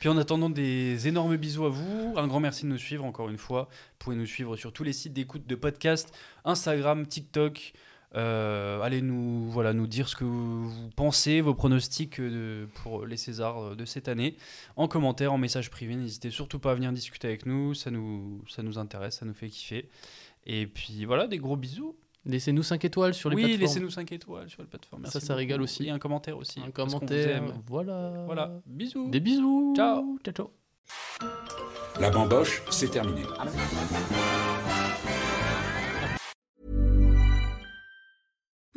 Puis 0.00 0.08
en 0.08 0.16
attendant, 0.16 0.50
des 0.50 1.08
énormes 1.08 1.36
bisous 1.36 1.64
à 1.64 1.68
vous. 1.68 2.14
Un 2.16 2.26
grand 2.26 2.40
merci 2.40 2.64
de 2.64 2.70
nous 2.70 2.78
suivre 2.78 3.04
encore 3.04 3.28
une 3.28 3.38
fois. 3.38 3.68
Vous 3.70 3.96
pouvez 3.98 4.16
nous 4.16 4.26
suivre 4.26 4.56
sur 4.56 4.72
tous 4.72 4.84
les 4.84 4.92
sites 4.92 5.12
d'écoute 5.12 5.46
de 5.46 5.54
podcasts, 5.54 6.12
Instagram, 6.44 7.06
TikTok. 7.06 7.72
Euh, 8.14 8.80
allez 8.82 9.00
nous, 9.00 9.50
voilà, 9.50 9.72
nous 9.72 9.86
dire 9.86 10.08
ce 10.08 10.16
que 10.16 10.24
vous 10.24 10.90
pensez, 10.96 11.40
vos 11.40 11.54
pronostics 11.54 12.20
euh, 12.20 12.66
pour 12.82 13.06
les 13.06 13.16
Césars 13.16 13.58
euh, 13.58 13.74
de 13.74 13.84
cette 13.84 14.08
année. 14.08 14.36
En 14.76 14.86
commentaire, 14.86 15.32
en 15.32 15.38
message 15.38 15.70
privé, 15.70 15.96
n'hésitez 15.96 16.30
surtout 16.30 16.58
pas 16.58 16.72
à 16.72 16.74
venir 16.74 16.92
discuter 16.92 17.28
avec 17.28 17.46
nous. 17.46 17.74
Ça 17.74 17.90
nous, 17.90 18.42
ça 18.48 18.62
nous 18.62 18.78
intéresse, 18.78 19.18
ça 19.18 19.24
nous 19.24 19.34
fait 19.34 19.48
kiffer. 19.48 19.88
Et 20.46 20.66
puis 20.66 21.04
voilà, 21.04 21.26
des 21.26 21.38
gros 21.38 21.56
bisous. 21.56 21.96
Laissez-nous 22.24 22.62
5 22.62 22.84
étoiles 22.84 23.14
sur 23.14 23.30
les 23.30 23.36
oui, 23.36 23.42
plateformes. 23.42 23.60
laissez-nous 23.62 23.90
5 23.90 24.12
étoiles 24.12 24.48
sur 24.50 24.62
les 24.62 24.68
plateformes. 24.68 25.04
Ça, 25.06 25.10
Merci 25.14 25.26
ça 25.26 25.34
régale 25.34 25.58
beaucoup. 25.58 25.64
aussi. 25.64 25.86
Et 25.86 25.90
un 25.90 25.98
commentaire 25.98 26.36
aussi. 26.38 26.60
Un 26.60 26.70
parce 26.70 26.74
qu'on 26.74 26.84
vous 26.84 27.06
commentaire. 27.06 27.36
aime. 27.36 27.52
Voilà. 27.66 28.22
Voilà, 28.26 28.52
bisous. 28.66 29.08
Des 29.10 29.20
bisous. 29.20 29.74
Ciao. 29.76 30.18
Ciao, 30.24 30.34
ciao. 30.34 30.50
La 32.00 32.10
bamboche, 32.10 32.62
c'est 32.70 32.90
terminé. 32.90 33.22